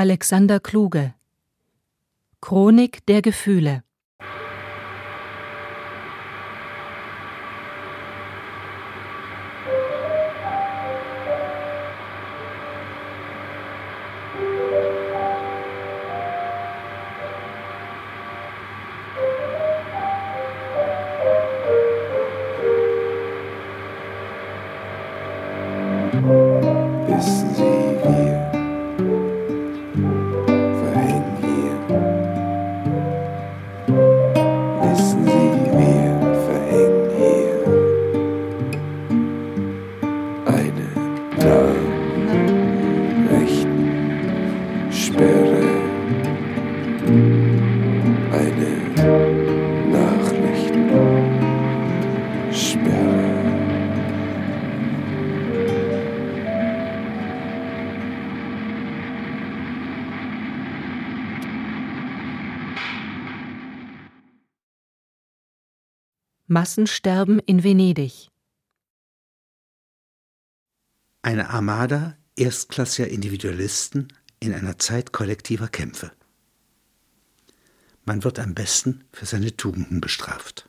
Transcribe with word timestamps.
Alexander 0.00 0.60
Kluge. 0.60 1.12
Chronik 2.40 3.04
der 3.06 3.20
Gefühle 3.20 3.82
Massensterben 66.58 67.38
in 67.38 67.62
Venedig. 67.62 68.30
Eine 71.22 71.50
Armada 71.50 72.16
erstklassiger 72.34 73.06
Individualisten 73.06 74.08
in 74.40 74.52
einer 74.52 74.76
Zeit 74.76 75.12
kollektiver 75.12 75.68
Kämpfe. 75.68 76.10
Man 78.04 78.24
wird 78.24 78.40
am 78.40 78.56
besten 78.56 79.04
für 79.12 79.24
seine 79.24 79.56
Tugenden 79.56 80.00
bestraft. 80.00 80.68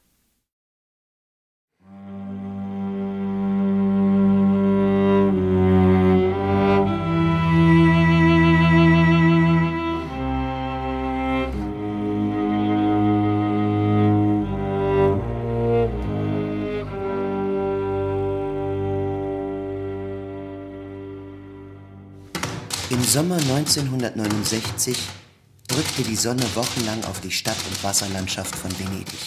Sommer 23.10 23.38
1969 23.38 24.96
drückte 25.68 26.04
die 26.04 26.16
Sonne 26.16 26.44
wochenlang 26.54 27.04
auf 27.06 27.20
die 27.22 27.32
Stadt- 27.32 27.58
und 27.68 27.84
Wasserlandschaft 27.84 28.56
von 28.56 28.70
Venedig. 28.78 29.18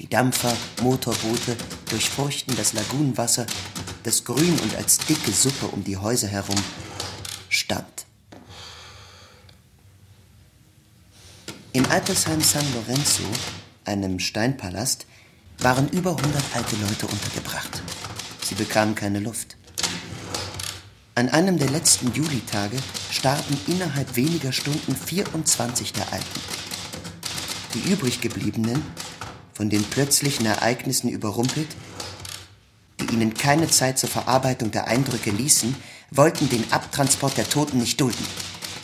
Die 0.00 0.08
Dampfer, 0.08 0.52
Motorboote 0.82 1.56
durchfurchten 1.88 2.56
das 2.56 2.72
Lagunenwasser, 2.72 3.46
das 4.02 4.24
grün 4.24 4.58
und 4.58 4.74
als 4.74 4.98
dicke 4.98 5.30
Suppe 5.30 5.68
um 5.68 5.84
die 5.84 5.96
Häuser 5.96 6.26
herum 6.26 6.60
stand. 7.48 8.04
Im 11.72 11.86
Altersheim 11.86 12.40
San 12.40 12.66
Lorenzo, 12.74 13.22
einem 13.84 14.18
Steinpalast, 14.18 15.06
waren 15.58 15.88
über 15.90 16.16
100 16.16 16.42
alte 16.52 16.74
Leute 16.74 17.06
untergebracht. 17.06 17.80
Sie 18.42 18.56
bekamen 18.56 18.96
keine 18.96 19.20
Luft. 19.20 19.56
An 21.16 21.28
einem 21.28 21.58
der 21.58 21.68
letzten 21.68 22.12
Julitage 22.12 22.76
starben 23.10 23.58
innerhalb 23.66 24.14
weniger 24.14 24.52
Stunden 24.52 24.94
24 24.94 25.92
der 25.92 26.12
Alten. 26.12 26.40
Die 27.74 27.90
übriggebliebenen, 27.90 28.82
von 29.52 29.68
den 29.68 29.82
plötzlichen 29.82 30.46
Ereignissen 30.46 31.08
überrumpelt, 31.08 31.68
die 33.00 33.12
ihnen 33.12 33.34
keine 33.34 33.68
Zeit 33.68 33.98
zur 33.98 34.08
Verarbeitung 34.08 34.70
der 34.70 34.86
Eindrücke 34.86 35.30
ließen, 35.30 35.74
wollten 36.12 36.48
den 36.48 36.72
Abtransport 36.72 37.36
der 37.36 37.48
Toten 37.48 37.78
nicht 37.78 38.00
dulden. 38.00 38.26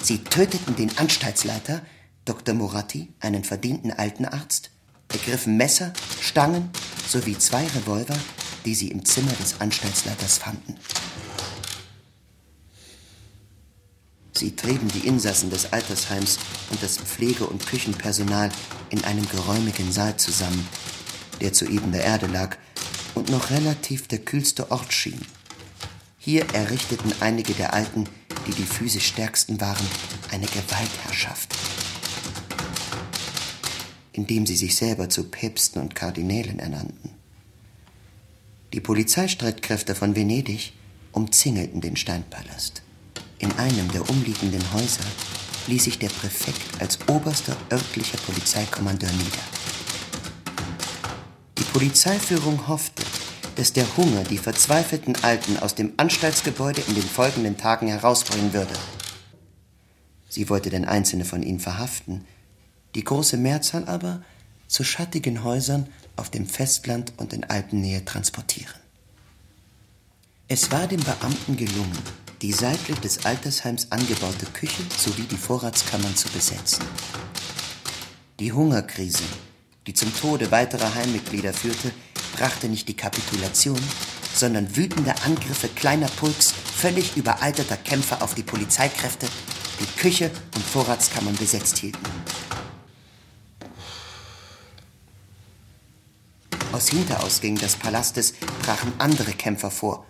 Sie 0.03 0.19
töteten 0.19 0.75
den 0.75 0.99
Anstaltsleiter, 0.99 1.81
Dr. 2.25 2.55
Moratti, 2.55 3.13
einen 3.21 3.45
verdienten 3.45 3.93
Altenarzt, 3.93 4.71
ergriffen 5.13 5.57
Messer, 5.57 5.93
Stangen 6.21 6.71
sowie 7.09 7.39
zwei 7.39 7.65
Revolver, 7.69 8.17
die 8.65 8.75
sie 8.75 8.89
im 8.89 9.05
Zimmer 9.05 9.33
des 9.41 9.61
Anstaltsleiters 9.61 10.39
fanden. 10.39 10.75
Sie 14.37 14.55
trieben 14.55 14.89
die 14.89 15.07
Insassen 15.07 15.49
des 15.49 15.73
Altersheims 15.73 16.39
und 16.71 16.83
das 16.83 16.99
Pflege- 16.99 17.47
und 17.47 17.67
Küchenpersonal 17.67 18.51
in 18.91 19.03
einem 19.05 19.27
geräumigen 19.29 19.91
Saal 19.93 20.17
zusammen, 20.19 20.69
der 21.41 21.55
zu 21.55 21.67
ebener 21.67 22.01
Erde 22.01 22.27
lag 22.27 22.57
und 23.15 23.31
noch 23.31 23.51
relativ 23.51 24.09
der 24.09 24.19
kühlste 24.19 24.71
Ort 24.71 24.93
schien. 24.93 25.21
Hier 26.19 26.45
errichteten 26.53 27.13
einige 27.21 27.55
der 27.55 27.73
Alten, 27.73 28.05
die 28.47 28.53
die 28.53 28.65
physisch 28.65 29.07
stärksten 29.07 29.61
waren, 29.61 29.87
eine 30.31 30.47
Gewaltherrschaft, 30.47 31.55
indem 34.13 34.45
sie 34.45 34.57
sich 34.57 34.77
selber 34.77 35.09
zu 35.09 35.25
Päpsten 35.25 35.81
und 35.81 35.95
Kardinälen 35.95 36.59
ernannten. 36.59 37.11
Die 38.75 38.81
Polizeistreitkräfte 38.81 39.95
von 39.95 40.15
Venedig 40.15 40.75
umzingelten 41.13 41.81
den 41.81 41.97
Steinpalast. 41.97 42.83
In 43.39 43.53
einem 43.53 43.91
der 43.93 44.09
umliegenden 44.09 44.73
Häuser 44.73 45.05
ließ 45.67 45.85
sich 45.85 45.99
der 45.99 46.09
Präfekt 46.09 46.81
als 46.81 46.99
oberster 47.09 47.57
örtlicher 47.71 48.19
Polizeikommandeur 48.19 49.11
nieder. 49.13 49.45
Die 51.59 51.65
Polizeiführung 51.65 52.67
hoffte, 52.67 53.03
dass 53.57 53.73
der 53.73 53.87
Hunger 53.97 54.23
die 54.25 54.39
verzweifelten 54.39 55.17
Alten 55.23 55.59
aus 55.59 55.75
dem 55.75 55.93
Anstaltsgebäude 55.99 56.83
in 56.89 56.95
den 56.95 57.03
folgenden 57.03 57.57
Tagen 57.57 57.89
herausbringen 57.89 58.53
würde. 58.53 58.75
Sie 60.29 60.49
wollte 60.49 60.71
denn 60.71 60.85
einzelne 60.85 61.25
von 61.25 61.43
ihnen 61.43 61.61
verhaften, 61.61 62.25
die 62.95 63.05
große 63.05 63.37
Mehrzahl 63.37 63.87
aber 63.87 64.23
zu 64.67 64.85
schattigen 64.85 65.45
Häusern 65.45 65.89
auf 66.17 66.31
dem 66.31 66.47
Festland 66.47 67.13
und 67.19 67.33
in 67.33 67.45
Alpennähe 67.45 68.05
transportieren. 68.05 68.81
Es 70.49 70.71
war 70.71 70.87
dem 70.87 71.01
Beamten 71.01 71.57
gelungen, 71.57 71.99
die 72.43 72.53
seitlich 72.53 72.99
des 73.01 73.25
Altersheims 73.25 73.91
angebaute 73.91 74.47
Küche 74.47 74.83
sowie 74.97 75.23
die 75.23 75.37
Vorratskammern 75.37 76.15
zu 76.15 76.29
besetzen. 76.29 76.85
Die 78.39 78.53
Hungerkrise, 78.53 79.25
die 79.87 79.95
zum 79.95 80.15
Tode 80.15 80.51
weiterer 80.51 80.95
Heimmitglieder 80.95 81.53
führte, 81.53 81.91
brachte 82.37 82.69
nicht 82.69 82.89
die 82.89 82.97
Kapitulation, 82.97 83.81
sondern 84.35 84.77
wütende 84.77 85.15
Angriffe 85.25 85.69
kleiner 85.69 86.09
Pulks 86.09 86.53
völlig 86.53 87.17
überalterter 87.17 87.79
Kämpfer 87.79 88.23
auf 88.23 88.35
die 88.35 88.43
Polizeikräfte, 88.43 89.27
die 89.81 90.01
Küche 90.01 90.31
und 90.55 90.65
Vorratskammern 90.65 91.37
besetzt 91.37 91.79
hielten. 91.79 92.05
Aus 96.73 96.89
Hinterausgängen 96.89 97.59
des 97.59 97.77
Palastes 97.77 98.35
brachen 98.63 98.93
andere 98.99 99.33
Kämpfer 99.33 99.71
vor 99.71 100.05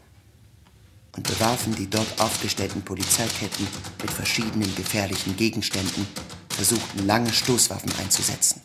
und 1.17 1.27
bewarfen 1.27 1.75
die 1.75 1.89
dort 1.89 2.21
aufgestellten 2.21 2.83
Polizeiketten 2.83 3.67
mit 4.03 4.11
verschiedenen 4.11 4.75
gefährlichen 4.75 5.37
Gegenständen, 5.37 6.07
versuchten 6.51 7.07
lange 7.07 7.33
Stoßwaffen 7.33 7.93
einzusetzen. 7.99 8.61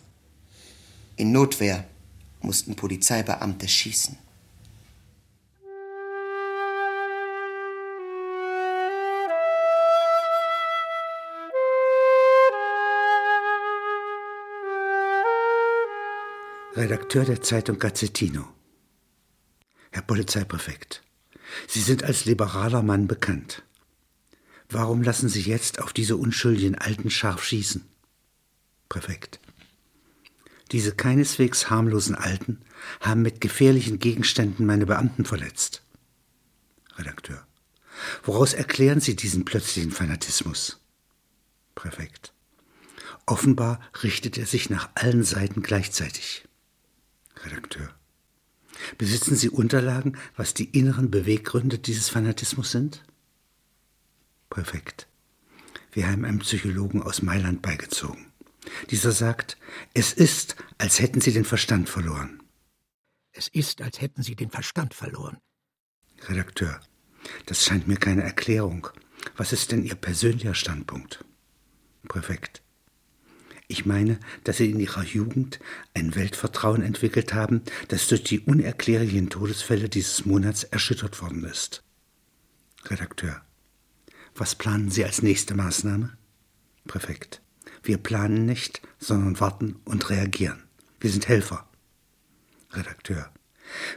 In 1.16 1.32
Notwehr 1.32 1.86
mussten 2.42 2.76
Polizeibeamte 2.76 3.68
schießen. 3.68 4.18
Redakteur 16.76 17.26
der 17.26 17.42
Zeitung 17.42 17.78
Gazzettino. 17.78 18.48
Herr 19.92 20.02
Polizeipräfekt, 20.02 21.04
Sie 21.68 21.82
sind 21.82 22.04
als 22.04 22.26
liberaler 22.26 22.84
Mann 22.84 23.08
bekannt. 23.08 23.64
Warum 24.70 25.02
lassen 25.02 25.30
Sie 25.30 25.42
jetzt 25.42 25.82
auf 25.82 25.94
diese 25.94 26.16
unschuldigen 26.16 26.78
Alten 26.78 27.10
scharf 27.10 27.44
schießen? 27.44 27.84
Präfekt. 28.88 29.40
Diese 30.72 30.96
keineswegs 30.96 31.70
harmlosen 31.70 32.16
Alten 32.16 32.62
haben 33.02 33.22
mit 33.22 33.42
gefährlichen 33.42 34.00
Gegenständen 34.00 34.66
meine 34.66 34.86
Beamten 34.86 35.26
verletzt. 35.26 35.84
Redakteur. 36.96 37.46
Woraus 38.24 38.54
erklären 38.54 39.02
Sie 39.02 39.16
diesen 39.16 39.44
plötzlichen 39.44 39.92
Fanatismus? 39.92 40.80
Präfekt. 41.76 42.34
Offenbar 43.26 43.80
richtet 44.04 44.38
er 44.38 44.46
sich 44.46 44.70
nach 44.70 44.90
allen 44.96 45.24
Seiten 45.24 45.62
gleichzeitig. 45.62 46.48
Redakteur. 47.44 47.94
Besitzen 48.98 49.36
Sie 49.36 49.50
Unterlagen, 49.50 50.18
was 50.36 50.54
die 50.54 50.66
inneren 50.78 51.12
Beweggründe 51.12 51.80
dieses 51.80 52.10
Fanatismus 52.10 52.72
sind? 52.72 53.04
Präfekt. 54.50 55.08
Wir 55.92 56.10
haben 56.10 56.26
einen 56.26 56.40
Psychologen 56.40 57.02
aus 57.02 57.22
Mailand 57.22 57.62
beigezogen. 57.62 58.32
Dieser 58.90 59.12
sagt, 59.12 59.58
es 59.94 60.14
ist, 60.14 60.56
als 60.78 61.00
hätten 61.00 61.22
Sie 61.22 61.34
den 61.34 61.46
Verstand 61.46 61.90
verloren. 61.90 62.42
Es 63.32 63.48
ist, 63.48 63.82
als 63.82 64.02
hätten 64.02 64.24
Sie 64.24 64.36
den 64.36 64.52
Verstand 64.52 64.94
verloren. 64.94 65.38
Redakteur. 66.28 66.80
Das 67.46 67.66
scheint 67.66 67.88
mir 67.88 67.98
keine 67.98 68.24
Erklärung. 68.24 68.88
Was 69.38 69.54
ist 69.54 69.72
denn 69.72 69.84
Ihr 69.84 69.96
persönlicher 69.96 70.54
Standpunkt? 70.54 71.24
Präfekt. 72.08 72.61
Ich 73.72 73.86
meine, 73.86 74.20
dass 74.44 74.58
Sie 74.58 74.70
in 74.70 74.82
Ihrer 74.82 75.02
Jugend 75.02 75.62
ein 75.94 76.14
Weltvertrauen 76.14 76.84
entwickelt 76.84 77.34
haben, 77.34 77.62
das 77.88 78.10
durch 78.10 78.22
die 78.22 78.42
unerklärlichen 78.42 79.30
Todesfälle 79.30 79.88
dieses 79.88 80.26
Monats 80.26 80.66
erschüttert 80.66 81.22
worden 81.22 81.46
ist. 81.46 81.82
Redakteur. 82.88 83.42
Was 84.36 84.56
planen 84.56 84.92
Sie 84.92 85.06
als 85.06 85.22
nächste 85.22 85.56
Maßnahme? 85.56 86.18
Präfekt. 86.86 87.42
Wir 87.82 87.98
planen 87.98 88.46
nicht, 88.46 88.82
sondern 89.00 89.40
warten 89.40 89.78
und 89.86 90.10
reagieren. 90.10 90.64
Wir 91.00 91.10
sind 91.10 91.30
Helfer. 91.30 91.70
Redakteur. 92.74 93.32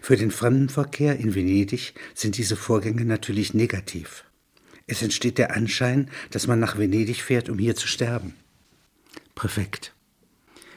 Für 0.00 0.16
den 0.16 0.30
Fremdenverkehr 0.30 1.18
in 1.18 1.34
Venedig 1.34 1.94
sind 2.14 2.36
diese 2.36 2.54
Vorgänge 2.54 3.04
natürlich 3.04 3.54
negativ. 3.54 4.24
Es 4.86 5.02
entsteht 5.02 5.36
der 5.36 5.56
Anschein, 5.56 6.12
dass 6.30 6.46
man 6.46 6.60
nach 6.60 6.78
Venedig 6.78 7.22
fährt, 7.22 7.48
um 7.48 7.58
hier 7.58 7.74
zu 7.74 7.88
sterben. 7.88 8.36
Präfekt. 9.34 9.94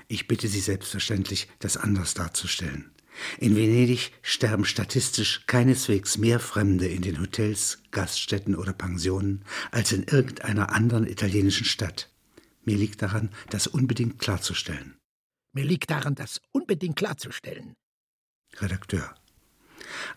Ich 0.07 0.27
bitte 0.27 0.47
Sie 0.47 0.61
selbstverständlich, 0.61 1.47
das 1.59 1.77
anders 1.77 2.13
darzustellen. 2.13 2.91
In 3.39 3.55
Venedig 3.55 4.11
sterben 4.21 4.65
statistisch 4.65 5.43
keineswegs 5.47 6.17
mehr 6.17 6.39
Fremde 6.39 6.87
in 6.87 7.01
den 7.01 7.19
Hotels, 7.19 7.79
Gaststätten 7.91 8.55
oder 8.55 8.73
Pensionen 8.73 9.43
als 9.71 9.91
in 9.91 10.03
irgendeiner 10.03 10.71
anderen 10.71 11.07
italienischen 11.07 11.65
Stadt. 11.65 12.09
Mir 12.63 12.77
liegt 12.77 13.01
daran, 13.01 13.29
das 13.49 13.67
unbedingt 13.67 14.19
klarzustellen. 14.19 14.95
Mir 15.53 15.65
liegt 15.65 15.89
daran, 15.89 16.15
das 16.15 16.41
unbedingt 16.51 16.97
klarzustellen. 16.97 17.73
Redakteur. 18.57 19.15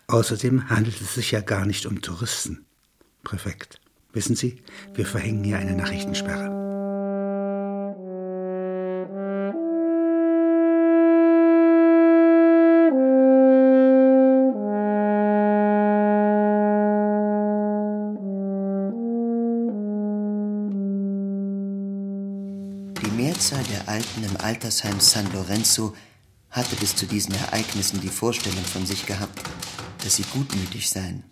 Außerdem 0.07 0.69
handelt 0.69 0.99
es 1.01 1.15
sich 1.15 1.31
ja 1.31 1.41
gar 1.41 1.65
nicht 1.65 1.85
um 1.85 2.01
Touristen. 2.01 2.65
Präfekt. 3.23 3.79
Wissen 4.13 4.35
Sie, 4.35 4.61
wir 4.93 5.05
verhängen 5.05 5.43
hier 5.43 5.57
eine 5.57 5.75
Nachrichtensperre. 5.75 6.70
Mehrzahl 23.51 23.63
der 23.65 23.89
Alten 23.89 24.23
im 24.23 24.37
Altersheim 24.37 24.99
San 25.01 25.31
Lorenzo 25.33 25.93
hatte 26.51 26.75
bis 26.77 26.95
zu 26.95 27.05
diesen 27.05 27.35
Ereignissen 27.35 27.99
die 27.99 28.09
Vorstellung 28.09 28.63
von 28.63 28.85
sich 28.85 29.05
gehabt, 29.05 29.41
dass 30.03 30.15
sie 30.15 30.23
gutmütig 30.33 30.89
seien. 30.89 31.23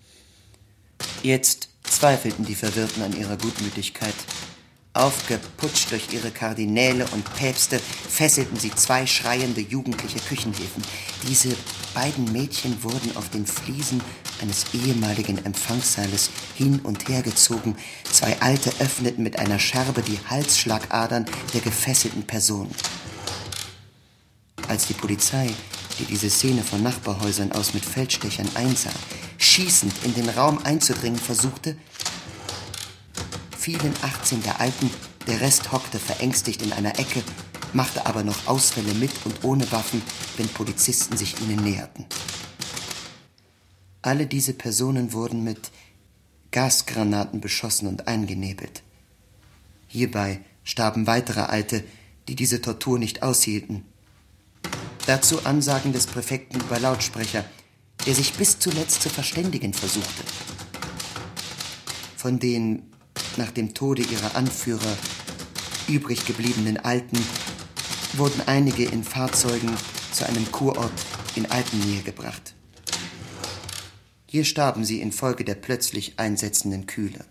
Jetzt 1.24 1.70
zweifelten 1.84 2.46
die 2.46 2.56
Verwirrten 2.56 3.04
an 3.04 3.16
ihrer 3.16 3.38
Gutmütigkeit. 3.38 4.16
Aufgeputscht 5.00 5.92
durch 5.92 6.12
ihre 6.12 6.30
Kardinäle 6.30 7.08
und 7.14 7.24
Päpste 7.36 7.80
fesselten 7.80 8.60
sie 8.60 8.72
zwei 8.72 9.08
schreiende 9.08 9.62
jugendliche 9.62 10.20
Küchenhilfen. 10.20 10.84
Diese 11.26 11.56
beiden 11.94 12.30
Mädchen 12.34 12.84
wurden 12.84 13.16
auf 13.16 13.30
den 13.30 13.46
Fliesen 13.46 14.02
eines 14.42 14.66
ehemaligen 14.74 15.46
Empfangssaales 15.46 16.30
hin 16.54 16.82
und 16.84 17.08
her 17.08 17.22
gezogen. 17.22 17.78
Zwei 18.12 18.42
Alte 18.42 18.72
öffneten 18.80 19.24
mit 19.24 19.40
einer 19.40 19.58
Scherbe 19.58 20.02
die 20.02 20.20
Halsschlagadern 20.30 21.26
der 21.54 21.62
gefesselten 21.62 22.24
Person. 22.24 22.70
Als 24.68 24.88
die 24.88 24.94
Polizei, 24.94 25.50
die 25.98 26.06
diese 26.06 26.30
Szene 26.30 26.62
von 26.62 26.84
Nachbarhäusern 26.84 27.54
aus 27.54 27.74
mit 27.74 27.86
Feldstechern 27.86 28.50
einsah, 28.56 28.92
schießend 29.38 29.94
in 30.04 30.14
den 30.14 30.28
Raum 30.28 30.60
einzudringen 30.66 31.20
versuchte, 31.20 31.78
fielen 33.60 33.94
18 34.02 34.42
der 34.44 34.62
Alten, 34.62 34.90
der 35.28 35.42
Rest 35.42 35.74
hockte 35.74 36.00
verängstigt 36.00 36.62
in 36.62 36.72
einer 36.72 36.98
Ecke, 36.98 37.22
machte 37.74 38.06
aber 38.06 38.24
noch 38.24 38.48
Ausfälle 38.48 38.94
mit 38.94 39.12
und 39.26 39.44
ohne 39.44 39.70
Waffen, 39.74 40.02
wenn 40.38 40.48
Polizisten 40.48 41.18
sich 41.18 41.40
ihnen 41.42 41.62
näherten. 41.64 42.06
Alle 44.02 44.28
diese 44.28 44.54
Personen 44.54 45.12
wurden 45.12 45.44
mit 45.44 45.72
Gasgranaten 46.52 47.42
beschossen 47.42 47.88
und 47.88 48.08
eingenebelt. 48.08 48.82
Hierbei 49.88 50.40
starben 50.64 51.06
weitere 51.06 51.42
Alte, 51.42 51.84
die 52.30 52.36
diese 52.36 52.62
Tortur 52.62 52.98
nicht 52.98 53.24
aushielten. 53.24 53.84
Dazu 55.06 55.46
Ansagen 55.46 55.92
des 55.92 56.08
Präfekten 56.08 56.62
über 56.62 56.80
Lautsprecher, 56.80 57.44
der 58.06 58.16
sich 58.16 58.34
bis 58.34 58.58
zuletzt 58.58 59.02
zu 59.02 59.10
verständigen 59.10 59.74
versuchte. 59.74 60.24
Von 62.16 62.40
den 62.40 62.89
nach 63.38 63.52
dem 63.52 63.74
Tode 63.74 64.02
ihrer 64.02 64.36
Anführer 64.36 64.98
übrig 65.88 66.26
gebliebenen 66.26 66.78
Alten 66.78 67.18
wurden 68.14 68.42
einige 68.46 68.86
in 68.86 69.04
Fahrzeugen 69.04 69.76
zu 70.12 70.26
einem 70.28 70.52
Kurort 70.52 70.92
in 71.36 71.50
Alpennähe 71.50 72.02
gebracht. 72.02 72.54
Hier 74.26 74.46
starben 74.46 74.86
sie 74.86 75.02
infolge 75.02 75.44
der 75.44 75.56
plötzlich 75.56 76.20
einsetzenden 76.20 76.86
Kühle. 76.86 77.26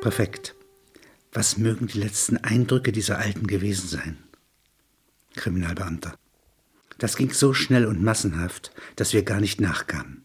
Perfekt. 0.00 0.57
Was 1.38 1.56
mögen 1.56 1.86
die 1.86 2.00
letzten 2.00 2.36
Eindrücke 2.38 2.90
dieser 2.90 3.18
Alten 3.18 3.46
gewesen 3.46 3.86
sein? 3.86 4.18
Kriminalbeamter. 5.36 6.18
Das 6.98 7.16
ging 7.16 7.32
so 7.32 7.54
schnell 7.54 7.86
und 7.86 8.02
massenhaft, 8.02 8.72
dass 8.96 9.12
wir 9.12 9.22
gar 9.22 9.38
nicht 9.38 9.60
nachkamen. 9.60 10.24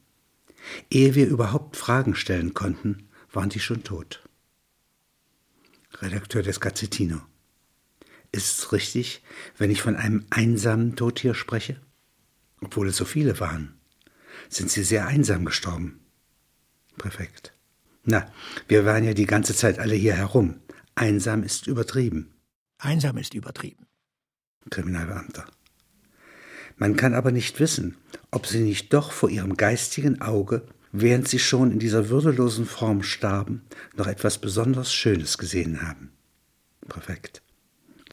Ehe 0.90 1.14
wir 1.14 1.28
überhaupt 1.28 1.78
Fragen 1.78 2.16
stellen 2.16 2.56
konnten, 2.56 3.10
waren 3.32 3.50
die 3.50 3.60
schon 3.60 3.84
tot. 3.84 4.28
Redakteur 6.02 6.42
des 6.42 6.60
Gazzettino. 6.60 7.22
Ist 8.32 8.58
es 8.58 8.72
richtig, 8.72 9.22
wenn 9.60 9.70
ich 9.70 9.84
von 9.84 9.96
einem 9.96 10.26
einsamen 10.32 10.96
Tod 10.96 11.20
hier 11.20 11.36
spreche? 11.36 11.80
Obwohl 12.60 12.88
es 12.88 12.98
so 12.98 13.06
viele 13.06 13.40
waren. 13.40 13.76
Sind 14.50 14.72
sie 14.72 14.84
sehr 14.84 15.06
einsam 15.06 15.46
gestorben? 15.46 16.00
Präfekt. 16.98 17.54
Na, 18.04 18.26
wir 18.68 18.84
waren 18.84 19.04
ja 19.04 19.14
die 19.14 19.28
ganze 19.28 19.56
Zeit 19.56 19.78
alle 19.78 19.94
hier 19.94 20.16
herum. 20.16 20.60
Einsam 20.96 21.44
ist 21.44 21.68
übertrieben. 21.68 22.34
Einsam 22.78 23.18
ist 23.18 23.34
übertrieben. 23.34 23.88
Kriminalbeamter. 24.70 25.46
Man 26.78 26.96
kann 26.96 27.14
aber 27.14 27.32
nicht 27.32 27.60
wissen, 27.60 27.98
ob 28.32 28.46
sie 28.46 28.60
nicht 28.60 28.94
doch 28.94 29.12
vor 29.12 29.30
ihrem 29.30 29.58
geistigen 29.58 30.22
Auge, 30.22 30.66
während 30.92 31.28
sie 31.28 31.40
schon 31.40 31.72
in 31.72 31.80
dieser 31.80 32.10
würdelosen 32.10 32.66
Form 32.66 33.04
starben, 33.04 33.64
noch 33.96 34.08
etwas 34.08 34.38
besonders 34.38 34.94
Schönes 34.94 35.38
gesehen 35.38 35.82
haben. 35.82 36.12
Perfekt. 36.88 37.42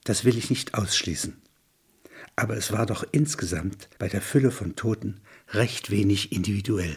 Das 0.05 0.25
will 0.25 0.39
ich 0.39 0.49
nicht 0.51 0.75
ausschließen. 0.75 1.37
Aber 2.37 2.57
es 2.57 2.73
war 2.73 2.87
doch 2.87 3.05
insgesamt 3.13 3.91
bei 3.99 4.09
der 4.09 4.23
Fülle 4.23 4.51
von 4.51 4.77
Toten 4.77 5.21
recht 5.49 5.91
wenig 5.91 6.33
individuell. 6.33 6.97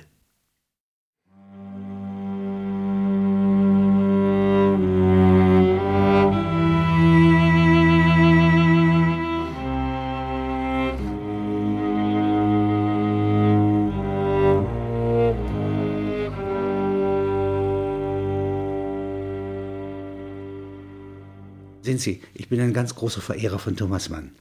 Sie, 22.04 22.22
ich 22.34 22.50
bin 22.50 22.60
ein 22.60 22.74
ganz 22.74 22.96
großer 22.96 23.22
Verehrer 23.22 23.60
von 23.60 23.76
Thomas 23.76 24.10
Mann. 24.10 24.32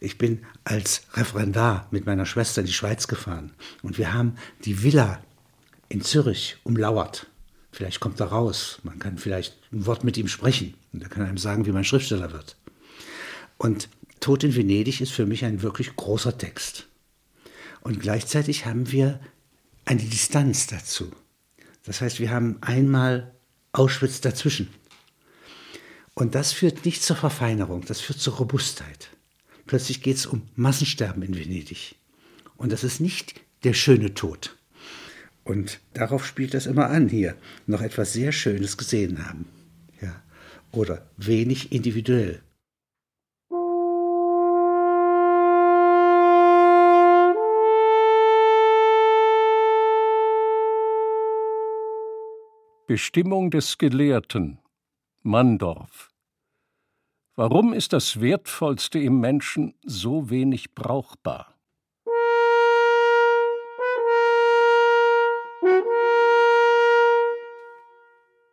Ich 0.00 0.18
bin 0.18 0.44
als 0.64 1.02
Referendar 1.14 1.86
mit 1.90 2.06
meiner 2.06 2.26
Schwester 2.26 2.60
in 2.60 2.66
die 2.66 2.72
Schweiz 2.72 3.08
gefahren 3.08 3.52
und 3.82 3.98
wir 3.98 4.14
haben 4.14 4.36
die 4.64 4.82
Villa 4.82 5.20
in 5.88 6.02
Zürich 6.02 6.56
umlauert. 6.64 7.26
Vielleicht 7.72 8.00
kommt 8.00 8.20
er 8.20 8.28
raus. 8.28 8.78
Man 8.84 8.98
kann 8.98 9.18
vielleicht 9.18 9.54
ein 9.70 9.84
Wort 9.84 10.02
mit 10.02 10.16
ihm 10.16 10.28
sprechen. 10.28 10.74
Und 10.94 11.02
er 11.02 11.10
kann 11.10 11.26
einem 11.26 11.36
sagen, 11.36 11.66
wie 11.66 11.72
man 11.72 11.84
Schriftsteller 11.84 12.32
wird. 12.32 12.56
Und 13.58 13.90
Tod 14.20 14.44
in 14.44 14.56
Venedig 14.56 15.02
ist 15.02 15.12
für 15.12 15.26
mich 15.26 15.44
ein 15.44 15.60
wirklich 15.60 15.94
großer 15.94 16.38
Text. 16.38 16.86
Und 17.82 18.00
gleichzeitig 18.00 18.64
haben 18.64 18.90
wir 18.92 19.20
eine 19.84 20.02
Distanz 20.02 20.66
dazu. 20.66 21.12
Das 21.84 22.00
heißt, 22.00 22.18
wir 22.18 22.30
haben 22.30 22.56
einmal 22.62 23.34
Auschwitz 23.72 24.22
dazwischen. 24.22 24.70
Und 26.18 26.34
das 26.34 26.54
führt 26.54 26.86
nicht 26.86 27.02
zur 27.02 27.14
Verfeinerung, 27.14 27.84
das 27.84 28.00
führt 28.00 28.18
zur 28.18 28.36
Robustheit. 28.36 29.10
Plötzlich 29.66 30.00
geht 30.00 30.16
es 30.16 30.24
um 30.24 30.48
Massensterben 30.54 31.22
in 31.22 31.36
Venedig. 31.36 31.96
Und 32.56 32.72
das 32.72 32.84
ist 32.84 33.00
nicht 33.00 33.42
der 33.64 33.74
schöne 33.74 34.14
Tod. 34.14 34.56
Und 35.44 35.78
darauf 35.92 36.26
spielt 36.26 36.54
das 36.54 36.64
immer 36.64 36.88
an 36.88 37.10
hier. 37.10 37.36
Noch 37.66 37.82
etwas 37.82 38.14
sehr 38.14 38.32
Schönes 38.32 38.78
gesehen 38.78 39.26
haben. 39.26 39.44
Ja. 40.00 40.22
Oder 40.72 41.06
wenig 41.18 41.70
individuell. 41.70 42.40
Bestimmung 52.86 53.50
des 53.50 53.76
Gelehrten 53.76 54.60
Mandorf 55.28 56.12
Warum 57.34 57.72
ist 57.72 57.92
das 57.92 58.20
Wertvollste 58.20 59.00
im 59.00 59.18
Menschen 59.18 59.74
so 59.82 60.30
wenig 60.30 60.76
brauchbar? 60.76 61.58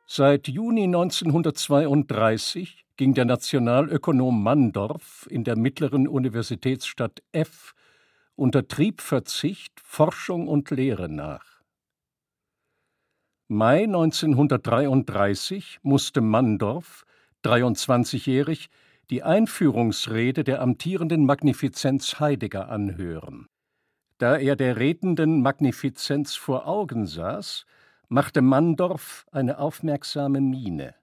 Seit 0.07 0.47
Juni 0.47 0.85
1932 0.85 2.87
ging 2.97 3.13
der 3.13 3.25
Nationalökonom 3.25 4.41
Mandorf 4.41 5.27
in 5.29 5.43
der 5.43 5.55
mittleren 5.55 6.07
Universitätsstadt 6.07 7.21
F 7.33 7.75
unter 8.33 8.67
Triebverzicht 8.67 9.79
Forschung 9.79 10.47
und 10.47 10.71
Lehre 10.71 11.07
nach. 11.07 11.52
Mai 13.53 13.83
1933 13.83 15.77
musste 15.83 16.21
Mandorf, 16.21 17.05
23-jährig, 17.43 18.71
die 19.11 19.21
Einführungsrede 19.21 20.43
der 20.43 20.59
amtierenden 20.59 21.27
Magnifizenz 21.27 22.19
Heidegger 22.19 22.69
anhören. 22.69 23.45
Da 24.17 24.37
er 24.37 24.55
der 24.55 24.77
redenden 24.77 25.43
Magnifizenz 25.43 26.35
vor 26.35 26.67
Augen 26.67 27.05
saß, 27.05 27.67
machte 28.07 28.41
Mandorf 28.41 29.27
eine 29.31 29.59
aufmerksame 29.59 30.41
Miene. 30.41 30.95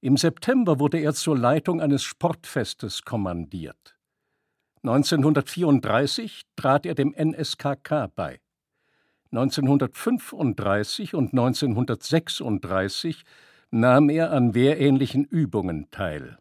Im 0.00 0.16
September 0.16 0.78
wurde 0.78 1.00
er 1.00 1.14
zur 1.14 1.36
Leitung 1.36 1.80
eines 1.80 2.04
Sportfestes 2.04 3.02
kommandiert. 3.02 3.96
1934 4.84 6.42
trat 6.54 6.86
er 6.86 6.94
dem 6.94 7.12
NSKK 7.12 8.06
bei. 8.14 8.38
1935 9.32 11.14
und 11.14 11.32
1936 11.32 13.24
nahm 13.70 14.08
er 14.08 14.32
an 14.32 14.54
wehrähnlichen 14.54 15.24
Übungen 15.24 15.88
teil. 15.90 16.38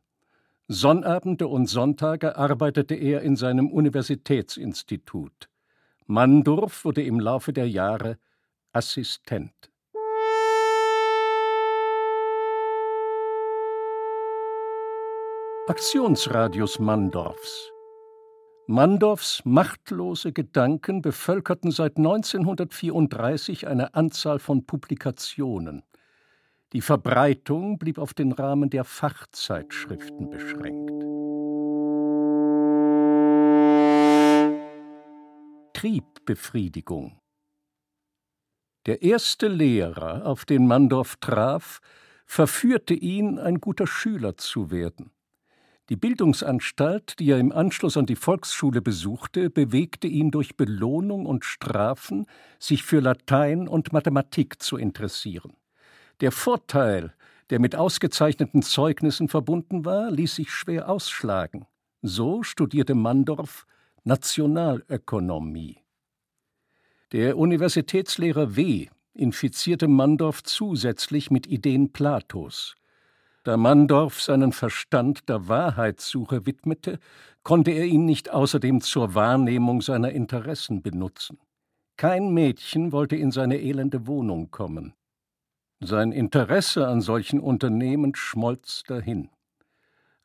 Sonnabende 0.68 1.48
und 1.48 1.68
Sonntage 1.68 2.36
arbeitete 2.36 2.96
er 2.96 3.22
in 3.22 3.36
seinem 3.36 3.72
Universitätsinstitut. 3.72 5.50
Mandorf 6.06 6.86
wurde 6.86 7.04
im 7.04 7.20
Laufe 7.20 7.54
der 7.54 7.70
Jahre 7.70 8.18
Assistent. 8.74 9.72
Aktionsradius 15.68 16.80
Mandorfs 16.80 17.72
Mandorfs 18.72 19.44
machtlose 19.46 20.32
Gedanken 20.32 21.02
bevölkerten 21.02 21.72
seit 21.72 21.98
1934 21.98 23.66
eine 23.66 23.96
Anzahl 23.96 24.38
von 24.38 24.68
Publikationen. 24.68 25.82
Die 26.74 26.82
Verbreitung 26.82 27.80
blieb 27.80 27.98
auf 27.98 28.14
den 28.14 28.32
Rahmen 28.32 28.70
der 28.70 28.84
Fachzeitschriften 28.84 30.30
beschränkt. 30.30 31.02
Triebbefriedigung 35.74 37.20
Der 38.86 39.02
erste 39.02 39.48
Lehrer, 39.48 40.28
auf 40.28 40.46
den 40.46 40.68
Mandorf 40.68 41.16
traf, 41.16 41.80
verführte 42.28 42.94
ihn, 42.94 43.40
ein 43.40 43.60
guter 43.62 43.88
Schüler 43.88 44.38
zu 44.38 44.70
werden. 44.70 45.10
Die 45.90 45.96
Bildungsanstalt, 45.96 47.18
die 47.18 47.32
er 47.32 47.40
im 47.40 47.52
Anschluss 47.52 47.98
an 47.98 48.06
die 48.06 48.16
Volksschule 48.16 48.80
besuchte, 48.80 49.50
bewegte 49.50 50.08
ihn 50.08 50.30
durch 50.30 50.56
Belohnung 50.56 51.26
und 51.26 51.46
Strafen, 51.46 52.28
sich 52.60 52.84
für 52.84 53.00
Latein 53.00 53.68
und 53.68 53.92
Mathematik 53.92 54.62
zu 54.62 54.78
interessieren. 54.78 55.54
Der 56.22 56.32
Vorteil, 56.32 57.16
der 57.50 57.60
mit 57.60 57.76
ausgezeichneten 57.76 58.62
Zeugnissen 58.62 59.30
verbunden 59.30 59.84
war, 59.84 60.12
ließ 60.12 60.36
sich 60.36 60.52
schwer 60.52 60.90
ausschlagen. 60.90 61.66
So 62.04 62.44
studierte 62.44 62.94
Mandorf 62.94 63.66
Nationalökonomie. 64.04 65.78
Der 67.14 67.36
Universitätslehrer 67.36 68.56
W. 68.56 68.90
infizierte 69.16 69.88
Mandorf 69.88 70.44
zusätzlich 70.44 71.32
mit 71.32 71.48
Ideen 71.48 71.92
Platos. 71.92 72.76
Da 73.44 73.56
Mandorf 73.56 74.22
seinen 74.22 74.52
Verstand 74.52 75.30
der 75.30 75.48
Wahrheitssuche 75.48 76.46
widmete, 76.46 77.00
konnte 77.44 77.72
er 77.72 77.86
ihn 77.86 78.06
nicht 78.06 78.32
außerdem 78.32 78.82
zur 78.82 79.16
Wahrnehmung 79.16 79.82
seiner 79.82 80.12
Interessen 80.12 80.82
benutzen. 80.82 81.40
Kein 81.96 82.34
Mädchen 82.34 82.92
wollte 82.92 83.16
in 83.16 83.32
seine 83.32 83.60
elende 83.60 84.08
Wohnung 84.08 84.52
kommen. 84.52 84.94
Sein 85.80 86.12
Interesse 86.12 86.88
an 86.88 87.00
solchen 87.00 87.40
Unternehmen 87.40 88.14
schmolz 88.14 88.84
dahin. 88.86 89.30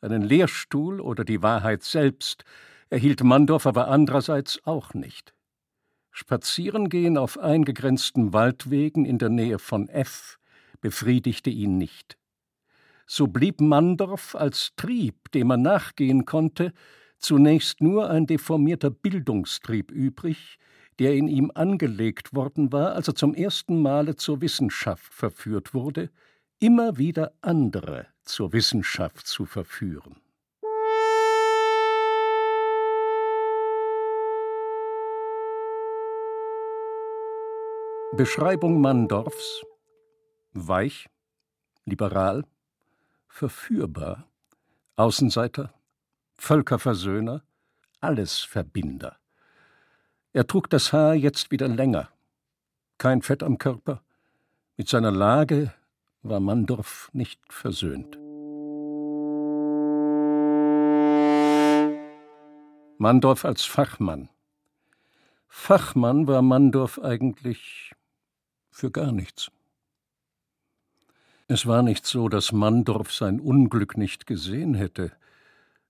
Einen 0.00 0.22
Lehrstuhl 0.22 1.00
oder 1.00 1.24
die 1.24 1.40
Wahrheit 1.40 1.84
selbst 1.84 2.44
erhielt 2.90 3.22
Mandorf 3.22 3.66
aber 3.66 3.88
andererseits 3.88 4.60
auch 4.66 4.92
nicht. 4.92 5.34
Spazierengehen 6.10 7.16
auf 7.16 7.38
eingegrenzten 7.38 8.32
Waldwegen 8.32 9.04
in 9.04 9.18
der 9.18 9.30
Nähe 9.30 9.60
von 9.60 9.88
F 9.88 10.38
befriedigte 10.80 11.50
ihn 11.50 11.78
nicht 11.78 12.18
so 13.06 13.26
blieb 13.26 13.60
Mandorf 13.60 14.34
als 14.34 14.72
Trieb, 14.76 15.30
dem 15.32 15.50
er 15.50 15.56
nachgehen 15.56 16.24
konnte, 16.24 16.72
zunächst 17.18 17.80
nur 17.80 18.10
ein 18.10 18.26
deformierter 18.26 18.90
Bildungstrieb 18.90 19.90
übrig, 19.90 20.58
der 20.98 21.14
in 21.14 21.28
ihm 21.28 21.50
angelegt 21.54 22.34
worden 22.34 22.72
war, 22.72 22.92
als 22.94 23.08
er 23.08 23.14
zum 23.14 23.34
ersten 23.34 23.82
Male 23.82 24.16
zur 24.16 24.40
Wissenschaft 24.40 25.12
verführt 25.12 25.74
wurde, 25.74 26.10
immer 26.60 26.98
wieder 26.98 27.32
andere 27.40 28.06
zur 28.24 28.52
Wissenschaft 28.52 29.26
zu 29.26 29.44
verführen. 29.44 30.16
Beschreibung 38.16 38.80
Mandorfs 38.80 39.64
Weich, 40.52 41.08
liberal, 41.84 42.44
verführbar, 43.34 44.28
Außenseiter, 44.94 45.74
Völkerversöhner, 46.36 47.42
Allesverbinder. 48.00 49.18
Er 50.32 50.46
trug 50.46 50.70
das 50.70 50.92
Haar 50.92 51.14
jetzt 51.14 51.50
wieder 51.50 51.66
länger, 51.66 52.10
kein 52.96 53.22
Fett 53.22 53.42
am 53.42 53.58
Körper, 53.58 54.02
mit 54.76 54.88
seiner 54.88 55.10
Lage 55.10 55.74
war 56.22 56.38
Mandorf 56.38 57.10
nicht 57.12 57.40
versöhnt. 57.52 58.16
Mandorf 62.98 63.44
als 63.44 63.64
Fachmann. 63.64 64.28
Fachmann 65.48 66.28
war 66.28 66.40
Mandorf 66.40 67.00
eigentlich 67.00 67.94
für 68.70 68.92
gar 68.92 69.10
nichts. 69.10 69.50
Es 71.46 71.66
war 71.66 71.82
nicht 71.82 72.06
so, 72.06 72.30
dass 72.30 72.52
Mandorf 72.52 73.12
sein 73.12 73.38
Unglück 73.38 73.98
nicht 73.98 74.26
gesehen 74.26 74.72
hätte, 74.72 75.12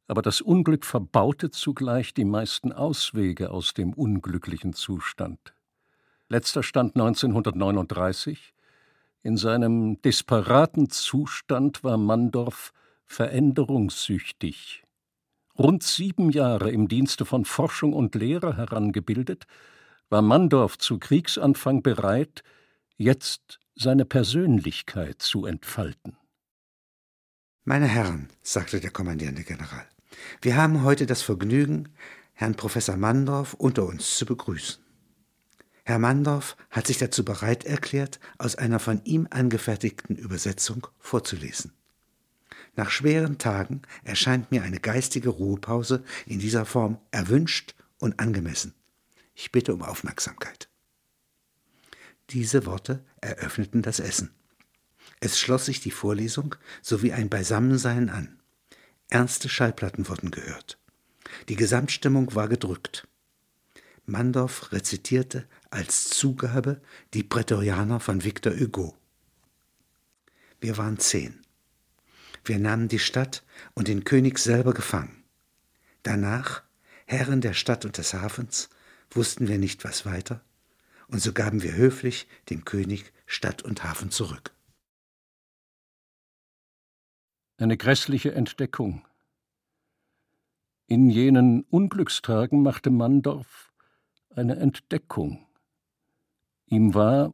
aber 0.08 0.20
das 0.20 0.40
Unglück 0.40 0.84
verbaute 0.84 1.50
zugleich 1.50 2.12
die 2.12 2.24
meisten 2.24 2.72
Auswege 2.72 3.50
aus 3.50 3.72
dem 3.72 3.92
unglücklichen 3.92 4.72
Zustand. 4.72 5.54
Letzter 6.28 6.64
stand 6.64 6.96
1939. 6.96 8.52
In 9.22 9.36
seinem 9.36 10.02
desperaten 10.02 10.90
Zustand 10.90 11.84
war 11.84 11.98
Mandorf 11.98 12.72
veränderungssüchtig. 13.06 14.82
Rund 15.56 15.84
sieben 15.84 16.30
Jahre 16.30 16.72
im 16.72 16.88
Dienste 16.88 17.24
von 17.24 17.44
Forschung 17.44 17.92
und 17.92 18.16
Lehre 18.16 18.56
herangebildet, 18.56 19.46
war 20.08 20.20
Mandorf 20.20 20.78
zu 20.78 20.98
Kriegsanfang 20.98 21.82
bereit, 21.82 22.42
jetzt 22.96 23.60
seine 23.74 24.04
Persönlichkeit 24.04 25.20
zu 25.20 25.46
entfalten. 25.46 26.16
Meine 27.64 27.86
Herren, 27.86 28.28
sagte 28.42 28.80
der 28.80 28.90
kommandierende 28.90 29.42
General, 29.42 29.86
wir 30.42 30.56
haben 30.56 30.82
heute 30.82 31.06
das 31.06 31.22
Vergnügen, 31.22 31.88
Herrn 32.34 32.54
Professor 32.54 32.96
Mandorf 32.96 33.54
unter 33.54 33.84
uns 33.86 34.16
zu 34.16 34.26
begrüßen. 34.26 34.82
Herr 35.84 35.98
Mandorf 35.98 36.56
hat 36.70 36.86
sich 36.86 36.98
dazu 36.98 37.24
bereit 37.24 37.64
erklärt, 37.64 38.20
aus 38.38 38.56
einer 38.56 38.78
von 38.78 39.02
ihm 39.04 39.26
angefertigten 39.30 40.16
Übersetzung 40.16 40.86
vorzulesen. 40.98 41.72
Nach 42.76 42.90
schweren 42.90 43.38
Tagen 43.38 43.82
erscheint 44.02 44.50
mir 44.50 44.62
eine 44.62 44.80
geistige 44.80 45.28
Ruhepause 45.28 46.02
in 46.26 46.38
dieser 46.38 46.64
Form 46.64 46.98
erwünscht 47.10 47.74
und 47.98 48.18
angemessen. 48.18 48.74
Ich 49.34 49.52
bitte 49.52 49.74
um 49.74 49.82
Aufmerksamkeit. 49.82 50.68
Diese 52.30 52.66
Worte 52.66 53.04
eröffneten 53.20 53.82
das 53.82 54.00
Essen. 54.00 54.30
Es 55.20 55.38
schloss 55.38 55.66
sich 55.66 55.80
die 55.80 55.90
Vorlesung 55.90 56.54
sowie 56.82 57.12
ein 57.12 57.28
Beisammensein 57.28 58.08
an. 58.08 58.40
Ernste 59.08 59.48
Schallplatten 59.48 60.08
wurden 60.08 60.30
gehört. 60.30 60.78
Die 61.48 61.56
Gesamtstimmung 61.56 62.34
war 62.34 62.48
gedrückt. 62.48 63.06
Mandorf 64.06 64.72
rezitierte 64.72 65.46
als 65.70 66.10
Zugabe 66.10 66.80
die 67.14 67.22
Prätorianer 67.22 68.00
von 68.00 68.24
Victor 68.24 68.52
Hugo. 68.52 68.96
Wir 70.60 70.76
waren 70.76 70.98
zehn. 70.98 71.40
Wir 72.44 72.58
nahmen 72.58 72.88
die 72.88 72.98
Stadt 72.98 73.44
und 73.74 73.88
den 73.88 74.04
König 74.04 74.38
selber 74.38 74.74
gefangen. 74.74 75.24
Danach, 76.02 76.62
Herren 77.06 77.40
der 77.40 77.54
Stadt 77.54 77.84
und 77.84 77.96
des 77.96 78.12
Hafens, 78.12 78.68
wussten 79.10 79.48
wir 79.48 79.58
nicht, 79.58 79.84
was 79.84 80.04
weiter, 80.04 80.42
und 81.14 81.20
so 81.20 81.32
gaben 81.32 81.62
wir 81.62 81.76
höflich 81.76 82.26
dem 82.50 82.64
König 82.64 83.12
Stadt 83.24 83.62
und 83.62 83.84
Hafen 83.84 84.10
zurück. 84.10 84.52
Eine 87.56 87.76
grässliche 87.76 88.34
Entdeckung. 88.34 89.06
In 90.88 91.08
jenen 91.10 91.62
Unglückstagen 91.70 92.64
machte 92.64 92.90
Mandorf 92.90 93.72
eine 94.30 94.56
Entdeckung. 94.56 95.46
Ihm 96.66 96.94
war, 96.94 97.32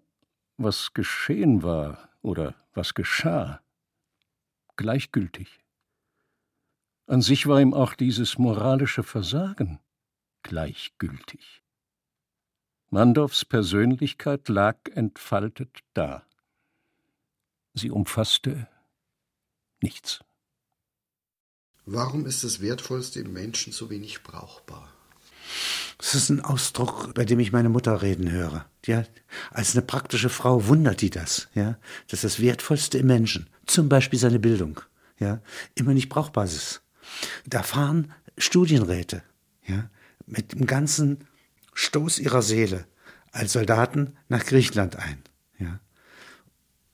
was 0.58 0.92
geschehen 0.92 1.62
war 1.62 2.10
oder 2.20 2.54
was 2.74 2.92
geschah, 2.92 3.62
gleichgültig. 4.76 5.64
An 7.06 7.22
sich 7.22 7.46
war 7.46 7.62
ihm 7.62 7.72
auch 7.72 7.94
dieses 7.94 8.36
moralische 8.36 9.04
Versagen 9.04 9.78
gleichgültig. 10.42 11.62
Mandorfs 12.90 13.44
Persönlichkeit 13.44 14.48
lag 14.48 14.76
entfaltet 14.92 15.78
da. 15.94 16.24
Sie 17.72 17.90
umfasste 17.90 18.66
nichts. 19.80 20.24
Warum 21.86 22.26
ist 22.26 22.42
das 22.42 22.60
Wertvollste 22.60 23.20
im 23.20 23.32
Menschen 23.32 23.72
so 23.72 23.90
wenig 23.90 24.24
brauchbar? 24.24 24.92
Das 25.98 26.16
ist 26.16 26.30
ein 26.30 26.40
Ausdruck, 26.40 27.14
bei 27.14 27.24
dem 27.24 27.38
ich 27.38 27.52
meine 27.52 27.68
Mutter 27.68 28.02
reden 28.02 28.28
höre. 28.28 28.66
Ja, 28.84 29.04
als 29.52 29.76
eine 29.76 29.82
praktische 29.82 30.28
Frau 30.28 30.66
wundert 30.66 31.00
die 31.00 31.10
das, 31.10 31.48
ja, 31.54 31.78
dass 32.08 32.22
das 32.22 32.40
Wertvollste 32.40 32.98
im 32.98 33.06
Menschen, 33.06 33.48
zum 33.66 33.88
Beispiel 33.88 34.18
seine 34.18 34.40
Bildung, 34.40 34.80
ja, 35.20 35.40
immer 35.76 35.94
nicht 35.94 36.08
brauchbar 36.08 36.44
ist. 36.44 36.82
Da 37.46 37.62
fahren 37.62 38.12
Studienräte, 38.36 39.22
ja, 39.66 39.90
mit 40.26 40.52
dem 40.52 40.66
ganzen 40.66 41.28
Stoß 41.74 42.18
ihrer 42.18 42.42
Seele 42.42 42.86
als 43.32 43.52
Soldaten 43.52 44.16
nach 44.28 44.44
Griechenland 44.44 44.96
ein, 44.96 45.22
ja. 45.58 45.80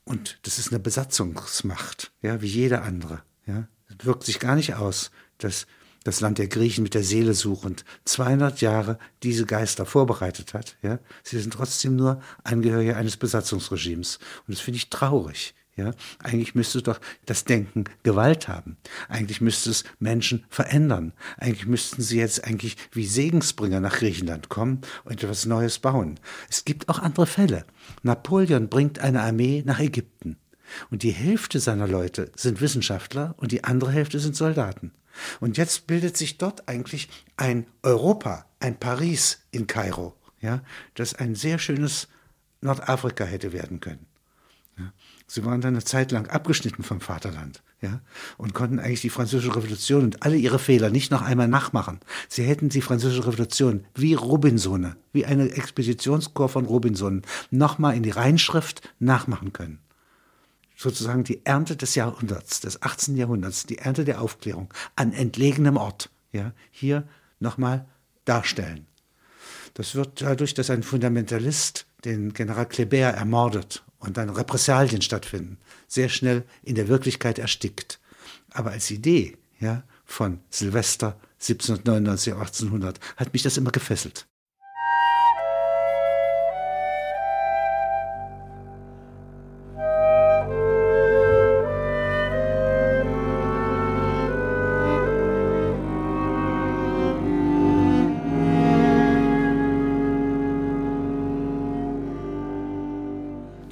Und 0.05 0.39
das 0.43 0.59
ist 0.59 0.69
eine 0.69 0.79
Besatzungsmacht, 0.79 2.13
ja, 2.23 2.41
wie 2.41 2.47
jede 2.47 2.83
andere, 2.83 3.23
ja. 3.47 3.69
Das 3.89 4.07
wirkt 4.07 4.25
sich 4.25 4.39
gar 4.39 4.55
nicht 4.55 4.75
aus, 4.75 5.11
dass 5.39 5.67
das 6.07 6.21
Land 6.21 6.39
der 6.39 6.47
Griechen 6.47 6.85
mit 6.85 6.95
der 6.95 7.03
Seele 7.03 7.35
suchend 7.35 7.85
200 8.05 8.61
Jahre 8.61 8.99
diese 9.25 9.45
Geister 9.45 9.85
vorbereitet 9.85 10.55
hat. 10.55 10.77
Ja? 10.81 11.01
Sie 11.25 11.41
sind 11.41 11.53
trotzdem 11.53 11.97
nur 11.97 12.23
Angehörige 12.45 12.97
eines 12.97 13.17
Besatzungsregimes. 13.17 14.21
Und 14.47 14.57
das 14.57 14.61
finde 14.61 14.77
ich 14.77 14.89
traurig. 14.89 15.56
Ja, 15.77 15.93
eigentlich 16.21 16.55
müsste 16.55 16.81
doch 16.81 16.99
das 17.27 17.45
Denken 17.45 17.85
Gewalt 18.03 18.49
haben. 18.49 18.79
Eigentlich 19.11 19.43
müsste 19.43 19.69
es 19.69 19.85
Menschen 19.99 20.47
verändern. 20.49 21.13
Eigentlich 21.37 21.67
müssten 21.67 22.01
sie 22.01 22.19
jetzt 22.19 22.45
eigentlich 22.45 22.79
wie 22.93 23.05
Segensbringer 23.05 23.81
nach 23.81 23.99
Griechenland 23.99 24.49
kommen 24.49 24.81
und 25.05 25.23
etwas 25.23 25.45
Neues 25.45 25.79
bauen. 25.79 26.19
Es 26.49 26.65
gibt 26.65 26.89
auch 26.89 26.99
andere 26.99 27.27
Fälle. 27.27 27.67
Napoleon 28.03 28.71
bringt 28.71 29.01
eine 29.01 29.21
Armee 29.21 29.63
nach 29.67 29.79
Ägypten. 29.79 30.39
Und 30.91 31.03
die 31.03 31.13
Hälfte 31.13 31.61
seiner 31.61 31.87
Leute 31.87 32.33
sind 32.37 32.63
Wissenschaftler 32.63 33.35
und 33.37 33.53
die 33.53 33.65
andere 33.65 33.93
Hälfte 33.93 34.19
sind 34.19 34.35
Soldaten. 34.35 34.93
Und 35.41 35.59
jetzt 35.59 35.87
bildet 35.87 36.17
sich 36.17 36.39
dort 36.39 36.69
eigentlich 36.69 37.09
ein 37.37 37.67
Europa, 37.83 38.47
ein 38.61 38.79
Paris 38.79 39.43
in 39.51 39.67
Kairo, 39.67 40.17
ja, 40.41 40.63
das 40.95 41.15
ein 41.15 41.35
sehr 41.35 41.59
schönes 41.59 42.09
Nordafrika 42.61 43.25
hätte 43.25 43.53
werden 43.53 43.81
können. 43.81 44.07
Sie 45.27 45.45
waren 45.45 45.61
dann 45.61 45.75
eine 45.75 45.85
Zeit 45.85 46.13
lang 46.13 46.29
abgeschnitten 46.29 46.85
vom 46.85 47.01
Vaterland, 47.01 47.63
ja, 47.81 48.01
und 48.37 48.55
konnten 48.55 48.79
eigentlich 48.79 49.01
die 49.01 49.11
französische 49.11 49.57
Revolution 49.57 50.05
und 50.05 50.23
alle 50.23 50.37
ihre 50.37 50.61
Fehler 50.61 50.91
nicht 50.91 51.11
noch 51.11 51.23
einmal 51.23 51.49
nachmachen. 51.49 51.99
Sie 52.29 52.45
hätten 52.45 52.69
die 52.69 52.81
französische 52.81 53.27
Revolution 53.27 53.85
wie 53.95 54.15
Robinsone, 54.15 54.97
wie 55.13 55.27
eine 55.27 55.51
Expeditionskorps 55.51 56.53
von 56.53 56.67
Robinsonen, 56.67 57.23
nochmal 57.51 57.97
in 57.97 58.05
die 58.05 58.11
Reinschrift 58.11 58.89
nachmachen 59.01 59.53
können 59.53 59.81
sozusagen 60.77 61.25
die 61.25 61.45
Ernte 61.45 61.75
des 61.75 61.95
Jahrhunderts, 61.95 62.61
des 62.61 62.83
18. 62.83 63.17
Jahrhunderts, 63.17 63.65
die 63.65 63.79
Ernte 63.79 64.05
der 64.05 64.21
Aufklärung 64.21 64.73
an 64.95 65.13
entlegenem 65.13 65.79
Ort, 65.79 66.11
ja, 66.33 66.53
hier 66.71 67.09
nochmal 67.41 67.87
darstellen. 68.27 68.87
Das 69.75 69.95
wird 69.95 70.21
dadurch, 70.21 70.55
dass 70.55 70.71
ein 70.71 70.83
Fundamentalist 70.83 71.87
den 72.05 72.33
General 72.35 72.67
Kléber 72.67 73.11
ermordet 73.11 73.86
und 73.99 74.17
dann 74.17 74.31
Repressalien 74.31 75.03
stattfinden, 75.03 75.59
sehr 75.89 76.09
schnell 76.09 76.45
in 76.63 76.75
der 76.75 76.89
Wirklichkeit 76.89 77.39
erstickt. 77.39 77.99
Aber 78.51 78.71
als 78.71 78.91
Idee, 78.91 79.37
ja, 79.61 79.83
von 80.05 80.41
Silvester 80.51 81.19
1799, 81.41 82.33
1800 82.35 83.01
hat 83.17 83.33
mich 83.33 83.43
das 83.43 83.57
immer 83.57 83.71
gefesselt. 83.71 84.27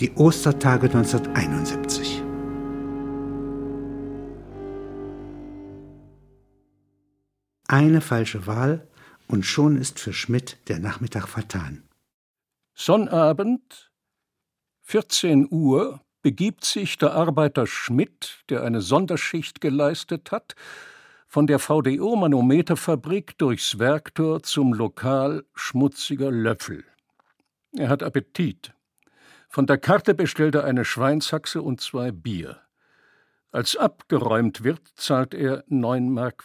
Die 0.05 0.12
Ostertage 0.17 0.88
1971. 0.88 2.23
Eine 7.67 8.03
falsche 8.03 8.47
Wahl 8.47 8.87
und 9.29 9.47
schon 9.47 9.79
ist 9.79 9.99
für 9.99 10.12
Schmidt 10.12 10.59
der 10.69 10.79
Nachmittag 10.79 11.27
vertan. 11.27 11.88
Sonnabend, 12.75 13.90
14 14.83 15.49
Uhr, 15.51 16.03
begibt 16.21 16.67
sich 16.67 16.99
der 16.99 17.14
Arbeiter 17.14 17.67
Schmidt, 17.67 18.45
der 18.51 18.62
eine 18.62 18.83
Sonderschicht 18.83 19.62
geleistet 19.62 20.33
hat, 20.33 20.55
von 21.29 21.47
der 21.47 21.59
VDO-Manometerfabrik 21.59 23.38
durchs 23.38 23.79
Werktor 23.79 24.43
zum 24.43 24.75
Lokal 24.75 25.47
Schmutziger 25.55 26.31
Löffel. 26.31 26.85
Er 27.73 27.88
hat 27.88 28.03
Appetit. 28.03 28.74
Von 29.55 29.69
der 29.69 29.79
Karte 29.79 30.14
bestellt 30.14 30.57
er 30.57 30.64
eine 30.64 30.85
Schweinshaxe 30.85 31.62
und 31.62 31.81
zwei 31.81 32.11
Bier. 32.11 32.59
Als 33.53 33.77
abgeräumt 33.77 34.64
wird, 34.64 34.81
zahlt 34.97 35.33
er 35.33 35.64
9,50 35.69 36.01
Mark. 36.11 36.45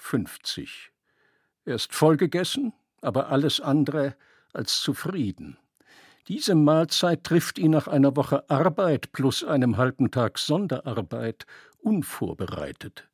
Er 1.66 1.74
ist 1.74 1.92
vollgegessen, 1.92 2.72
aber 3.02 3.30
alles 3.30 3.62
andere 3.62 4.16
als 4.54 4.82
zufrieden. 4.82 5.58
Diese 6.28 6.54
Mahlzeit 6.54 7.24
trifft 7.24 7.58
ihn 7.58 7.72
nach 7.72 7.88
einer 7.88 8.16
Woche 8.16 8.48
Arbeit 8.48 9.12
plus 9.12 9.44
einem 9.44 9.78
halben 9.78 10.12
Tag 10.12 10.38
Sonderarbeit 10.38 11.48
unvorbereitet. 11.80 13.10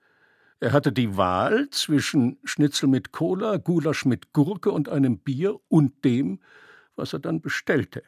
Er 0.60 0.74
hatte 0.74 0.92
die 0.92 1.16
Wahl 1.16 1.70
zwischen 1.70 2.38
Schnitzel 2.44 2.90
mit 2.90 3.14
Cola, 3.14 3.56
Gulasch 3.56 4.04
mit 4.04 4.34
Gurke 4.34 4.72
und 4.72 4.90
einem 4.90 5.20
Bier 5.20 5.58
und 5.70 6.04
dem, 6.04 6.42
was 6.98 7.14
er 7.14 7.20
dann 7.20 7.40
bestellte. 7.40 8.04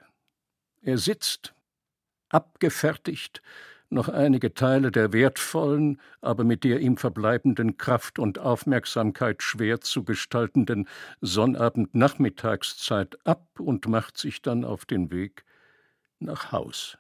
Er 0.82 0.98
sitzt, 0.98 1.54
abgefertigt, 2.30 3.42
noch 3.90 4.10
einige 4.10 4.54
Teile 4.54 4.92
der 4.92 5.14
wertvollen, 5.14 6.02
aber 6.20 6.44
mit 6.44 6.66
der 6.66 6.82
ihm 6.82 6.98
verbleibenden 6.98 7.78
Kraft 7.78 8.20
und 8.20 8.38
Aufmerksamkeit 8.38 9.42
schwer 9.42 9.80
zu 9.80 10.04
gestaltenden 10.04 10.90
Sonnabend-Nachmittagszeit 11.22 13.18
ab 13.26 13.48
und 13.60 13.88
macht 13.88 14.18
sich 14.18 14.42
dann 14.42 14.66
auf 14.66 14.86
den 14.86 15.10
Weg 15.12 15.46
nach 16.20 16.52
Haus. 16.52 16.98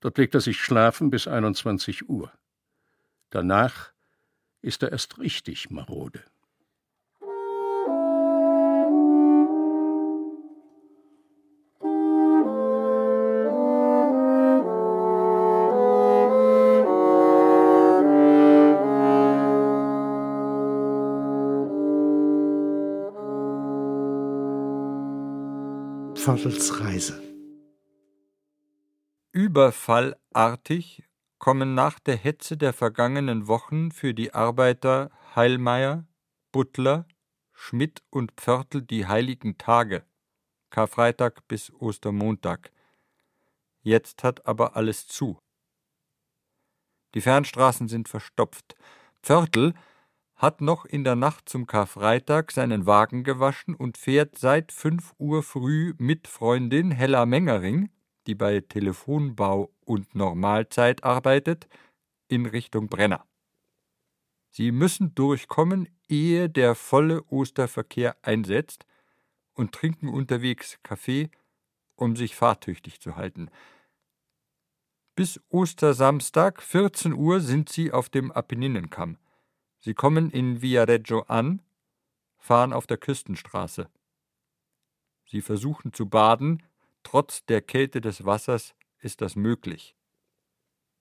Dort 0.00 0.16
legt 0.16 0.34
er 0.34 0.40
sich 0.40 0.62
schlafen 0.62 1.10
bis 1.10 1.28
21 1.28 2.08
Uhr. 2.08 2.32
Danach 3.28 3.92
ist 4.62 4.82
er 4.82 4.92
erst 4.92 5.18
richtig 5.18 5.70
marode. 5.70 6.22
Pförtels 26.30 26.78
Reise 26.78 27.20
Überfallartig 29.32 31.02
kommen 31.40 31.74
nach 31.74 31.98
der 31.98 32.16
Hetze 32.16 32.56
der 32.56 32.72
vergangenen 32.72 33.48
Wochen 33.48 33.90
für 33.90 34.14
die 34.14 34.32
Arbeiter 34.32 35.10
Heilmeier, 35.34 36.06
Butler, 36.52 37.08
Schmidt 37.52 38.04
und 38.10 38.30
Pförtl 38.36 38.80
die 38.80 39.08
heiligen 39.08 39.58
Tage, 39.58 40.04
Karfreitag 40.70 41.48
bis 41.48 41.72
Ostermontag. 41.72 42.70
Jetzt 43.80 44.22
hat 44.22 44.46
aber 44.46 44.76
alles 44.76 45.08
zu. 45.08 45.36
Die 47.14 47.22
Fernstraßen 47.22 47.88
sind 47.88 48.08
verstopft. 48.08 48.76
Pförtl 49.20 49.74
hat 50.40 50.62
noch 50.62 50.86
in 50.86 51.04
der 51.04 51.16
Nacht 51.16 51.50
zum 51.50 51.66
Karfreitag 51.66 52.50
seinen 52.50 52.86
Wagen 52.86 53.24
gewaschen 53.24 53.74
und 53.74 53.98
fährt 53.98 54.38
seit 54.38 54.72
fünf 54.72 55.12
Uhr 55.18 55.42
früh 55.42 55.92
mit 55.98 56.28
Freundin 56.28 56.90
Hella 56.90 57.26
Mengering, 57.26 57.90
die 58.26 58.34
bei 58.34 58.60
Telefonbau 58.60 59.70
und 59.84 60.14
Normalzeit 60.14 61.04
arbeitet, 61.04 61.68
in 62.26 62.46
Richtung 62.46 62.88
Brenner. 62.88 63.26
Sie 64.50 64.72
müssen 64.72 65.14
durchkommen, 65.14 65.90
ehe 66.08 66.48
der 66.48 66.74
volle 66.74 67.22
Osterverkehr 67.24 68.16
einsetzt, 68.22 68.86
und 69.52 69.72
trinken 69.72 70.08
unterwegs 70.08 70.78
Kaffee, 70.82 71.28
um 71.96 72.16
sich 72.16 72.34
fahrtüchtig 72.34 72.98
zu 72.98 73.16
halten. 73.16 73.50
Bis 75.14 75.38
Ostersamstag 75.50 76.62
14 76.62 77.12
Uhr 77.12 77.40
sind 77.40 77.68
sie 77.68 77.92
auf 77.92 78.08
dem 78.08 78.32
Apenninenkamm. 78.32 79.18
Sie 79.80 79.94
kommen 79.94 80.30
in 80.30 80.60
Viareggio 80.60 81.22
an, 81.22 81.62
fahren 82.38 82.72
auf 82.72 82.86
der 82.86 82.98
Küstenstraße. 82.98 83.88
Sie 85.24 85.40
versuchen 85.40 85.92
zu 85.92 86.06
baden, 86.06 86.62
trotz 87.02 87.44
der 87.46 87.62
Kälte 87.62 88.00
des 88.00 88.24
Wassers 88.24 88.74
ist 88.98 89.22
das 89.22 89.36
möglich. 89.36 89.96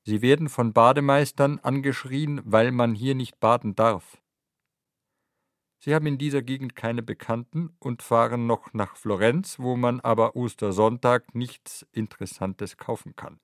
Sie 0.03 0.21
werden 0.21 0.47
von 0.47 0.71
Bademeistern 0.71 1.59
angeschrien, 1.59 2.41
weil 2.45 2.71
man 2.71 2.95
hier 2.95 3.15
nicht 3.15 3.39
baden 3.39 3.75
darf. 3.75 4.21
Sie 5.79 5.93
haben 5.93 6.05
in 6.05 6.17
dieser 6.17 6.41
Gegend 6.41 6.75
keine 6.75 7.03
Bekannten 7.03 7.75
und 7.79 8.01
fahren 8.01 8.47
noch 8.47 8.73
nach 8.73 8.95
Florenz, 8.95 9.59
wo 9.59 9.75
man 9.75 9.99
aber 9.99 10.35
Ostersonntag 10.35 11.35
nichts 11.35 11.85
Interessantes 11.91 12.77
kaufen 12.77 13.15
kann. 13.15 13.39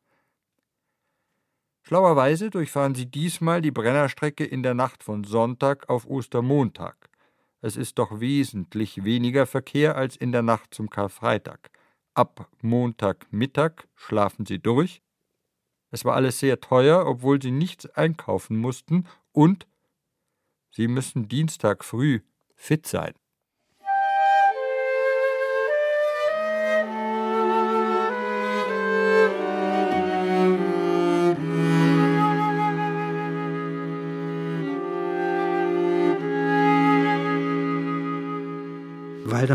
Schlauerweise 1.88 2.50
durchfahren 2.50 2.96
sie 2.96 3.06
diesmal 3.06 3.62
die 3.62 3.70
Brennerstrecke 3.70 4.44
in 4.44 4.64
der 4.64 4.74
Nacht 4.74 5.04
von 5.04 5.24
Sonntag 5.24 5.88
auf 5.88 6.08
Ostermontag. 6.08 7.12
Es 7.62 7.78
ist 7.78 8.00
doch 8.00 8.20
wesentlich 8.20 9.04
weniger 9.04 9.46
Verkehr 9.46 9.96
als 9.96 10.16
in 10.16 10.32
der 10.32 10.42
Nacht 10.42 10.74
zum 10.74 10.90
Karfreitag. 10.90 11.70
Ab 12.16 12.50
Montagmittag 12.62 13.88
schlafen 13.94 14.48
sie 14.48 14.58
durch. 14.58 15.04
Es 15.92 16.06
war 16.06 16.16
alles 16.16 16.40
sehr 16.40 16.60
teuer, 16.60 17.06
obwohl 17.06 17.40
sie 17.40 17.52
nichts 17.52 17.86
einkaufen 17.86 18.58
mussten, 18.58 19.08
und 19.32 19.68
sie 20.72 20.88
müssen 20.88 21.28
Dienstag 21.28 21.86
früh 21.86 22.22
fit 22.56 22.88
sein. 22.88 23.14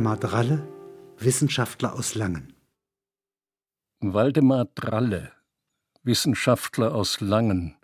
Waldemar 0.00 0.16
Dralle, 0.16 0.66
Wissenschaftler 1.18 1.92
aus 1.92 2.14
Langen. 2.14 2.54
Waldemar 3.98 4.64
Dralle, 4.74 5.30
Wissenschaftler 6.02 6.94
aus 6.94 7.20
Langen, 7.20 7.76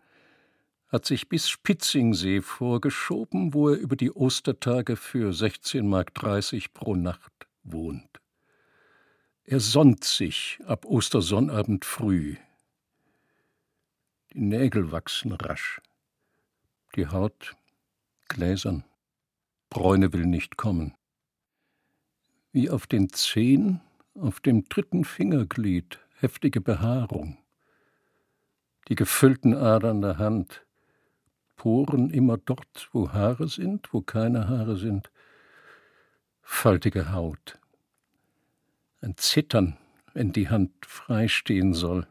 hat 0.89 1.05
sich 1.05 1.29
bis 1.29 1.51
Spitzingsee 1.51 2.41
vorgeschoben, 2.41 3.53
wo 3.53 3.69
er 3.69 3.77
über 3.77 3.97
die 3.97 4.11
Ostertage 4.11 4.97
für 4.97 5.31
16,30 5.31 5.83
Mark 5.83 6.15
pro 6.73 6.95
Nacht 6.95 7.47
wohnt. 7.65 8.09
Er 9.45 9.61
sonnt 9.61 10.03
sich 10.03 10.59
ab 10.65 10.87
Ostersonnabend 10.87 11.85
früh. 11.85 12.37
Die 14.33 14.41
Nägel 14.41 14.91
wachsen 14.91 15.33
rasch, 15.33 15.83
die 16.95 17.09
Haut 17.09 17.55
gläsern, 18.29 18.85
Bräune 19.69 20.15
will 20.15 20.25
nicht 20.25 20.57
kommen 20.57 20.95
wie 22.57 22.71
auf 22.71 22.87
den 22.87 23.11
Zehen, 23.11 23.83
auf 24.15 24.41
dem 24.41 24.65
dritten 24.71 25.05
Fingerglied 25.05 26.01
heftige 26.21 26.63
Behaarung, 26.63 27.37
die 28.89 28.95
gefüllten 28.95 29.53
Adern 29.53 30.01
der 30.01 30.17
Hand, 30.17 30.65
Poren 31.57 32.09
immer 32.09 32.39
dort, 32.39 32.89
wo 32.93 33.13
Haare 33.13 33.49
sind, 33.49 33.93
wo 33.93 34.01
keine 34.01 34.49
Haare 34.49 34.79
sind, 34.79 35.11
faltige 36.41 37.13
Haut, 37.13 37.59
ein 39.03 39.19
Zittern, 39.19 39.77
wenn 40.15 40.33
die 40.33 40.49
Hand 40.49 40.73
freistehen 40.87 41.75
soll, 41.75 42.07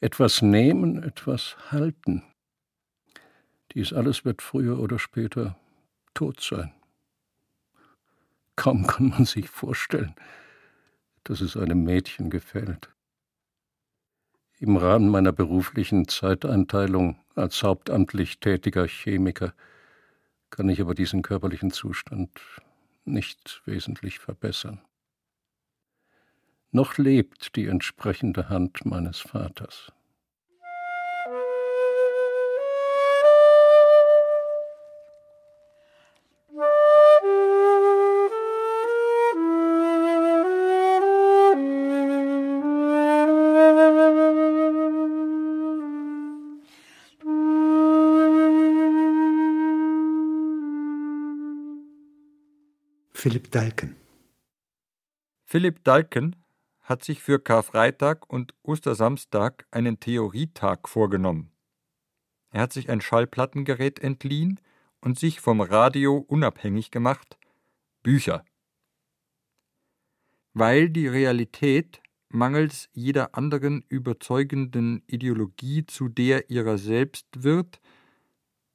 etwas 0.00 0.42
nehmen, 0.42 1.04
etwas 1.04 1.56
halten. 1.70 2.24
Dies 3.74 3.92
alles 3.92 4.24
wird 4.24 4.42
früher 4.42 4.80
oder 4.80 4.98
später 4.98 5.56
tot 6.14 6.40
sein. 6.40 6.72
Kaum 8.60 8.86
kann 8.86 9.08
man 9.08 9.24
sich 9.24 9.48
vorstellen, 9.48 10.14
dass 11.24 11.40
es 11.40 11.56
einem 11.56 11.82
Mädchen 11.82 12.28
gefällt. 12.28 12.90
Im 14.58 14.76
Rahmen 14.76 15.08
meiner 15.08 15.32
beruflichen 15.32 16.06
Zeiteinteilung 16.08 17.18
als 17.34 17.62
hauptamtlich 17.62 18.38
tätiger 18.38 18.86
Chemiker 18.86 19.54
kann 20.50 20.68
ich 20.68 20.82
aber 20.82 20.94
diesen 20.94 21.22
körperlichen 21.22 21.70
Zustand 21.70 22.38
nicht 23.06 23.62
wesentlich 23.64 24.18
verbessern. 24.18 24.82
Noch 26.70 26.98
lebt 26.98 27.56
die 27.56 27.64
entsprechende 27.64 28.50
Hand 28.50 28.84
meines 28.84 29.20
Vaters. 29.20 29.90
Philipp 53.20 53.50
Dalken. 53.50 53.96
Philipp 55.44 55.84
Dalken 55.84 56.36
hat 56.80 57.04
sich 57.04 57.20
für 57.20 57.38
Karfreitag 57.38 58.26
und 58.32 58.54
Ostersamstag 58.62 59.66
einen 59.70 60.00
Theorietag 60.00 60.88
vorgenommen. 60.88 61.52
Er 62.48 62.62
hat 62.62 62.72
sich 62.72 62.88
ein 62.88 63.02
Schallplattengerät 63.02 63.98
entliehen 63.98 64.58
und 65.02 65.18
sich 65.18 65.42
vom 65.42 65.60
Radio 65.60 66.16
unabhängig 66.16 66.90
gemacht, 66.90 67.36
Bücher. 68.02 68.42
Weil 70.54 70.88
die 70.88 71.06
Realität 71.06 72.00
mangels 72.30 72.88
jeder 72.94 73.34
anderen 73.34 73.84
überzeugenden 73.90 75.02
Ideologie 75.06 75.84
zu 75.84 76.08
der 76.08 76.48
ihrer 76.48 76.78
selbst 76.78 77.26
wird, 77.36 77.82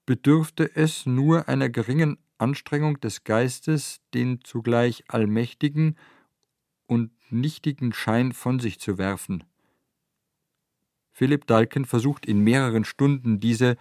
bedürfte 0.05 0.75
es 0.75 1.08
nur 1.08 1.47
einer 1.47 1.69
geringen 1.69 2.19
Anstrengung 2.37 2.99
des 2.99 3.23
Geistes, 3.23 4.01
den 4.13 4.41
zugleich 4.41 5.03
allmächtigen 5.07 5.97
und 6.87 7.11
nichtigen 7.31 7.93
Schein 7.93 8.33
von 8.33 8.59
sich 8.59 8.79
zu 8.79 8.97
werfen. 8.97 9.43
Philipp 11.11 11.47
Dalken 11.47 11.85
versucht 11.85 12.25
in 12.25 12.39
mehreren 12.39 12.83
Stunden 12.83 13.39
diese 13.39 13.77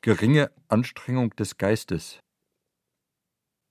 geringe 0.00 0.50
Anstrengung 0.68 1.30
des 1.36 1.58
Geistes. 1.58 2.20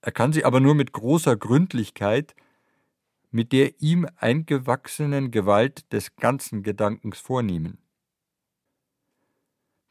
Er 0.01 0.11
kann 0.11 0.33
sie 0.33 0.45
aber 0.45 0.59
nur 0.59 0.75
mit 0.75 0.93
großer 0.93 1.35
Gründlichkeit, 1.35 2.35
mit 3.31 3.51
der 3.51 3.81
ihm 3.81 4.07
eingewachsenen 4.17 5.31
Gewalt 5.31 5.91
des 5.93 6.15
ganzen 6.15 6.63
Gedankens 6.63 7.19
vornehmen. 7.19 7.77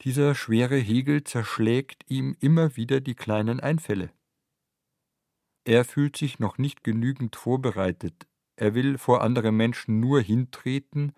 Dieser 0.02 0.34
schwere 0.34 0.76
Hegel 0.76 1.24
zerschlägt 1.24 2.04
ihm 2.08 2.34
immer 2.40 2.76
wieder 2.76 3.00
die 3.00 3.14
kleinen 3.14 3.60
Einfälle. 3.60 4.10
Er 5.64 5.84
fühlt 5.84 6.16
sich 6.16 6.38
noch 6.38 6.56
nicht 6.56 6.82
genügend 6.82 7.36
vorbereitet, 7.36 8.26
er 8.56 8.74
will 8.74 8.96
vor 8.96 9.22
andere 9.22 9.52
Menschen 9.52 10.00
nur 10.00 10.20
hintreten, 10.20 11.12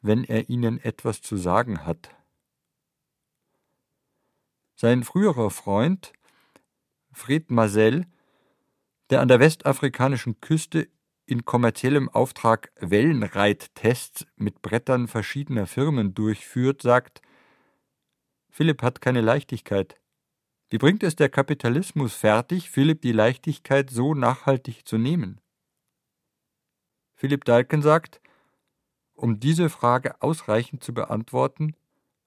wenn 0.00 0.24
er 0.24 0.48
ihnen 0.48 0.78
etwas 0.78 1.20
zu 1.20 1.36
sagen 1.36 1.84
hat. 1.84 2.10
Sein 4.76 5.02
früherer 5.02 5.50
Freund, 5.50 6.12
Fred 7.12 7.50
Marcel, 7.50 8.06
der 9.10 9.20
an 9.20 9.28
der 9.28 9.40
westafrikanischen 9.40 10.40
Küste 10.40 10.88
in 11.24 11.44
kommerziellem 11.44 12.08
Auftrag 12.08 12.70
Wellenreittests 12.78 14.26
mit 14.36 14.62
Brettern 14.62 15.08
verschiedener 15.08 15.66
Firmen 15.66 16.14
durchführt, 16.14 16.82
sagt, 16.82 17.20
Philipp 18.56 18.80
hat 18.80 19.02
keine 19.02 19.20
Leichtigkeit. 19.20 20.00
Wie 20.70 20.78
bringt 20.78 21.02
es 21.02 21.14
der 21.14 21.28
Kapitalismus 21.28 22.14
fertig, 22.14 22.70
Philipp 22.70 23.02
die 23.02 23.12
Leichtigkeit 23.12 23.90
so 23.90 24.14
nachhaltig 24.14 24.88
zu 24.88 24.96
nehmen? 24.96 25.42
Philipp 27.16 27.44
Dalken 27.44 27.82
sagt, 27.82 28.22
um 29.12 29.40
diese 29.40 29.68
Frage 29.68 30.22
ausreichend 30.22 30.82
zu 30.82 30.94
beantworten, 30.94 31.76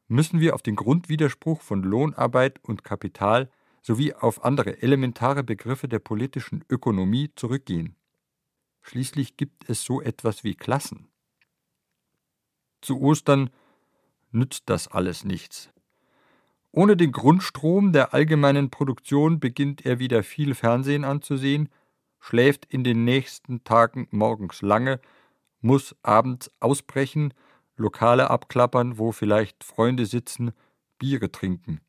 müssen 0.08 0.40
wir 0.40 0.54
auf 0.54 0.62
den 0.62 0.76
Grundwiderspruch 0.76 1.62
von 1.64 1.82
Lohnarbeit 1.82 2.64
und 2.64 2.84
Kapital 2.84 3.50
sowie 3.82 4.14
auf 4.14 4.46
andere 4.46 4.84
elementare 4.84 5.44
Begriffe 5.44 5.88
der 5.88 5.98
politischen 5.98 6.64
Ökonomie 6.70 7.32
zurückgehen. 7.36 7.96
Schließlich 8.84 9.36
gibt 9.36 9.68
es 9.68 9.84
so 9.84 10.00
etwas 10.00 10.44
wie 10.44 10.54
Klassen. 10.54 11.08
Zu 12.82 13.02
Ostern 13.02 13.50
nützt 14.30 14.70
das 14.70 14.88
alles 14.88 15.26
nichts. 15.26 15.72
Ohne 16.72 16.96
den 16.96 17.12
Grundstrom 17.12 17.94
der 17.94 18.14
allgemeinen 18.14 18.70
Produktion 18.70 19.40
beginnt 19.40 19.86
er 19.86 20.00
wieder 20.00 20.24
viel 20.24 20.54
Fernsehen 20.54 21.04
anzusehen, 21.04 21.70
schläft 22.20 22.66
in 22.66 22.84
den 22.84 23.06
nächsten 23.06 23.64
Tagen 23.64 24.08
morgens 24.12 24.62
lange, 24.62 25.00
muss 25.62 25.96
abends 26.04 26.52
ausbrechen, 26.60 27.34
Lokale 27.76 28.30
abklappern, 28.30 28.98
wo 28.98 29.12
vielleicht 29.12 29.64
Freunde 29.64 30.06
sitzen, 30.06 30.52
Biere 31.00 31.32
trinken. 31.32 31.82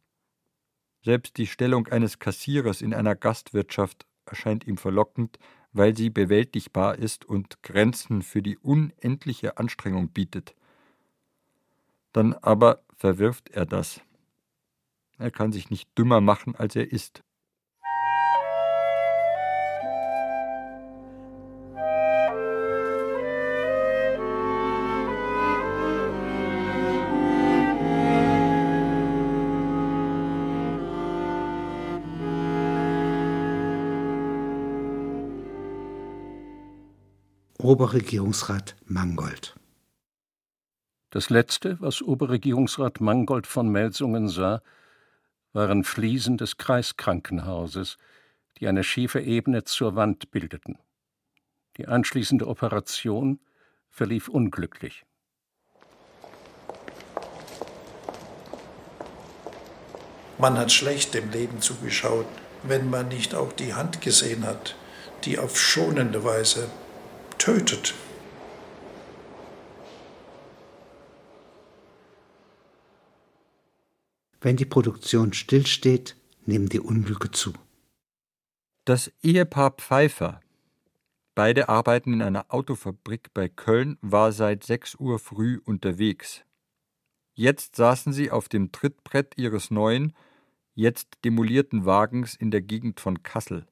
Selbst 1.02 1.36
die 1.36 1.46
Stellung 1.46 1.88
eines 1.88 2.18
Kassierers 2.18 2.80
in 2.80 2.94
einer 2.94 3.16
Gastwirtschaft 3.16 4.06
erscheint 4.24 4.66
ihm 4.66 4.76
verlockend, 4.76 5.38
weil 5.72 5.96
sie 5.96 6.10
bewältigbar 6.10 6.96
ist 6.96 7.24
und 7.24 7.62
Grenzen 7.62 8.22
für 8.22 8.42
die 8.42 8.58
unendliche 8.58 9.58
Anstrengung 9.58 10.08
bietet. 10.08 10.54
Dann 12.12 12.34
aber 12.34 12.82
verwirft 12.96 13.50
er 13.50 13.66
das. 13.66 14.00
Er 15.20 15.30
kann 15.30 15.52
sich 15.52 15.68
nicht 15.68 15.86
dümmer 15.98 16.22
machen, 16.22 16.56
als 16.56 16.74
er 16.76 16.90
ist. 16.90 17.22
Oberregierungsrat 37.58 38.74
Mangold. 38.86 39.54
Das 41.10 41.28
Letzte, 41.28 41.78
was 41.82 42.00
Oberregierungsrat 42.00 43.02
Mangold 43.02 43.46
von 43.46 43.68
Melsungen 43.68 44.28
sah, 44.28 44.62
waren 45.52 45.84
Fliesen 45.84 46.36
des 46.36 46.56
Kreiskrankenhauses, 46.56 47.96
die 48.58 48.68
eine 48.68 48.84
schiefe 48.84 49.20
Ebene 49.20 49.64
zur 49.64 49.96
Wand 49.96 50.30
bildeten. 50.30 50.78
Die 51.76 51.88
anschließende 51.88 52.46
Operation 52.46 53.40
verlief 53.88 54.28
unglücklich. 54.28 55.04
Man 60.38 60.56
hat 60.56 60.72
schlecht 60.72 61.14
dem 61.14 61.30
Leben 61.30 61.60
zugeschaut, 61.60 62.26
wenn 62.62 62.88
man 62.88 63.08
nicht 63.08 63.34
auch 63.34 63.52
die 63.52 63.74
Hand 63.74 64.00
gesehen 64.00 64.46
hat, 64.46 64.74
die 65.24 65.38
auf 65.38 65.58
schonende 65.58 66.24
Weise 66.24 66.70
tötet. 67.36 67.94
Wenn 74.40 74.56
die 74.56 74.64
Produktion 74.64 75.34
stillsteht, 75.34 76.16
nehmen 76.46 76.68
die 76.68 76.80
Unglücke 76.80 77.30
zu. 77.30 77.52
Das 78.86 79.12
Ehepaar 79.22 79.72
Pfeiffer, 79.72 80.40
beide 81.34 81.68
arbeiten 81.68 82.14
in 82.14 82.22
einer 82.22 82.46
Autofabrik 82.48 83.34
bei 83.34 83.48
Köln, 83.48 83.98
war 84.00 84.32
seit 84.32 84.64
6 84.64 84.94
Uhr 84.94 85.18
früh 85.18 85.60
unterwegs. 85.64 86.42
Jetzt 87.34 87.76
saßen 87.76 88.14
sie 88.14 88.30
auf 88.30 88.48
dem 88.48 88.72
Trittbrett 88.72 89.36
ihres 89.36 89.70
neuen, 89.70 90.14
jetzt 90.74 91.18
demolierten 91.24 91.84
Wagens 91.84 92.34
in 92.34 92.50
der 92.50 92.62
Gegend 92.62 93.00
von 93.00 93.22
Kassel. 93.22 93.66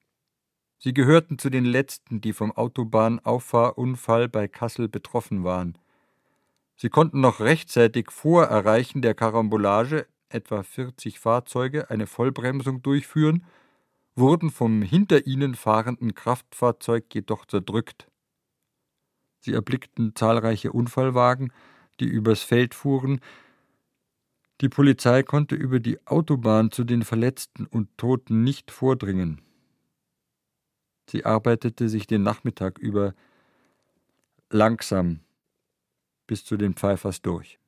Sie 0.79 0.93
gehörten 0.93 1.39
zu 1.39 1.49
den 1.49 1.65
letzten, 1.65 2.21
die 2.21 2.33
vom 2.35 2.53
Autobahnauffahrunfall 2.53 4.29
bei 4.29 4.47
Kassel 4.49 4.89
betroffen 4.89 5.43
waren. 5.43 5.79
Sie 6.77 6.91
konnten 6.91 7.21
noch 7.21 7.41
rechtzeitig 7.41 8.11
vor 8.13 8.45
Erreichen 8.45 9.03
der 9.03 9.15
Karambolage, 9.15 10.07
etwa 10.29 10.63
40 10.63 11.19
Fahrzeuge, 11.19 11.91
eine 11.91 12.07
Vollbremsung 12.07 12.83
durchführen, 12.83 13.45
wurden 14.15 14.51
vom 14.51 14.83
hinter 14.83 15.27
ihnen 15.27 15.55
fahrenden 15.55 16.15
Kraftfahrzeug 16.15 17.15
jedoch 17.15 17.47
zerdrückt. 17.47 18.09
Sie 19.41 19.53
erblickten 19.53 20.15
zahlreiche 20.15 20.73
Unfallwagen, 20.73 21.53
die 22.01 22.07
übers 22.07 22.43
Feld 22.43 22.75
fuhren. 22.75 23.21
Die 24.61 24.69
Polizei 24.69 25.23
konnte 25.23 25.55
über 25.55 25.79
die 25.79 26.05
Autobahn 26.07 26.71
zu 26.71 26.85
den 26.85 27.03
Verletzten 27.03 27.67
und 27.67 27.97
Toten 27.97 28.43
nicht 28.43 28.71
vordringen. 28.71 29.41
Sie 31.09 31.25
arbeitete 31.25 31.89
sich 31.89 32.07
den 32.07 32.23
Nachmittag 32.23 32.79
über 32.79 33.15
langsam 34.51 35.21
bis 36.27 36.45
zu 36.45 36.57
den 36.57 36.75
Pfeifers 36.75 37.23
durch. 37.23 37.59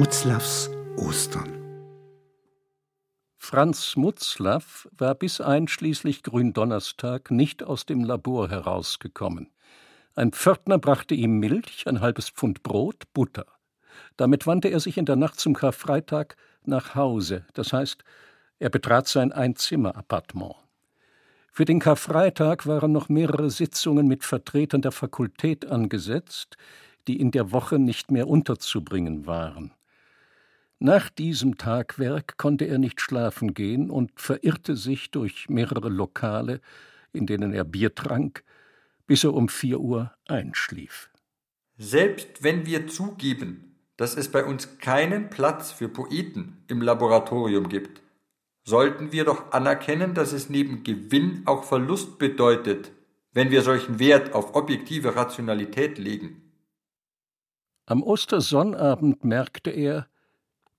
Mutzlavs 0.00 0.70
Ostern. 0.96 1.60
Franz 3.36 3.96
Mutzlaff 3.96 4.88
war 4.96 5.14
bis 5.14 5.42
einschließlich 5.42 6.22
Gründonnerstag 6.22 7.30
nicht 7.30 7.62
aus 7.62 7.84
dem 7.84 8.04
Labor 8.04 8.48
herausgekommen. 8.48 9.50
Ein 10.14 10.32
Pförtner 10.32 10.78
brachte 10.78 11.14
ihm 11.14 11.38
Milch, 11.38 11.86
ein 11.86 12.00
halbes 12.00 12.30
Pfund 12.30 12.62
Brot, 12.62 13.12
Butter. 13.12 13.44
Damit 14.16 14.46
wandte 14.46 14.68
er 14.68 14.80
sich 14.80 14.96
in 14.96 15.04
der 15.04 15.16
Nacht 15.16 15.38
zum 15.38 15.52
Karfreitag 15.52 16.38
nach 16.64 16.94
Hause, 16.94 17.44
das 17.52 17.74
heißt, 17.74 18.02
er 18.58 18.70
betrat 18.70 19.06
sein 19.06 19.32
Einzimmerappartement. 19.32 20.56
Für 21.52 21.66
den 21.66 21.78
Karfreitag 21.78 22.66
waren 22.66 22.92
noch 22.92 23.10
mehrere 23.10 23.50
Sitzungen 23.50 24.08
mit 24.08 24.24
Vertretern 24.24 24.80
der 24.80 24.92
Fakultät 24.92 25.66
angesetzt, 25.66 26.56
die 27.06 27.20
in 27.20 27.32
der 27.32 27.52
Woche 27.52 27.78
nicht 27.78 28.10
mehr 28.10 28.28
unterzubringen 28.28 29.26
waren. 29.26 29.74
Nach 30.82 31.10
diesem 31.10 31.58
Tagwerk 31.58 32.38
konnte 32.38 32.64
er 32.64 32.78
nicht 32.78 33.02
schlafen 33.02 33.52
gehen 33.52 33.90
und 33.90 34.18
verirrte 34.18 34.76
sich 34.76 35.10
durch 35.10 35.50
mehrere 35.50 35.90
Lokale, 35.90 36.62
in 37.12 37.26
denen 37.26 37.52
er 37.52 37.64
Bier 37.64 37.94
trank, 37.94 38.42
bis 39.06 39.24
er 39.24 39.34
um 39.34 39.50
vier 39.50 39.78
Uhr 39.78 40.14
einschlief. 40.26 41.10
Selbst 41.76 42.42
wenn 42.42 42.64
wir 42.64 42.88
zugeben, 42.88 43.76
dass 43.98 44.16
es 44.16 44.30
bei 44.30 44.42
uns 44.42 44.78
keinen 44.78 45.28
Platz 45.28 45.70
für 45.70 45.90
Poeten 45.90 46.64
im 46.66 46.80
Laboratorium 46.80 47.68
gibt, 47.68 48.00
sollten 48.64 49.12
wir 49.12 49.26
doch 49.26 49.52
anerkennen, 49.52 50.14
dass 50.14 50.32
es 50.32 50.48
neben 50.48 50.82
Gewinn 50.82 51.42
auch 51.44 51.64
Verlust 51.64 52.18
bedeutet, 52.18 52.90
wenn 53.34 53.50
wir 53.50 53.60
solchen 53.60 53.98
Wert 53.98 54.32
auf 54.32 54.54
objektive 54.54 55.14
Rationalität 55.14 55.98
legen. 55.98 56.50
Am 57.84 58.02
Ostersonnabend 58.02 59.24
merkte 59.24 59.70
er, 59.70 60.06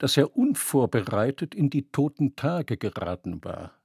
dass 0.01 0.17
er 0.17 0.35
unvorbereitet 0.35 1.53
in 1.53 1.69
die 1.69 1.91
toten 1.91 2.35
Tage 2.35 2.75
geraten 2.75 3.43
war. 3.43 3.79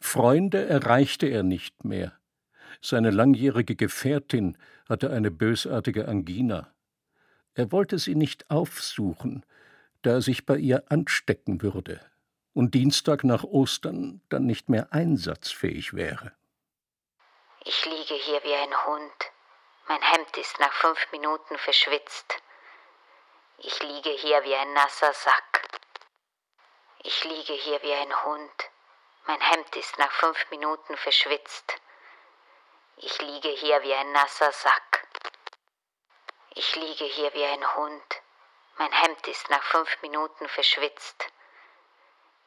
Freunde 0.00 0.66
erreichte 0.66 1.28
er 1.28 1.44
nicht 1.44 1.84
mehr. 1.84 2.18
Seine 2.82 3.12
langjährige 3.12 3.76
Gefährtin 3.76 4.58
hatte 4.88 5.12
eine 5.12 5.30
bösartige 5.30 6.08
Angina. 6.08 6.74
Er 7.54 7.70
wollte 7.70 8.00
sie 8.00 8.16
nicht 8.16 8.50
aufsuchen, 8.50 9.46
da 10.02 10.14
er 10.14 10.22
sich 10.22 10.44
bei 10.44 10.56
ihr 10.56 10.90
anstecken 10.90 11.62
würde 11.62 12.00
und 12.52 12.74
Dienstag 12.74 13.22
nach 13.22 13.44
Ostern 13.44 14.22
dann 14.30 14.46
nicht 14.46 14.68
mehr 14.68 14.92
einsatzfähig 14.92 15.94
wäre. 15.94 16.32
Ich 17.64 17.84
liege 17.84 18.14
hier 18.24 18.42
wie 18.42 18.54
ein 18.54 18.86
Hund. 18.86 19.30
Mein 19.86 20.02
Hemd 20.02 20.36
ist 20.36 20.58
nach 20.58 20.72
fünf 20.72 20.98
Minuten 21.12 21.56
verschwitzt. 21.58 22.42
Ich 23.58 23.82
liege 23.82 24.10
hier 24.10 24.42
wie 24.44 24.54
ein 24.54 24.72
nasser 24.72 25.12
Sack. 25.12 25.68
Ich 27.02 27.24
liege 27.24 27.52
hier 27.52 27.82
wie 27.82 27.92
ein 27.92 28.24
Hund. 28.24 28.70
Mein 29.26 29.40
Hemd 29.40 29.76
ist 29.76 29.98
nach 29.98 30.12
fünf 30.12 30.50
Minuten 30.50 30.96
verschwitzt. 30.96 31.74
Ich 32.96 33.20
liege 33.20 33.48
hier 33.48 33.82
wie 33.82 33.94
ein 33.94 34.12
nasser 34.12 34.52
Sack. 34.52 35.06
Ich 36.54 36.76
liege 36.76 37.04
hier 37.04 37.32
wie 37.34 37.44
ein 37.44 37.76
Hund. 37.76 38.22
Mein 38.78 38.92
Hemd 38.92 39.26
ist 39.28 39.48
nach 39.50 39.62
fünf 39.62 39.88
Minuten 40.02 40.48
verschwitzt. 40.48 41.26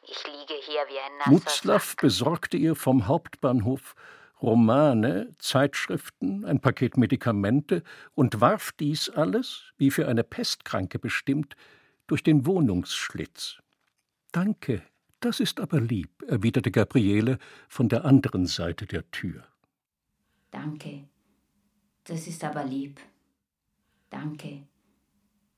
Ich 0.02 0.26
liege 0.26 0.54
hier 0.54 0.86
wie 0.88 0.98
ein 0.98 1.16
nasser 1.18 1.30
Mutzlaff 1.30 1.96
besorgte 1.96 2.56
ihr 2.56 2.76
vom 2.76 3.06
Hauptbahnhof 3.08 3.94
Romane, 4.40 5.34
Zeitschriften, 5.38 6.44
ein 6.44 6.60
Paket 6.60 6.96
Medikamente 6.96 7.82
und 8.14 8.40
warf 8.40 8.72
dies 8.72 9.08
alles, 9.10 9.72
wie 9.76 9.90
für 9.90 10.08
eine 10.08 10.24
Pestkranke 10.24 10.98
bestimmt, 10.98 11.56
durch 12.06 12.22
den 12.22 12.46
Wohnungsschlitz. 12.46 13.58
Danke, 14.32 14.82
das 15.20 15.40
ist 15.40 15.60
aber 15.60 15.80
lieb, 15.80 16.10
erwiderte 16.26 16.70
Gabriele 16.70 17.38
von 17.68 17.88
der 17.88 18.04
anderen 18.04 18.46
Seite 18.46 18.86
der 18.86 19.10
Tür. 19.10 19.44
Danke, 20.50 21.04
das 22.04 22.26
ist 22.26 22.44
aber 22.44 22.64
lieb. 22.64 23.00
Danke, 24.10 24.62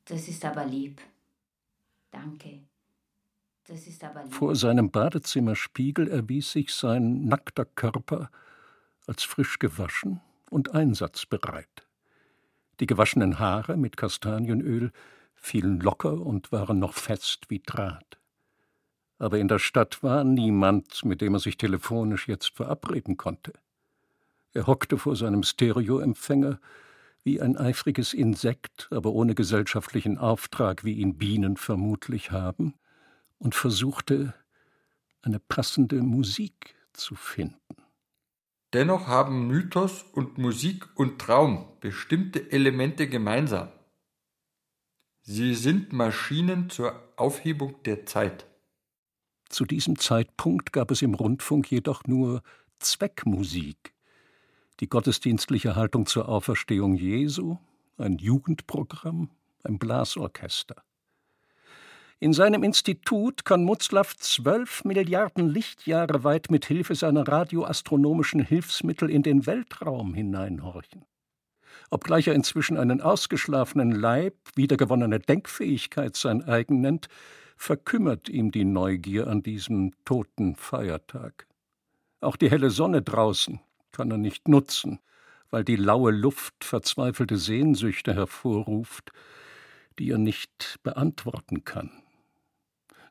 das 0.06 0.26
ist 0.26 0.44
aber 0.44 0.64
lieb. 0.64 1.00
Danke. 2.10 2.60
Das 3.66 3.86
ist 3.86 4.02
aber 4.02 4.24
lieb. 4.24 4.34
Vor 4.34 4.56
seinem 4.56 4.90
Badezimmerspiegel 4.90 6.08
erwies 6.08 6.50
sich 6.50 6.74
sein 6.74 7.26
nackter 7.26 7.64
Körper 7.64 8.30
als 9.10 9.24
frisch 9.24 9.58
gewaschen 9.58 10.20
und 10.50 10.72
einsatzbereit. 10.72 11.88
Die 12.78 12.86
gewaschenen 12.86 13.40
Haare 13.40 13.76
mit 13.76 13.96
Kastanienöl 13.96 14.92
fielen 15.34 15.80
locker 15.80 16.20
und 16.24 16.52
waren 16.52 16.78
noch 16.78 16.94
fest 16.94 17.46
wie 17.48 17.58
Draht. 17.58 18.20
Aber 19.18 19.38
in 19.38 19.48
der 19.48 19.58
Stadt 19.58 20.04
war 20.04 20.22
niemand, 20.22 21.04
mit 21.04 21.22
dem 21.22 21.34
er 21.34 21.40
sich 21.40 21.58
telefonisch 21.58 22.28
jetzt 22.28 22.54
verabreden 22.54 23.16
konnte. 23.16 23.52
Er 24.52 24.68
hockte 24.68 24.96
vor 24.96 25.16
seinem 25.16 25.42
Stereoempfänger 25.42 26.60
wie 27.24 27.40
ein 27.40 27.56
eifriges 27.56 28.14
Insekt, 28.14 28.86
aber 28.92 29.10
ohne 29.10 29.34
gesellschaftlichen 29.34 30.18
Auftrag, 30.18 30.84
wie 30.84 30.94
ihn 30.94 31.18
Bienen 31.18 31.56
vermutlich 31.56 32.30
haben, 32.30 32.74
und 33.38 33.56
versuchte, 33.56 34.34
eine 35.20 35.40
passende 35.40 36.00
Musik 36.00 36.76
zu 36.92 37.16
finden. 37.16 37.79
Dennoch 38.72 39.08
haben 39.08 39.48
Mythos 39.48 40.04
und 40.12 40.38
Musik 40.38 40.86
und 40.94 41.20
Traum 41.20 41.66
bestimmte 41.80 42.52
Elemente 42.52 43.08
gemeinsam. 43.08 43.68
Sie 45.22 45.54
sind 45.54 45.92
Maschinen 45.92 46.70
zur 46.70 46.94
Aufhebung 47.16 47.82
der 47.84 48.06
Zeit. 48.06 48.46
Zu 49.48 49.64
diesem 49.64 49.98
Zeitpunkt 49.98 50.72
gab 50.72 50.92
es 50.92 51.02
im 51.02 51.14
Rundfunk 51.14 51.70
jedoch 51.70 52.04
nur 52.04 52.42
Zweckmusik, 52.78 53.92
die 54.78 54.88
gottesdienstliche 54.88 55.74
Haltung 55.74 56.06
zur 56.06 56.28
Auferstehung 56.28 56.94
Jesu, 56.94 57.58
ein 57.98 58.18
Jugendprogramm, 58.18 59.30
ein 59.64 59.78
Blasorchester. 59.78 60.82
In 62.22 62.34
seinem 62.34 62.62
Institut 62.62 63.46
kann 63.46 63.64
Mutzlaff 63.64 64.14
zwölf 64.14 64.84
Milliarden 64.84 65.48
Lichtjahre 65.48 66.22
weit 66.22 66.50
mit 66.50 66.66
Hilfe 66.66 66.94
seiner 66.94 67.26
radioastronomischen 67.26 68.44
Hilfsmittel 68.44 69.08
in 69.08 69.22
den 69.22 69.46
Weltraum 69.46 70.12
hineinhorchen. 70.12 71.06
Obgleich 71.88 72.28
er 72.28 72.34
inzwischen 72.34 72.76
einen 72.76 73.00
ausgeschlafenen 73.00 73.90
Leib, 73.90 74.34
wiedergewonnene 74.54 75.18
Denkfähigkeit 75.18 76.14
sein 76.14 76.44
eigen 76.44 76.82
nennt, 76.82 77.08
verkümmert 77.56 78.28
ihm 78.28 78.50
die 78.50 78.66
Neugier 78.66 79.26
an 79.26 79.42
diesem 79.42 79.92
toten 80.04 80.56
Feiertag. 80.56 81.46
Auch 82.20 82.36
die 82.36 82.50
helle 82.50 82.68
Sonne 82.68 83.00
draußen 83.00 83.60
kann 83.92 84.10
er 84.10 84.18
nicht 84.18 84.46
nutzen, 84.46 85.00
weil 85.48 85.64
die 85.64 85.76
laue 85.76 86.10
Luft 86.10 86.64
verzweifelte 86.64 87.38
Sehnsüchte 87.38 88.14
hervorruft, 88.14 89.10
die 89.98 90.10
er 90.10 90.18
nicht 90.18 90.80
beantworten 90.82 91.64
kann. 91.64 91.90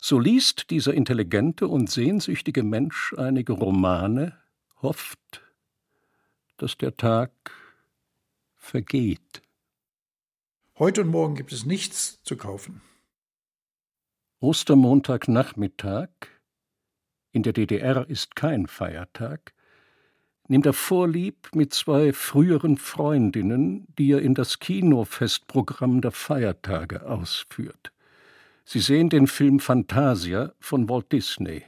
So 0.01 0.17
liest 0.17 0.69
dieser 0.69 0.93
intelligente 0.93 1.67
und 1.67 1.89
sehnsüchtige 1.89 2.63
Mensch 2.63 3.13
einige 3.17 3.53
Romane, 3.53 4.37
hofft, 4.81 5.41
dass 6.55 6.77
der 6.77 6.95
Tag 6.95 7.31
vergeht. 8.55 9.41
Heute 10.77 11.01
und 11.01 11.09
morgen 11.09 11.35
gibt 11.35 11.51
es 11.51 11.65
nichts 11.65 12.23
zu 12.23 12.37
kaufen. 12.37 12.81
Ostermontagnachmittag, 14.39 16.09
in 17.31 17.43
der 17.43 17.51
DDR 17.51 18.09
ist 18.09 18.37
kein 18.37 18.67
Feiertag, 18.67 19.53
nimmt 20.47 20.65
er 20.65 20.73
Vorlieb 20.73 21.53
mit 21.53 21.73
zwei 21.73 22.13
früheren 22.13 22.77
Freundinnen, 22.77 23.85
die 23.97 24.13
er 24.13 24.21
in 24.21 24.33
das 24.33 24.59
Kinofestprogramm 24.59 25.99
der 25.99 26.11
Feiertage 26.11 27.05
ausführt. 27.05 27.91
Sie 28.71 28.81
sehen 28.81 29.09
den 29.09 29.25
Film 29.25 29.59
Fantasia 29.59 30.53
von 30.59 30.87
Walt 30.87 31.11
Disney. 31.11 31.63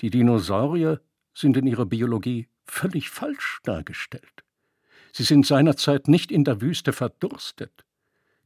Die 0.00 0.10
Dinosaurier 0.10 1.00
sind 1.32 1.56
in 1.56 1.68
ihrer 1.68 1.86
Biologie 1.86 2.48
völlig 2.64 3.08
falsch 3.08 3.60
dargestellt. 3.62 4.42
Sie 5.12 5.22
sind 5.22 5.46
seinerzeit 5.46 6.08
nicht 6.08 6.32
in 6.32 6.42
der 6.42 6.60
Wüste 6.60 6.92
verdurstet. 6.92 7.84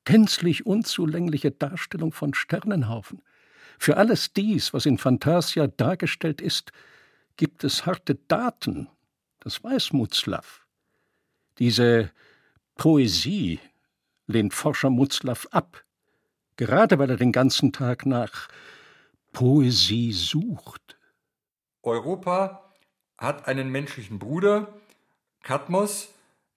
Gänzlich 0.04 0.66
unzulängliche 0.66 1.50
Darstellung 1.50 2.12
von 2.12 2.34
Sternenhaufen. 2.34 3.22
Für 3.78 3.96
alles 3.96 4.34
dies, 4.34 4.74
was 4.74 4.84
in 4.84 4.98
Fantasia 4.98 5.66
dargestellt 5.66 6.42
ist, 6.42 6.72
gibt 7.38 7.64
es 7.64 7.86
harte 7.86 8.16
Daten. 8.28 8.86
Das 9.40 9.64
weiß 9.64 9.94
Mutzlaff. 9.94 10.66
Diese 11.58 12.10
Poesie 12.74 13.60
lehnt 14.26 14.52
Forscher 14.52 14.90
Mutzlaff 14.90 15.48
ab 15.52 15.85
gerade 16.56 16.98
weil 16.98 17.10
er 17.10 17.16
den 17.16 17.32
ganzen 17.32 17.72
Tag 17.72 18.06
nach 18.06 18.48
Poesie 19.32 20.12
sucht. 20.12 20.98
Europa 21.82 22.74
hat 23.18 23.46
einen 23.48 23.70
menschlichen 23.70 24.18
Bruder, 24.18 24.74
Kadmos, 25.42 26.08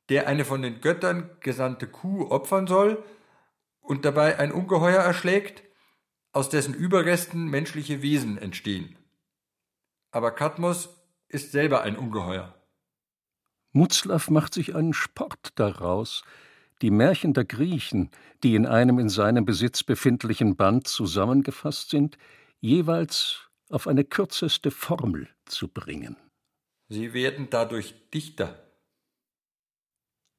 der 0.10 0.28
eine 0.28 0.46
von 0.46 0.62
den 0.62 0.82
Göttern 0.82 1.30
gesandte 1.40 1.88
Kuh 1.88 2.30
opfern 2.30 2.68
soll 2.68 3.04
und 3.82 4.06
dabei 4.06 4.40
ein 4.40 4.52
Ungeheuer 4.52 5.02
erschlägt, 5.02 5.64
aus 6.32 6.50
dessen 6.50 6.74
Überresten 6.74 7.48
menschliche 7.48 8.02
Wesen 8.02 8.38
entstehen. 8.38 8.98
Aber 10.12 10.32
Kadmos 10.32 10.90
ist 11.28 11.52
selber 11.52 11.82
ein 11.84 11.98
Ungeheuer. 11.98 12.56
Mutzlaff 13.72 14.30
macht 14.30 14.54
sich 14.54 14.76
einen 14.76 14.94
Sport 14.94 15.52
daraus, 15.56 16.24
die 16.82 16.92
Märchen 16.92 17.34
der 17.34 17.46
Griechen, 17.46 18.10
die 18.44 18.56
in 18.56 18.66
einem 18.66 19.00
in 19.00 19.10
seinem 19.10 19.46
Besitz 19.46 19.84
befindlichen 19.84 20.56
Band 20.56 20.88
zusammengefasst 20.88 21.90
sind, 21.90 22.18
jeweils 22.60 23.50
auf 23.70 23.88
eine 23.88 24.04
kürzeste 24.04 24.72
Formel 24.72 25.28
zu 25.46 25.68
bringen. 25.68 26.16
Sie 26.88 27.14
werden 27.14 27.48
dadurch 27.50 27.94
dichter. 28.14 28.66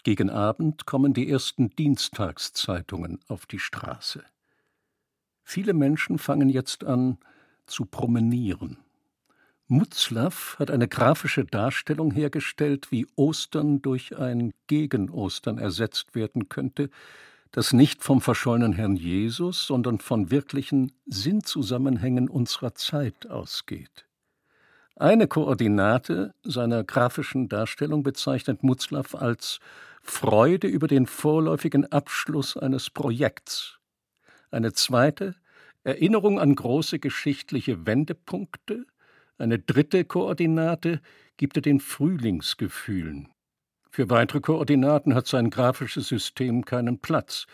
Gegen 0.03 0.31
Abend 0.31 0.87
kommen 0.87 1.13
die 1.13 1.31
ersten 1.31 1.71
Dienstagszeitungen 1.71 3.21
auf 3.29 3.47
die 3.47 3.59
Straße. 3.59 4.25
Viele 5.43 5.75
Menschen 5.75 6.19
fangen 6.19 6.49
jetzt 6.49 6.85
an 6.85 7.19
zu 7.67 7.85
promenieren. 7.85 8.79
Mutzlaff 9.71 10.57
hat 10.59 10.69
eine 10.73 10.89
grafische 10.89 11.45
Darstellung 11.45 12.11
hergestellt, 12.11 12.91
wie 12.91 13.07
Ostern 13.15 13.81
durch 13.81 14.19
ein 14.19 14.53
Gegenostern 14.67 15.59
ersetzt 15.59 16.17
werden 16.17 16.49
könnte, 16.49 16.91
das 17.53 17.73
nicht 17.73 18.03
vom 18.03 18.21
verschollenen 18.21 18.73
Herrn 18.73 18.97
Jesus, 18.97 19.67
sondern 19.67 20.01
von 20.01 20.33
wirklichen 20.33 20.91
Sinnzusammenhängen 21.07 22.29
unserer 22.29 22.75
Zeit 22.75 23.31
ausgeht. 23.31 24.07
Eine 24.97 25.29
Koordinate 25.29 26.35
seiner 26.43 26.83
grafischen 26.83 27.49
Darstellung 27.49 28.03
bezeichnet 28.03 28.65
Mutzlaff 28.65 29.15
als 29.15 29.61
Freude 30.03 30.67
über 30.67 30.89
den 30.89 31.07
vorläufigen 31.07 31.91
Abschluss 31.93 32.57
eines 32.57 32.91
Projekts. 32.91 33.79
Eine 34.51 34.73
zweite 34.73 35.37
Erinnerung 35.85 36.41
an 36.41 36.57
große 36.57 36.99
geschichtliche 36.99 37.87
Wendepunkte, 37.87 38.85
Eine 39.41 39.59
dritte 39.59 40.05
Koordinate 40.05 41.01
gibt 41.39 41.57
er 41.57 41.63
den 41.63 41.81
Frühlingsgefühlen. 41.81 43.29
Für 43.89 44.11
weitere 44.11 44.41
Koordinaten 44.41 45.15
hat 45.15 45.27
sein 45.27 45.49
grafisches 45.49 46.09
System 46.09 46.67
keinen 46.67 46.99
Platz. 46.99 47.47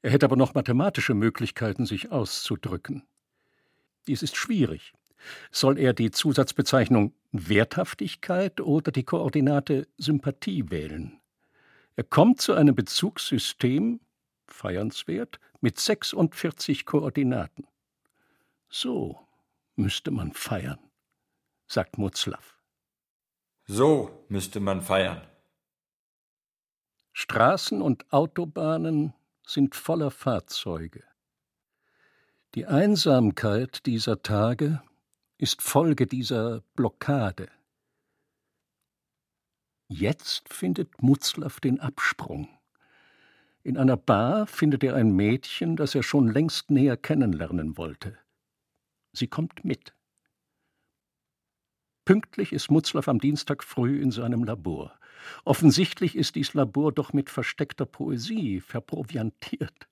Er 0.00 0.12
hätte 0.12 0.24
aber 0.24 0.36
noch 0.36 0.54
mathematische 0.54 1.12
Möglichkeiten, 1.12 1.84
sich 1.84 2.10
auszudrücken. 2.10 3.02
Dies 4.06 4.22
ist 4.22 4.34
schwierig. 4.34 4.94
Soll 5.50 5.78
er 5.78 5.92
die 5.92 6.10
Zusatzbezeichnung 6.10 7.12
Werthaftigkeit 7.32 8.62
oder 8.62 8.90
die 8.90 9.04
Koordinate 9.04 9.86
Sympathie 9.98 10.70
wählen? 10.70 11.20
Er 11.96 12.04
kommt 12.04 12.40
zu 12.40 12.54
einem 12.54 12.74
Bezugssystem, 12.74 14.00
feiernswert, 14.46 15.38
mit 15.60 15.78
46 15.78 16.86
Koordinaten. 16.86 17.66
So 18.70 19.18
müsste 19.76 20.10
man 20.10 20.32
feiern, 20.32 20.78
sagt 21.66 21.98
Mutzlaff. 21.98 22.58
So 23.66 24.26
müsste 24.28 24.60
man 24.60 24.82
feiern. 24.82 25.22
Straßen 27.12 27.80
und 27.80 28.12
Autobahnen 28.12 29.14
sind 29.46 29.74
voller 29.74 30.10
Fahrzeuge. 30.10 31.04
Die 32.54 32.66
Einsamkeit 32.66 33.86
dieser 33.86 34.22
Tage 34.22 34.82
ist 35.38 35.62
Folge 35.62 36.06
dieser 36.06 36.62
Blockade. 36.74 37.48
Jetzt 39.88 40.52
findet 40.52 41.02
Mutzlaff 41.02 41.60
den 41.60 41.80
Absprung. 41.80 42.48
In 43.62 43.78
einer 43.78 43.96
Bar 43.96 44.46
findet 44.46 44.84
er 44.84 44.94
ein 44.94 45.12
Mädchen, 45.12 45.76
das 45.76 45.94
er 45.94 46.02
schon 46.02 46.28
längst 46.28 46.70
näher 46.70 46.96
kennenlernen 46.96 47.76
wollte. 47.76 48.18
Sie 49.12 49.26
kommt 49.26 49.64
mit. 49.64 49.94
Pünktlich 52.04 52.52
ist 52.52 52.70
Mutzlaff 52.70 53.08
am 53.08 53.18
Dienstag 53.18 53.64
früh 53.64 54.00
in 54.00 54.10
seinem 54.10 54.44
Labor. 54.44 54.92
Offensichtlich 55.44 56.16
ist 56.16 56.34
dies 56.34 56.52
Labor 56.52 56.92
doch 56.92 57.14
mit 57.14 57.30
versteckter 57.30 57.86
Poesie 57.86 58.60
verproviantiert. 58.60 59.88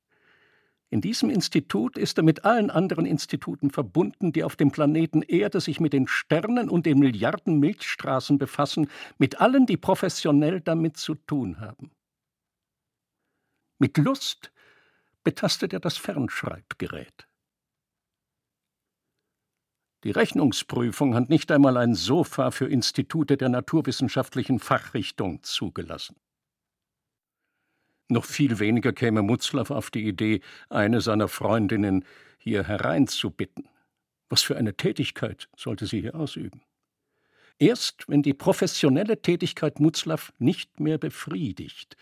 In 0.90 1.00
diesem 1.00 1.30
Institut 1.30 1.96
ist 1.96 2.18
er 2.18 2.22
mit 2.22 2.44
allen 2.44 2.70
anderen 2.70 3.06
Instituten 3.06 3.70
verbunden, 3.70 4.30
die 4.30 4.44
auf 4.44 4.56
dem 4.56 4.70
Planeten 4.70 5.22
Erde 5.22 5.58
sich 5.58 5.80
mit 5.80 5.94
den 5.94 6.06
Sternen 6.06 6.68
und 6.68 6.84
den 6.84 6.98
Milliarden 6.98 7.58
Milchstraßen 7.58 8.36
befassen, 8.36 8.90
mit 9.16 9.40
allen, 9.40 9.64
die 9.64 9.78
professionell 9.78 10.60
damit 10.60 10.98
zu 10.98 11.14
tun 11.14 11.60
haben. 11.60 11.92
Mit 13.78 13.96
Lust 13.96 14.52
betastet 15.24 15.72
er 15.72 15.80
das 15.80 15.96
Fernschreibgerät. 15.96 17.26
Die 20.04 20.10
Rechnungsprüfung 20.10 21.14
hat 21.14 21.28
nicht 21.28 21.52
einmal 21.52 21.76
ein 21.76 21.94
Sofa 21.94 22.50
für 22.50 22.66
Institute 22.66 23.36
der 23.36 23.48
naturwissenschaftlichen 23.48 24.58
Fachrichtung 24.58 25.42
zugelassen. 25.42 26.16
Noch 28.08 28.24
viel 28.24 28.58
weniger 28.58 28.92
käme 28.92 29.22
Mutzlaff 29.22 29.70
auf 29.70 29.90
die 29.90 30.06
Idee, 30.06 30.40
eine 30.68 31.00
seiner 31.00 31.28
Freundinnen 31.28 32.04
hier 32.36 32.64
hereinzubitten. 32.64 33.68
Was 34.28 34.42
für 34.42 34.56
eine 34.56 34.76
Tätigkeit 34.76 35.48
sollte 35.56 35.86
sie 35.86 36.00
hier 36.00 36.16
ausüben? 36.16 36.62
Erst 37.58 38.08
wenn 38.08 38.22
die 38.22 38.34
professionelle 38.34 39.22
Tätigkeit 39.22 39.78
Mutzlaff 39.78 40.32
nicht 40.38 40.80
mehr 40.80 40.98
befriedigt, 40.98 41.96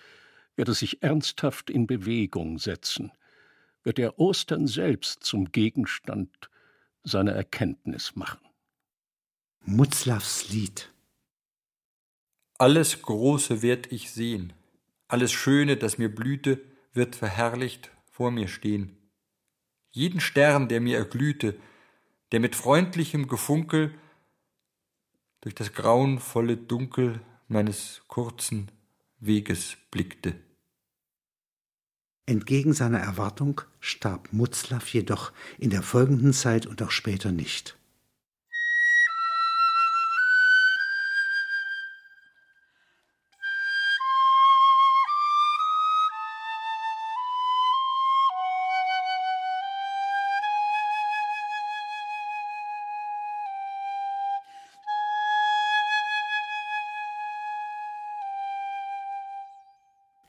wird 0.56 0.68
er 0.68 0.74
sich 0.74 1.02
ernsthaft 1.02 1.68
in 1.68 1.86
Bewegung 1.86 2.58
setzen, 2.58 3.12
wird 3.82 3.98
er 3.98 4.18
Ostern 4.18 4.66
selbst 4.66 5.22
zum 5.22 5.52
Gegenstand 5.52 6.49
seiner 7.02 7.32
Erkenntnis 7.32 8.16
machen. 8.16 8.40
Mutzlaffs 9.64 10.48
Lied. 10.50 10.92
Alles 12.58 13.02
Große 13.02 13.62
werd 13.62 13.90
ich 13.92 14.10
sehen, 14.10 14.52
alles 15.08 15.32
Schöne, 15.32 15.76
das 15.76 15.98
mir 15.98 16.14
blühte, 16.14 16.60
wird 16.92 17.16
verherrlicht 17.16 17.90
vor 18.10 18.30
mir 18.30 18.48
stehen. 18.48 18.96
Jeden 19.90 20.20
Stern, 20.20 20.68
der 20.68 20.80
mir 20.80 20.98
erglühte, 20.98 21.58
der 22.32 22.40
mit 22.40 22.54
freundlichem 22.54 23.26
Gefunkel 23.26 23.94
durch 25.40 25.54
das 25.54 25.72
grauenvolle 25.72 26.56
Dunkel 26.56 27.20
meines 27.48 28.02
kurzen 28.06 28.70
Weges 29.18 29.76
blickte. 29.90 30.38
Entgegen 32.30 32.74
seiner 32.74 33.00
Erwartung 33.00 33.60
starb 33.80 34.28
Mutzlaff 34.30 34.86
jedoch 34.94 35.32
in 35.58 35.70
der 35.70 35.82
folgenden 35.82 36.32
Zeit 36.32 36.64
und 36.64 36.80
auch 36.80 36.92
später 36.92 37.32
nicht. 37.32 37.76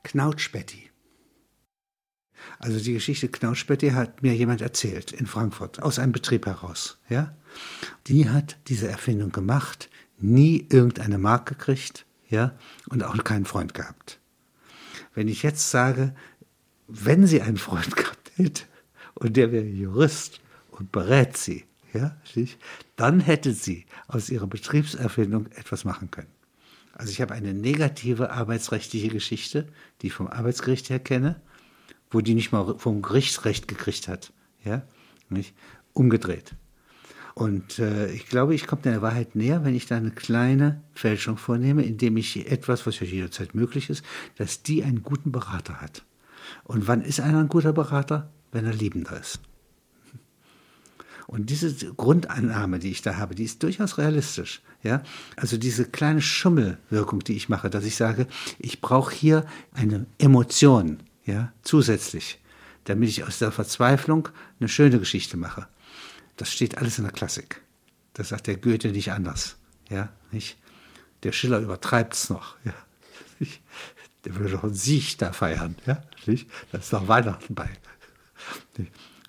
Knautschbetti 0.02 0.91
also 2.62 2.78
die 2.78 2.92
Geschichte 2.92 3.28
Knautschbetti 3.28 3.90
hat 3.90 4.22
mir 4.22 4.34
jemand 4.34 4.62
erzählt 4.62 5.10
in 5.10 5.26
Frankfurt, 5.26 5.82
aus 5.82 5.98
einem 5.98 6.12
Betrieb 6.12 6.46
heraus. 6.46 6.96
Ja? 7.08 7.34
Die 8.06 8.30
hat 8.30 8.56
diese 8.68 8.86
Erfindung 8.88 9.32
gemacht, 9.32 9.90
nie 10.18 10.68
irgendeine 10.70 11.18
Mark 11.18 11.46
gekriegt 11.46 12.06
ja? 12.28 12.56
und 12.88 13.02
auch 13.02 13.16
keinen 13.24 13.46
Freund 13.46 13.74
gehabt. 13.74 14.20
Wenn 15.12 15.26
ich 15.26 15.42
jetzt 15.42 15.72
sage, 15.72 16.14
wenn 16.86 17.26
sie 17.26 17.42
einen 17.42 17.56
Freund 17.56 17.96
gehabt 17.96 18.30
hätte 18.36 18.62
und 19.14 19.36
der 19.36 19.50
wäre 19.50 19.64
Jurist 19.64 20.40
und 20.70 20.92
berät 20.92 21.36
sie, 21.36 21.64
ja, 21.92 22.16
dann 22.94 23.18
hätte 23.18 23.52
sie 23.52 23.86
aus 24.06 24.30
ihrer 24.30 24.46
Betriebserfindung 24.46 25.46
etwas 25.56 25.84
machen 25.84 26.12
können. 26.12 26.30
Also 26.92 27.10
ich 27.10 27.20
habe 27.20 27.34
eine 27.34 27.54
negative 27.54 28.30
arbeitsrechtliche 28.30 29.08
Geschichte, 29.08 29.66
die 30.00 30.06
ich 30.06 30.12
vom 30.12 30.28
Arbeitsgericht 30.28 30.90
her 30.90 31.00
kenne, 31.00 31.40
wo 32.12 32.20
die 32.20 32.34
nicht 32.34 32.52
mal 32.52 32.78
vom 32.78 33.02
Gerichtsrecht 33.02 33.66
gekriegt 33.66 34.08
hat. 34.08 34.32
Ja, 34.64 34.82
nicht? 35.28 35.54
Umgedreht. 35.92 36.54
Und 37.34 37.78
äh, 37.78 38.12
ich 38.12 38.26
glaube, 38.26 38.54
ich 38.54 38.66
komme 38.66 38.82
der 38.82 39.02
Wahrheit 39.02 39.34
näher, 39.34 39.64
wenn 39.64 39.74
ich 39.74 39.86
da 39.86 39.96
eine 39.96 40.10
kleine 40.10 40.82
Fälschung 40.92 41.38
vornehme, 41.38 41.82
indem 41.82 42.18
ich 42.18 42.50
etwas, 42.50 42.86
was 42.86 43.00
ja 43.00 43.06
jederzeit 43.06 43.54
möglich 43.54 43.88
ist, 43.88 44.04
dass 44.36 44.62
die 44.62 44.84
einen 44.84 45.02
guten 45.02 45.32
Berater 45.32 45.80
hat. 45.80 46.04
Und 46.64 46.88
wann 46.88 47.02
ist 47.02 47.20
einer 47.20 47.40
ein 47.40 47.48
guter 47.48 47.72
Berater? 47.72 48.30
Wenn 48.52 48.66
er 48.66 48.74
liebender 48.74 49.18
ist. 49.18 49.40
Und 51.26 51.48
diese 51.48 51.94
Grundannahme, 51.94 52.78
die 52.78 52.90
ich 52.90 53.00
da 53.00 53.16
habe, 53.16 53.34
die 53.34 53.44
ist 53.44 53.62
durchaus 53.62 53.96
realistisch. 53.96 54.60
Ja? 54.82 55.02
Also 55.36 55.56
diese 55.56 55.86
kleine 55.86 56.20
Schummelwirkung, 56.20 57.20
die 57.20 57.34
ich 57.34 57.48
mache, 57.48 57.70
dass 57.70 57.86
ich 57.86 57.96
sage, 57.96 58.26
ich 58.58 58.82
brauche 58.82 59.14
hier 59.14 59.46
eine 59.72 60.04
Emotion, 60.18 60.98
ja, 61.24 61.52
zusätzlich, 61.62 62.40
damit 62.84 63.08
ich 63.08 63.24
aus 63.24 63.38
der 63.38 63.52
Verzweiflung 63.52 64.28
eine 64.58 64.68
schöne 64.68 64.98
Geschichte 64.98 65.36
mache. 65.36 65.68
Das 66.36 66.52
steht 66.52 66.78
alles 66.78 66.98
in 66.98 67.04
der 67.04 67.12
Klassik. 67.12 67.62
Das 68.14 68.30
sagt 68.30 68.46
der 68.46 68.56
Goethe 68.56 68.88
nicht 68.88 69.12
anders, 69.12 69.56
ja, 69.88 70.12
nicht? 70.30 70.58
Der 71.22 71.32
Schiller 71.32 71.60
übertreibt 71.60 72.14
es 72.14 72.30
noch, 72.30 72.56
ja. 72.64 72.74
Der 74.24 74.36
würde 74.36 74.52
doch 74.52 74.64
einen 74.64 74.74
Sieg 74.74 75.18
da 75.18 75.32
feiern, 75.32 75.76
ja, 75.86 76.02
nicht? 76.26 76.48
Da 76.70 76.78
ist 76.78 76.92
doch 76.92 77.08
Weihnachten 77.08 77.54
bei. 77.54 77.68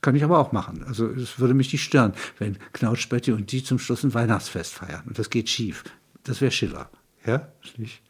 Kann 0.02 0.16
ich 0.16 0.24
aber 0.24 0.38
auch 0.38 0.52
machen. 0.52 0.84
Also 0.84 1.08
es 1.08 1.40
würde 1.40 1.54
mich 1.54 1.72
nicht 1.72 1.84
stören, 1.84 2.14
wenn 2.38 2.58
Knautschbetti 2.74 3.32
und 3.32 3.52
die 3.52 3.64
zum 3.64 3.80
Schluss 3.80 4.04
ein 4.04 4.14
Weihnachtsfest 4.14 4.74
feiern. 4.74 5.04
Und 5.06 5.18
das 5.18 5.30
geht 5.30 5.50
schief. 5.50 5.84
Das 6.24 6.42
wäre 6.42 6.52
Schiller. 6.52 6.90
Ja, 7.26 7.48
nicht? 7.78 8.02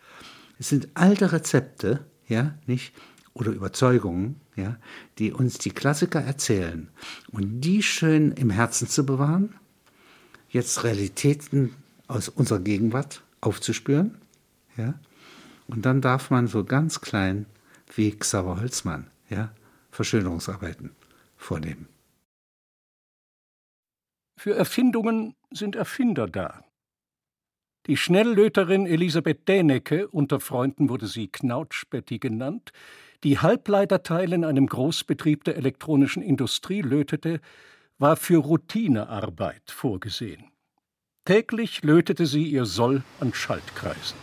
Es 0.58 0.70
sind 0.70 0.88
alte 0.96 1.32
Rezepte, 1.32 2.06
ja, 2.28 2.58
nicht? 2.66 2.94
Oder 3.34 3.52
Überzeugungen, 3.52 4.40
ja, 4.56 4.78
die 5.18 5.32
uns 5.32 5.58
die 5.58 5.72
Klassiker 5.72 6.22
erzählen 6.22 6.90
und 7.32 7.62
die 7.62 7.82
schön 7.82 8.32
im 8.32 8.50
Herzen 8.50 8.88
zu 8.88 9.06
bewahren, 9.06 9.56
jetzt 10.50 10.84
Realitäten 10.84 11.74
aus 12.08 12.30
unserer 12.30 12.60
Gegenwart 12.60 13.24
aufzuspüren, 13.42 14.18
ja, 14.78 14.94
und 15.68 15.86
dann 15.86 16.02
darf 16.02 16.30
man 16.30 16.48
so 16.48 16.64
ganz 16.64 17.02
klein 17.02 17.46
wie 17.96 18.12
Xaver 18.12 18.60
Holzmann, 18.60 19.08
ja, 19.30 19.52
Verschönerungsarbeiten 19.92 20.92
vornehmen. 21.38 21.88
Für 24.38 24.56
Erfindungen 24.56 25.36
sind 25.52 25.76
Erfinder 25.76 26.28
da. 26.28 26.64
Die 27.88 27.98
Schnelllöterin 27.98 28.86
Elisabeth 28.86 29.48
Dänecke, 29.48 30.08
unter 30.08 30.40
Freunden 30.40 30.90
wurde 30.90 31.08
sie 31.08 31.28
Knautschbetti 31.28 32.20
genannt, 32.20 32.72
die 33.24 33.40
Halbleiterteile 33.40 34.36
in 34.36 34.46
einem 34.46 34.68
Großbetrieb 34.68 35.44
der 35.44 35.56
elektronischen 35.56 36.22
Industrie 36.22 36.82
lötete, 36.82 37.40
war 37.98 38.18
für 38.18 38.38
Routinearbeit 38.38 39.64
vorgesehen. 39.68 40.46
Täglich 41.26 41.84
lötete 41.84 42.26
sie 42.26 42.44
ihr 42.44 42.66
Soll 42.66 43.02
an 43.22 43.34
Schaltkreisen. 43.34 44.18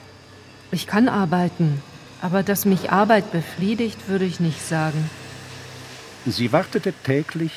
Ich 0.71 0.87
kann 0.87 1.09
arbeiten, 1.09 1.83
aber 2.21 2.43
dass 2.43 2.67
mich 2.67 2.93
Arbeit 2.93 3.33
befriedigt, 3.33 4.09
würde 4.09 4.27
ich 4.27 4.39
nicht 4.39 4.61
sagen. 4.61 5.09
Sie 6.27 6.53
wartete 6.53 6.93
täglich 6.93 7.53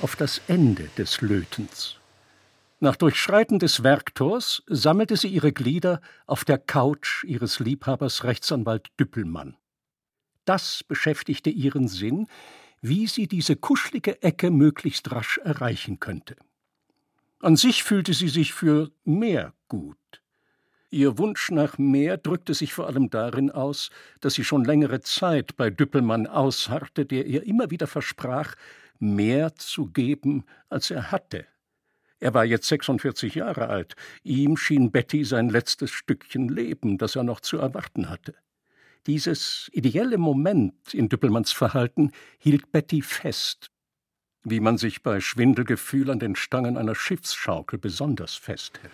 auf 0.00 0.16
das 0.16 0.40
Ende 0.48 0.88
des 0.96 1.20
Lötens. 1.20 1.96
Nach 2.80 2.96
Durchschreiten 2.96 3.58
des 3.58 3.82
Werktors 3.82 4.62
sammelte 4.68 5.16
sie 5.16 5.28
ihre 5.28 5.52
Glieder 5.52 6.00
auf 6.26 6.46
der 6.46 6.56
Couch 6.56 7.24
ihres 7.24 7.58
Liebhabers 7.58 8.24
Rechtsanwalt 8.24 8.86
Düppelmann. 8.98 9.57
Das 10.48 10.82
beschäftigte 10.82 11.50
ihren 11.50 11.88
Sinn, 11.88 12.26
wie 12.80 13.06
sie 13.06 13.28
diese 13.28 13.54
kuschelige 13.54 14.22
Ecke 14.22 14.50
möglichst 14.50 15.12
rasch 15.12 15.36
erreichen 15.44 16.00
könnte. 16.00 16.36
An 17.40 17.54
sich 17.56 17.82
fühlte 17.82 18.14
sie 18.14 18.28
sich 18.28 18.54
für 18.54 18.90
mehr 19.04 19.52
gut. 19.68 19.98
Ihr 20.88 21.18
Wunsch 21.18 21.50
nach 21.50 21.76
mehr 21.76 22.16
drückte 22.16 22.54
sich 22.54 22.72
vor 22.72 22.86
allem 22.86 23.10
darin 23.10 23.50
aus, 23.50 23.90
dass 24.22 24.34
sie 24.34 24.44
schon 24.44 24.64
längere 24.64 25.02
Zeit 25.02 25.54
bei 25.58 25.68
Düppelmann 25.68 26.26
ausharrte, 26.26 27.04
der 27.04 27.26
ihr 27.26 27.42
immer 27.42 27.70
wieder 27.70 27.86
versprach, 27.86 28.54
mehr 28.98 29.54
zu 29.54 29.88
geben, 29.88 30.44
als 30.70 30.90
er 30.90 31.12
hatte. 31.12 31.44
Er 32.20 32.32
war 32.32 32.46
jetzt 32.46 32.68
46 32.68 33.34
Jahre 33.34 33.68
alt. 33.68 33.96
Ihm 34.22 34.56
schien 34.56 34.92
Betty 34.92 35.26
sein 35.26 35.50
letztes 35.50 35.90
Stückchen 35.90 36.48
Leben, 36.48 36.96
das 36.96 37.16
er 37.16 37.22
noch 37.22 37.40
zu 37.40 37.58
erwarten 37.58 38.08
hatte. 38.08 38.34
Dieses 39.08 39.68
ideelle 39.72 40.18
Moment 40.18 40.92
in 40.92 41.08
Düppelmanns 41.08 41.50
Verhalten 41.50 42.12
hielt 42.38 42.70
Betty 42.72 43.00
fest, 43.00 43.70
wie 44.44 44.60
man 44.60 44.76
sich 44.76 45.02
bei 45.02 45.20
Schwindelgefühl 45.20 46.10
an 46.10 46.18
den 46.18 46.36
Stangen 46.36 46.76
einer 46.76 46.94
Schiffsschaukel 46.94 47.78
besonders 47.78 48.34
festhält. 48.34 48.92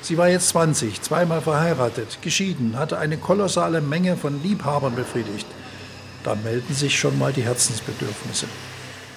Sie 0.00 0.16
war 0.16 0.28
jetzt 0.28 0.50
20, 0.50 1.02
zweimal 1.02 1.40
verheiratet, 1.40 2.22
geschieden, 2.22 2.78
hatte 2.78 2.98
eine 2.98 3.16
kolossale 3.16 3.80
Menge 3.80 4.16
von 4.16 4.40
Liebhabern 4.44 4.94
befriedigt. 4.94 5.48
Da 6.22 6.36
melden 6.36 6.72
sich 6.72 6.96
schon 6.96 7.18
mal 7.18 7.32
die 7.32 7.42
Herzensbedürfnisse. 7.42 8.46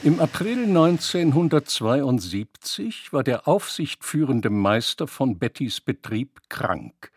Im 0.02 0.20
April 0.20 0.64
1972 0.64 3.14
war 3.14 3.24
der 3.24 3.48
aufsichtführende 3.48 4.50
Meister 4.50 5.06
von 5.06 5.38
Bettys 5.38 5.82
Betrieb 5.82 6.40
krank. 6.50 7.12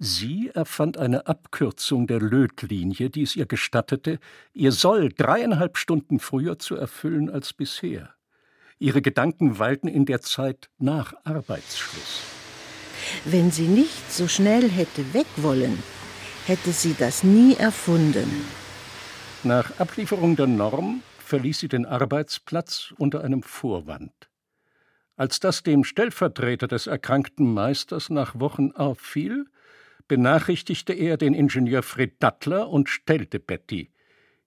Sie 0.00 0.50
erfand 0.54 0.96
eine 0.96 1.26
Abkürzung 1.26 2.06
der 2.06 2.20
Lötlinie, 2.20 3.10
die 3.10 3.22
es 3.22 3.34
ihr 3.34 3.46
gestattete, 3.46 4.20
ihr 4.54 4.70
Soll 4.70 5.08
dreieinhalb 5.08 5.76
Stunden 5.76 6.20
früher 6.20 6.60
zu 6.60 6.76
erfüllen 6.76 7.28
als 7.28 7.52
bisher. 7.52 8.14
Ihre 8.78 9.02
Gedanken 9.02 9.58
weilten 9.58 9.88
in 9.88 10.06
der 10.06 10.20
Zeit 10.20 10.70
nach 10.78 11.14
Arbeitsschluss. 11.24 12.22
Wenn 13.24 13.50
sie 13.50 13.66
nicht 13.66 14.12
so 14.12 14.28
schnell 14.28 14.70
hätte 14.70 15.14
weg 15.14 15.26
wollen, 15.36 15.82
hätte 16.46 16.70
sie 16.70 16.94
das 16.96 17.24
nie 17.24 17.56
erfunden. 17.56 18.44
Nach 19.42 19.80
Ablieferung 19.80 20.36
der 20.36 20.46
Norm 20.46 21.02
verließ 21.18 21.58
sie 21.58 21.68
den 21.68 21.86
Arbeitsplatz 21.86 22.94
unter 22.98 23.24
einem 23.24 23.42
Vorwand. 23.42 24.12
Als 25.16 25.40
das 25.40 25.64
dem 25.64 25.82
Stellvertreter 25.82 26.68
des 26.68 26.86
erkrankten 26.86 27.52
Meisters 27.52 28.10
nach 28.10 28.38
Wochen 28.38 28.70
auffiel, 28.70 29.46
benachrichtigte 30.08 30.94
er 30.94 31.16
den 31.16 31.34
Ingenieur 31.34 31.82
Fred 31.82 32.22
Dattler 32.22 32.68
und 32.68 32.88
stellte 32.88 33.38
Betty, 33.38 33.90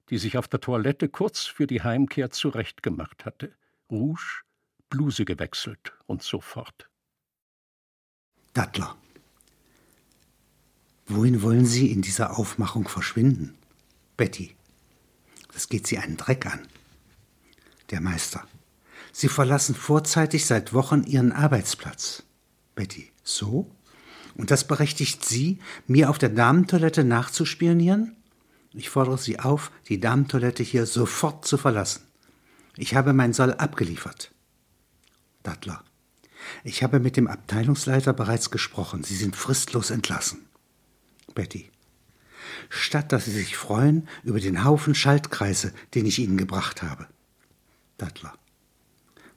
die 0.10 0.18
sich 0.18 0.38
auf 0.38 0.48
der 0.48 0.60
Toilette 0.60 1.08
kurz 1.08 1.46
für 1.46 1.68
die 1.68 1.84
Heimkehr 1.84 2.32
zurechtgemacht 2.32 3.26
hatte. 3.26 3.54
Rouge, 3.90 4.44
Bluse 4.90 5.24
gewechselt 5.24 5.94
und 6.08 6.24
so 6.24 6.42
fort. 6.42 6.90
Dattler. 8.54 8.98
Wohin 11.08 11.42
wollen 11.42 11.66
Sie 11.66 11.92
in 11.92 12.02
dieser 12.02 12.38
Aufmachung 12.38 12.88
verschwinden? 12.88 13.58
Betty. 14.18 14.56
Das 15.54 15.70
geht 15.70 15.88
Sie 15.88 15.98
einen 15.98 16.18
Dreck 16.18 16.46
an. 16.46 16.68
Der 17.90 18.02
Meister. 18.02 18.48
Sie 19.12 19.28
verlassen 19.28 19.76
vorzeitig 19.76 20.46
seit 20.46 20.74
Wochen 20.74 21.04
Ihren 21.04 21.32
Arbeitsplatz. 21.32 22.24
Betty. 22.76 23.12
So? 23.24 23.70
Und 24.36 24.52
das 24.52 24.68
berechtigt 24.68 25.26
Sie, 25.26 25.60
mir 25.88 26.10
auf 26.10 26.18
der 26.18 26.30
Damentoilette 26.30 27.04
nachzuspionieren? 27.04 28.16
Ich 28.74 28.90
fordere 28.90 29.18
Sie 29.18 29.40
auf, 29.40 29.72
die 29.90 30.00
Damentoilette 30.00 30.64
hier 30.64 30.86
sofort 30.86 31.46
zu 31.46 31.58
verlassen. 31.58 32.04
Ich 32.78 32.96
habe 32.96 33.14
mein 33.14 33.34
Soll 33.34 33.54
abgeliefert. 33.54 34.32
Dattler. 35.44 35.84
Ich 36.64 36.82
habe 36.82 37.00
mit 37.00 37.18
dem 37.18 37.28
Abteilungsleiter 37.28 38.14
bereits 38.14 38.50
gesprochen. 38.50 39.04
Sie 39.04 39.16
sind 39.16 39.36
fristlos 39.36 39.92
entlassen. 39.92 40.46
Betty 41.36 41.72
statt 42.70 43.12
dass 43.12 43.26
sie 43.26 43.32
sich 43.32 43.58
freuen 43.58 44.08
über 44.24 44.40
den 44.40 44.64
Haufen 44.64 44.96
Schaltkreise, 44.96 45.74
den 45.94 46.06
ich 46.06 46.20
ihnen 46.20 46.38
gebracht 46.38 46.82
habe. 46.82 47.08
Dattler. 47.98 48.34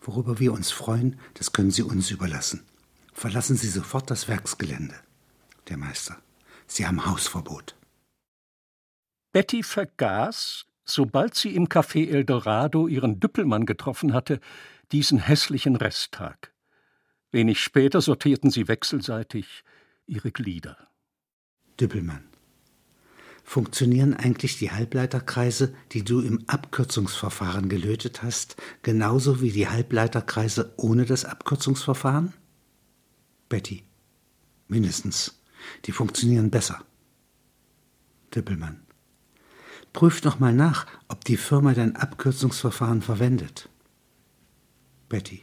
Worüber 0.01 0.39
wir 0.39 0.53
uns 0.53 0.71
freuen, 0.71 1.19
das 1.35 1.53
können 1.53 1.71
Sie 1.71 1.83
uns 1.83 2.11
überlassen. 2.11 2.63
Verlassen 3.15 3.57
Sie 3.57 3.69
sofort 3.69 4.11
das 4.11 4.29
Werksgelände. 4.29 4.97
Der 5.69 5.79
Meister. 5.79 6.19
Sie 6.67 6.87
haben 6.87 7.07
Hausverbot. 7.07 7.77
Betty 9.33 9.63
vergaß, 9.63 10.67
sobald 10.85 11.35
sie 11.35 11.55
im 11.55 11.69
Café 11.69 12.11
Eldorado 12.11 12.87
ihren 12.87 13.21
Düppelmann 13.21 13.67
getroffen 13.67 14.13
hatte, 14.13 14.41
diesen 14.93 15.19
hässlichen 15.19 15.77
Resttag. 15.77 16.53
Wenig 17.31 17.61
später 17.61 18.01
sortierten 18.01 18.51
sie 18.51 18.69
wechselseitig 18.69 19.65
ihre 20.07 20.31
Glieder. 20.31 20.77
Düppelmann 21.81 22.29
funktionieren 23.43 24.15
eigentlich 24.15 24.59
die 24.59 24.71
Halbleiterkreise, 24.71 25.75
die 25.93 26.03
du 26.03 26.21
im 26.21 26.45
Abkürzungsverfahren 26.47 27.69
gelötet 27.69 28.23
hast, 28.23 28.57
genauso 28.83 29.41
wie 29.41 29.51
die 29.51 29.69
Halbleiterkreise 29.69 30.75
ohne 30.77 31.05
das 31.05 31.25
Abkürzungsverfahren? 31.25 32.33
Betty. 33.49 33.85
Mindestens. 34.69 35.41
Die 35.85 35.93
funktionieren 35.93 36.51
besser. 36.51 36.85
Dippelmann. 38.35 38.83
Prüf 39.93 40.21
doch 40.21 40.41
mal 40.41 40.53
nach, 40.53 40.87
ob 41.09 41.25
die 41.25 41.37
Firma 41.37 41.73
dein 41.73 41.97
Abkürzungsverfahren 41.97 43.01
verwendet. 43.01 43.69
Betty. 45.09 45.43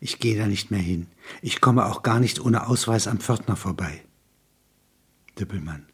Ich 0.00 0.18
gehe 0.18 0.36
da 0.36 0.46
nicht 0.46 0.70
mehr 0.70 0.80
hin. 0.80 1.06
Ich 1.40 1.60
komme 1.60 1.86
auch 1.86 2.02
gar 2.02 2.20
nicht 2.20 2.40
ohne 2.40 2.66
Ausweis 2.66 3.06
am 3.06 3.20
Pförtner 3.20 3.56
vorbei. 3.56 4.04
Dippelmann. 5.38 5.86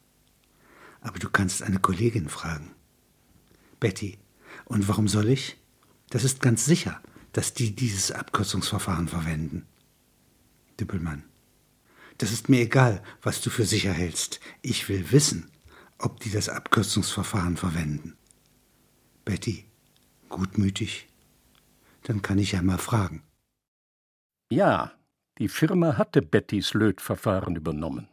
Aber 1.01 1.19
du 1.19 1.31
kannst 1.31 1.63
eine 1.63 1.79
Kollegin 1.79 2.29
fragen. 2.29 2.71
Betty. 3.79 4.19
Und 4.65 4.89
warum 4.89 5.09
soll 5.09 5.29
ich? 5.29 5.59
Das 6.11 6.25
ist 6.25 6.41
ganz 6.41 6.65
sicher, 6.65 7.01
dass 7.33 7.55
die 7.55 7.77
dieses 7.77 8.11
Abkürzungsverfahren 8.11 9.09
verwenden. 9.09 9.67
Düppelmann. 10.79 11.25
Das 12.19 12.33
ist 12.33 12.49
mir 12.49 12.61
egal, 12.61 13.03
was 13.23 13.41
du 13.41 13.51
für 13.51 13.65
sicher 13.65 13.93
hältst. 13.93 14.41
Ich 14.63 14.89
will 14.89 15.13
wissen, 15.13 15.51
ob 15.99 16.21
die 16.21 16.31
das 16.31 16.49
Abkürzungsverfahren 16.49 17.57
verwenden. 17.57 18.17
Betty. 19.25 19.65
Gutmütig. 20.29 21.09
Dann 22.03 22.23
kann 22.23 22.39
ich 22.39 22.53
ja 22.53 22.63
mal 22.63 22.79
fragen. 22.79 23.23
Ja, 24.51 24.93
die 25.39 25.49
Firma 25.49 25.97
hatte 25.97 26.23
Bettys 26.23 26.75
Lötverfahren 26.75 27.57
übernommen. 27.57 28.09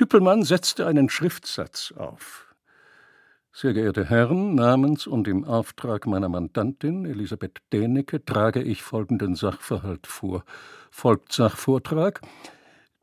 Düppelmann 0.00 0.44
setzte 0.44 0.86
einen 0.86 1.08
Schriftsatz 1.08 1.92
auf. 1.96 2.54
Sehr 3.52 3.72
geehrte 3.72 4.04
Herren, 4.04 4.54
namens 4.54 5.06
und 5.06 5.26
im 5.26 5.44
Auftrag 5.44 6.06
meiner 6.06 6.28
Mandantin 6.28 7.04
Elisabeth 7.04 7.60
Dänecke 7.72 8.24
trage 8.24 8.62
ich 8.62 8.82
folgenden 8.82 9.34
Sachverhalt 9.34 10.06
vor. 10.06 10.44
Folgt 10.90 11.32
Sachvortrag. 11.32 12.20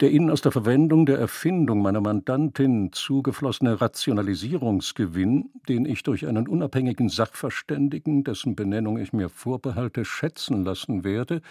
Der 0.01 0.11
Ihnen 0.11 0.29
aus 0.29 0.41
der 0.41 0.51
Verwendung 0.51 1.05
der 1.05 1.19
Erfindung 1.19 1.81
meiner 1.81 2.01
Mandantin 2.01 2.91
zugeflossene 2.91 3.79
Rationalisierungsgewinn, 3.79 5.51
den 5.69 5.85
ich 5.85 6.03
durch 6.03 6.27
einen 6.27 6.49
unabhängigen 6.49 7.07
Sachverständigen, 7.07 8.25
dessen 8.25 8.57
Benennung 8.57 8.97
ich 8.97 9.13
mir 9.13 9.29
vorbehalte, 9.29 10.03
schätzen 10.03 10.65
lassen 10.65 11.05
werde, 11.05 11.41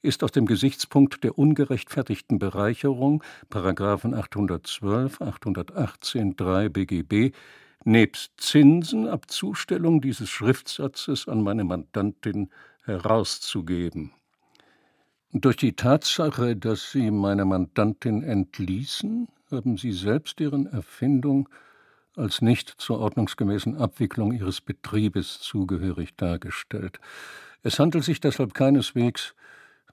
ist 0.00 0.24
aus 0.24 0.32
dem 0.32 0.46
Gesichtspunkt 0.46 1.24
der 1.24 1.38
ungerechtfertigten 1.38 2.38
Bereicherung, 2.38 3.22
Paragraphen 3.50 4.14
812, 4.14 5.20
818, 5.20 6.36
3 6.36 6.70
BGB, 6.70 7.34
nebst 7.84 8.32
Zinsen 8.38 9.08
ab 9.08 9.30
Zustellung 9.30 10.00
dieses 10.00 10.30
Schriftsatzes 10.30 11.28
an 11.28 11.42
meine 11.42 11.64
Mandantin 11.64 12.48
herauszugeben. 12.84 14.12
Durch 15.32 15.56
die 15.56 15.74
Tatsache, 15.74 16.56
dass 16.56 16.90
Sie 16.90 17.12
meine 17.12 17.44
Mandantin 17.44 18.24
entließen, 18.24 19.28
haben 19.52 19.76
Sie 19.76 19.92
selbst 19.92 20.40
Ihren 20.40 20.66
Erfindung 20.66 21.48
als 22.16 22.42
nicht 22.42 22.74
zur 22.78 22.98
ordnungsgemäßen 22.98 23.76
Abwicklung 23.76 24.32
Ihres 24.32 24.60
Betriebes 24.60 25.38
zugehörig 25.38 26.16
dargestellt. 26.16 26.98
Es 27.62 27.78
handelt 27.78 28.02
sich 28.02 28.20
deshalb 28.20 28.54
keineswegs, 28.54 29.36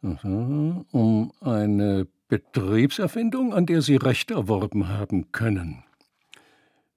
Um 0.02 1.32
eine 1.40 2.08
Betriebserfindung, 2.30 3.54
an 3.54 3.68
der 3.68 3.84
Sie 3.84 3.98
Recht 3.98 4.32
erworben 4.32 4.88
haben 4.88 5.32
können. 5.32 5.84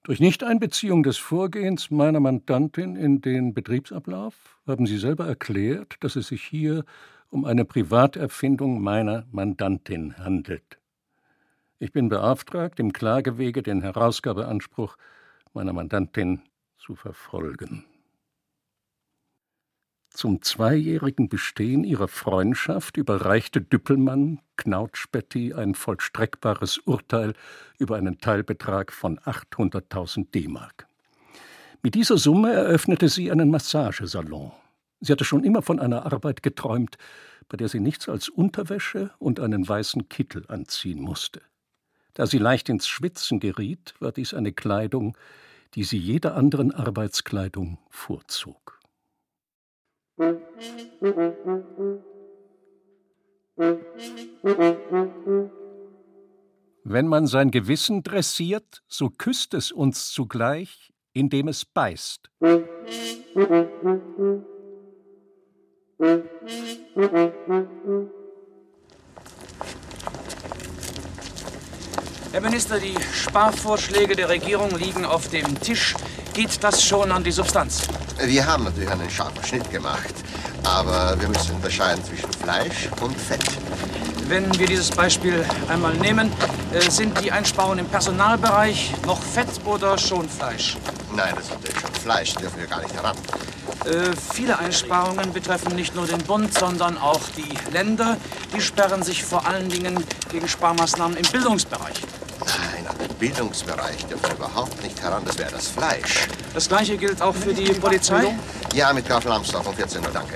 Durch 0.01 0.19
Nichteinbeziehung 0.19 1.03
des 1.03 1.17
Vorgehens 1.17 1.91
meiner 1.91 2.19
Mandantin 2.19 2.95
in 2.95 3.21
den 3.21 3.53
Betriebsablauf 3.53 4.57
haben 4.65 4.87
Sie 4.87 4.97
selber 4.97 5.27
erklärt, 5.27 5.97
dass 5.99 6.15
es 6.15 6.29
sich 6.29 6.41
hier 6.41 6.85
um 7.31 7.45
eine 7.45 7.65
Privaterfindung 7.65 8.81
meiner 8.81 9.25
Mandantin 9.31 10.17
handelt. 10.17 10.77
Ich 11.79 11.91
bin 11.91 12.09
beauftragt, 12.09 12.79
im 12.79 12.93
Klagewege 12.93 13.63
den 13.63 13.81
Herausgabeanspruch 13.81 14.97
meiner 15.53 15.73
Mandantin 15.73 16.43
zu 16.77 16.95
verfolgen. 16.95 17.85
Zum 20.09 20.41
zweijährigen 20.41 21.29
Bestehen 21.29 21.85
ihrer 21.85 22.09
Freundschaft 22.09 22.97
überreichte 22.97 23.61
Düppelmann 23.61 24.39
Knautschbetti 24.57 25.53
ein 25.53 25.73
vollstreckbares 25.73 26.79
Urteil 26.79 27.33
über 27.79 27.95
einen 27.95 28.19
Teilbetrag 28.19 28.91
von 28.91 29.19
800.000 29.19 30.29
D-Mark. 30.31 30.85
Mit 31.81 31.95
dieser 31.95 32.17
Summe 32.17 32.51
eröffnete 32.51 33.07
sie 33.07 33.31
einen 33.31 33.49
Massagesalon. 33.49 34.51
Sie 35.01 35.11
hatte 35.11 35.25
schon 35.25 35.43
immer 35.43 35.63
von 35.63 35.79
einer 35.79 36.05
Arbeit 36.05 36.43
geträumt, 36.43 36.97
bei 37.49 37.57
der 37.57 37.67
sie 37.67 37.79
nichts 37.79 38.07
als 38.07 38.29
Unterwäsche 38.29 39.11
und 39.17 39.39
einen 39.39 39.67
weißen 39.67 40.09
Kittel 40.09 40.45
anziehen 40.47 41.01
musste. 41.01 41.41
Da 42.13 42.27
sie 42.27 42.37
leicht 42.37 42.69
ins 42.69 42.87
Schwitzen 42.87 43.39
geriet, 43.39 43.95
war 43.99 44.11
dies 44.11 44.33
eine 44.33 44.53
Kleidung, 44.53 45.17
die 45.73 45.83
sie 45.83 45.97
jeder 45.97 46.35
anderen 46.35 46.71
Arbeitskleidung 46.71 47.79
vorzog. 47.89 48.79
Wenn 56.83 57.07
man 57.07 57.25
sein 57.25 57.51
Gewissen 57.51 58.03
dressiert, 58.03 58.83
so 58.87 59.09
küsst 59.09 59.53
es 59.55 59.71
uns 59.71 60.11
zugleich, 60.11 60.93
indem 61.13 61.47
es 61.47 61.65
beißt. 61.65 62.29
Herr 66.01 66.23
Minister, 72.41 72.79
die 72.79 72.95
Sparvorschläge 73.13 74.15
der 74.15 74.29
Regierung 74.29 74.71
liegen 74.79 75.05
auf 75.05 75.27
dem 75.27 75.61
Tisch. 75.61 75.93
Geht 76.33 76.63
das 76.63 76.83
schon 76.83 77.11
an 77.11 77.23
die 77.23 77.31
Substanz? 77.31 77.83
Wir 78.19 78.47
haben 78.47 78.63
natürlich 78.63 78.89
einen 78.89 79.11
scharfen 79.11 79.43
Schnitt 79.43 79.69
gemacht, 79.69 80.15
aber 80.63 81.15
wir 81.19 81.27
müssen 81.27 81.53
unterscheiden 81.53 82.03
zwischen 82.03 82.33
Fleisch 82.33 82.89
und 82.99 83.15
Fett. 83.15 83.43
Wenn 84.27 84.51
wir 84.57 84.65
dieses 84.65 84.89
Beispiel 84.89 85.45
einmal 85.67 85.93
nehmen, 85.93 86.31
äh, 86.73 86.81
sind 86.89 87.23
die 87.23 87.31
Einsparungen 87.31 87.77
im 87.77 87.85
Personalbereich 87.85 88.91
noch 89.05 89.21
Fett 89.21 89.49
oder 89.65 89.99
schon 89.99 90.27
Fleisch? 90.27 90.77
Nein, 91.15 91.35
das 91.35 91.43
ist 91.43 91.51
natürlich 91.51 91.79
schon 91.79 91.93
Fleisch, 91.93 92.33
dürfen 92.33 92.59
wir 92.59 92.65
gar 92.65 92.81
nicht 92.81 92.95
heran. 92.95 93.15
Äh, 93.85 94.15
viele 94.33 94.59
Einsparungen 94.59 95.33
betreffen 95.33 95.75
nicht 95.75 95.95
nur 95.95 96.05
den 96.05 96.19
Bund, 96.19 96.53
sondern 96.53 96.97
auch 96.97 97.21
die 97.35 97.71
Länder. 97.71 98.17
Die 98.55 98.61
sperren 98.61 99.03
sich 99.03 99.23
vor 99.23 99.45
allen 99.47 99.69
Dingen 99.69 100.03
gegen 100.31 100.47
Sparmaßnahmen 100.47 101.17
im 101.17 101.25
Bildungsbereich. 101.31 101.95
Nein, 102.39 102.87
an 102.87 102.97
den 102.97 103.15
Bildungsbereich 103.15 104.05
dürfen 104.05 104.23
wir 104.27 104.35
überhaupt 104.35 104.81
nicht 104.83 105.01
heran. 105.01 105.23
Das 105.25 105.37
wäre 105.37 105.51
das 105.51 105.67
Fleisch. 105.67 106.27
Das 106.53 106.67
Gleiche 106.67 106.97
gilt 106.97 107.21
auch 107.21 107.35
für 107.35 107.53
die 107.53 107.71
Polizei? 107.73 108.35
Ja, 108.73 108.93
mit 108.93 109.07
Graf 109.07 109.23
Lambsdorff 109.23 109.67
um 109.67 109.75
14 109.75 110.01
Uhr, 110.01 110.11
danke. 110.13 110.35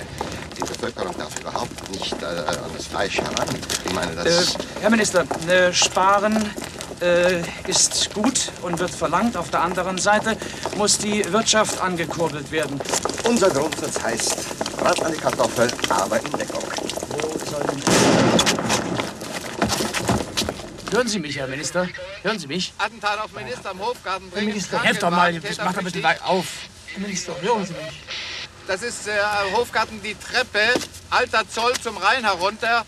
Die 0.56 0.62
Bevölkerung 0.62 1.14
darf 1.18 1.38
überhaupt 1.38 1.90
nicht 1.90 2.12
äh, 2.22 2.26
an 2.26 2.70
das 2.76 2.86
Fleisch 2.86 3.18
heran. 3.18 3.48
Ich 3.84 3.92
meine, 3.92 4.12
das... 4.14 4.54
Äh, 4.54 4.58
Herr 4.80 4.90
Minister, 4.90 5.24
äh, 5.48 5.72
Sparen 5.72 6.50
äh, 7.00 7.42
ist 7.68 8.12
gut 8.14 8.52
und 8.62 8.78
wird 8.78 8.90
verlangt. 8.90 9.36
Auf 9.36 9.50
der 9.50 9.62
anderen 9.62 9.98
Seite 9.98 10.36
muss 10.76 10.98
die 10.98 11.30
Wirtschaft 11.32 11.80
angekurbelt 11.80 12.50
werden. 12.50 12.80
Unser 13.28 13.50
Grundsatz 13.50 14.00
heißt, 14.02 14.36
Rat 14.80 15.02
an 15.02 15.12
die 15.12 15.18
Kartoffel, 15.18 15.68
aber 15.90 16.18
in 16.20 16.30
Deckung. 16.32 16.62
Hören 20.92 21.08
Sie 21.08 21.18
mich, 21.18 21.36
Herr 21.36 21.48
Minister? 21.48 21.88
Hören 22.22 22.38
Sie 22.38 22.46
mich? 22.46 22.72
Attentat 22.78 23.18
auf 23.18 23.32
Minister 23.32 23.70
am 23.70 23.80
Hofgarten. 23.80 24.30
Herr 24.32 24.42
Minister, 24.42 24.82
helft 24.82 25.02
doch 25.02 25.10
mal, 25.10 25.34
jetzt 25.34 25.62
macht 25.62 25.76
doch 25.76 25.82
bitte 25.82 26.24
auf. 26.24 26.46
Herr 26.92 27.00
Minister, 27.00 27.34
hören 27.40 27.66
Sie 27.66 27.72
mich. 27.72 28.00
Das 28.68 28.82
ist 28.82 29.08
äh, 29.08 29.12
Hofgarten 29.52 30.00
die 30.02 30.14
Treppe, 30.14 30.60
alter 31.10 31.48
Zoll 31.48 31.72
zum 31.82 31.96
Rhein 31.96 32.24
herunter. 32.24 32.84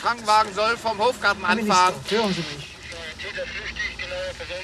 Krankenwagen 0.00 0.54
soll 0.54 0.76
vom 0.76 0.98
Hofgarten 0.98 1.40
Herr 1.40 1.50
anfahren. 1.50 1.94
Minister, 1.94 2.16
hören 2.16 2.34
Sie 2.34 2.56
mich. 2.56 2.68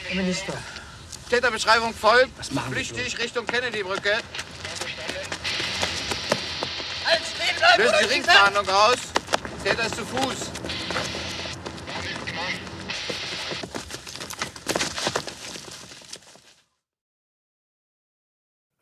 Herr 0.06 0.16
Minister. 0.16 0.52
Täterbeschreibung 1.28 1.92
folgt. 1.92 2.30
Was 2.38 2.52
machen 2.52 2.72
Flüchtig 2.72 3.18
Richtung 3.18 3.46
Kennedy-Brücke. 3.46 4.12
Lösen 7.76 7.94
die 8.02 8.14
Ringsfahndung 8.14 8.68
aus. 8.68 9.12
Täter 9.62 9.86
ist 9.86 9.96
zu 9.96 10.04
Fuß. 10.04 10.52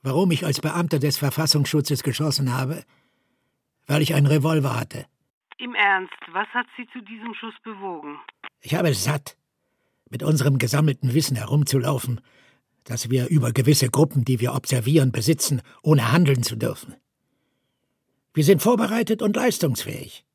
Warum 0.03 0.31
ich 0.31 0.47
als 0.47 0.61
Beamter 0.61 1.01
des 1.01 1.19
Verfassungsschutzes 1.19 2.03
geschossen 2.05 2.53
habe? 2.53 2.85
Weil 3.87 4.03
ich 4.03 4.15
einen 4.15 4.27
Revolver 4.27 4.79
hatte. 4.79 5.07
Im 5.59 5.75
Ernst, 5.75 6.15
was 6.33 6.47
hat 6.49 6.67
Sie 6.77 6.87
zu 6.93 7.01
diesem 7.01 7.35
Schuss 7.35 7.55
bewogen? 7.65 8.19
Ich 8.61 8.75
habe 8.75 8.91
es 8.91 9.03
satt, 9.03 9.37
mit 10.11 10.23
unserem 10.23 10.59
gesammelten 10.59 11.15
Wissen 11.15 11.37
herumzulaufen, 11.37 12.21
das 12.85 13.11
wir 13.11 13.29
über 13.29 13.53
gewisse 13.53 13.91
Gruppen, 13.91 14.25
die 14.25 14.39
wir 14.39 14.55
observieren, 14.55 15.11
besitzen, 15.13 15.61
ohne 15.83 16.13
handeln 16.13 16.43
zu 16.43 16.57
dürfen. 16.57 16.95
Wir 18.37 18.45
sind 18.45 18.61
vorbereitet 18.61 19.23
und 19.23 19.35
leistungsfähig. 19.35 20.27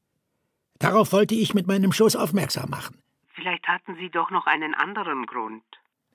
Darauf 0.80 1.12
wollte 1.12 1.36
ich 1.36 1.54
mit 1.54 1.68
meinem 1.68 1.92
Schuss 1.92 2.16
aufmerksam 2.16 2.72
machen. 2.72 2.98
Vielleicht 3.36 3.68
hatten 3.68 3.96
Sie 3.96 4.10
doch 4.10 4.32
noch 4.32 4.48
einen 4.48 4.74
anderen 4.74 5.28
Grund. 5.28 5.62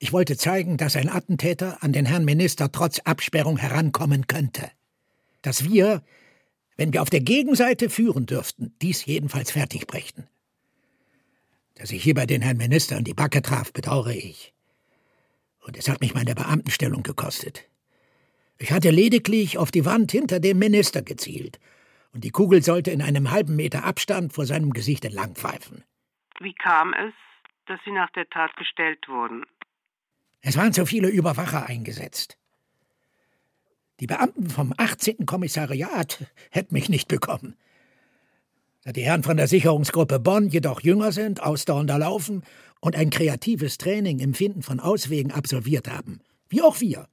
Ich 0.01 0.13
wollte 0.13 0.37
zeigen, 0.37 0.79
dass 0.79 0.97
ein 0.97 1.09
Attentäter 1.09 1.85
an 1.85 1.93
den 1.93 2.05
Herrn 2.05 2.25
Minister 2.25 2.73
trotz 2.73 2.99
Absperrung 2.99 3.57
herankommen 3.57 4.27
könnte. 4.27 4.69
Dass 5.43 5.63
wir, 5.63 6.03
wenn 6.77 6.93
wir 6.93 7.03
auf 7.03 7.11
der 7.11 7.21
Gegenseite 7.21 7.89
führen 7.89 8.27
dürften, 8.27 8.75
dies 8.83 9.07
jedenfalls 9.07 9.53
fertig 9.53 9.87
brächten. 9.87 10.27
Dass 11.77 11.93
ich 11.93 12.03
hierbei 12.03 12.27
den 12.27 12.43
Herrn 12.43 12.57
Minister 12.57 12.97
an 12.97 13.05
die 13.05 13.15
Backe 13.15 13.43
traf, 13.43 13.73
bedauere 13.73 14.11
ich. 14.11 14.53
Und 15.61 15.77
es 15.77 15.89
hat 15.89 16.01
mich 16.01 16.15
meine 16.15 16.35
Beamtenstellung 16.35 17.05
gekostet. 17.05 17.63
Ich 18.59 18.73
hatte 18.73 18.91
lediglich 18.91 19.57
auf 19.57 19.71
die 19.71 19.85
Wand 19.85 20.11
hinter 20.11 20.41
dem 20.41 20.59
Minister 20.59 21.03
gezielt, 21.03 21.61
und 22.17 22.25
die 22.25 22.31
Kugel 22.31 22.63
sollte 22.63 22.91
in 22.93 23.03
einem 23.03 23.31
halben 23.31 23.57
Meter 23.57 23.85
Abstand 23.85 24.33
vor 24.33 24.47
seinem 24.47 24.73
Gesicht 24.73 25.05
entlang 25.05 25.35
pfeifen. 25.35 25.85
Wie 26.41 26.55
kam 26.55 26.95
es, 26.95 27.13
dass 27.67 27.79
Sie 27.85 27.93
nach 27.93 28.11
der 28.13 28.27
Tat 28.31 28.57
gestellt 28.57 29.07
wurden? 29.07 29.45
Es 30.41 30.57
waren 30.57 30.73
zu 30.73 30.87
viele 30.87 31.09
Überwacher 31.09 31.67
eingesetzt. 31.67 32.39
Die 34.01 34.07
Beamten 34.07 34.49
vom 34.49 34.73
18. 34.79 35.27
Kommissariat 35.27 36.25
hätten 36.51 36.73
mich 36.73 36.89
nicht 36.89 37.09
bekommen. 37.09 37.55
Da 38.83 38.93
die 38.93 39.03
Herren 39.03 39.23
von 39.23 39.37
der 39.37 39.47
Sicherungsgruppe 39.47 40.19
Bonn 40.19 40.49
jedoch 40.49 40.81
jünger 40.81 41.13
sind, 41.13 41.43
ausdauernder 41.43 41.99
laufen 41.99 42.45
und 42.81 42.97
ein 42.97 43.11
kreatives 43.11 43.77
Training 43.77 44.21
im 44.21 44.33
Finden 44.33 44.63
von 44.63 44.81
Auswegen 44.81 45.33
absolviert 45.33 45.91
haben, 45.91 46.23
wie 46.49 46.63
auch 46.63 46.81
wir, 46.81 47.09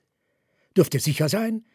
dürfte 0.78 0.99
sicher 0.99 1.28
sein, 1.28 1.66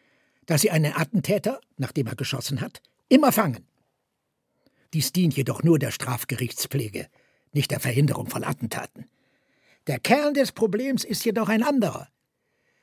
dass 0.47 0.61
sie 0.61 0.71
einen 0.71 0.93
Attentäter, 0.95 1.61
nachdem 1.77 2.07
er 2.07 2.15
geschossen 2.15 2.59
hat, 2.59 2.81
immer 3.09 3.31
fangen. 3.31 3.65
Dies 4.93 5.11
dient 5.11 5.35
jedoch 5.35 5.63
nur 5.63 5.77
der 5.77 5.91
Strafgerichtspflege, 5.91 7.07
nicht 7.51 7.71
der 7.71 7.79
Verhinderung 7.79 8.27
von 8.27 8.43
Attentaten. 8.43 9.05
Der 9.87 9.99
Kern 9.99 10.33
des 10.33 10.51
Problems 10.51 11.03
ist 11.03 11.25
jedoch 11.25 11.49
ein 11.49 11.63
anderer. 11.63 12.07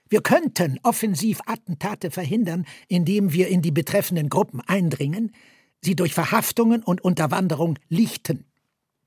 Wir 0.09 0.21
könnten 0.23 0.79
offensiv 0.83 1.41
Attentate 1.47 2.11
verhindern, 2.11 2.65
indem 2.89 3.33
wir 3.33 3.49
in 3.49 3.63
die 3.63 3.73
betreffenden 3.73 4.29
Gruppen 4.29 4.61
eindringen, 4.61 5.35
sie 5.83 5.97
durch 5.97 6.15
Verhaftungen 6.15 6.83
und 6.83 7.03
Unterwanderung 7.03 7.79
lichten. 7.89 8.45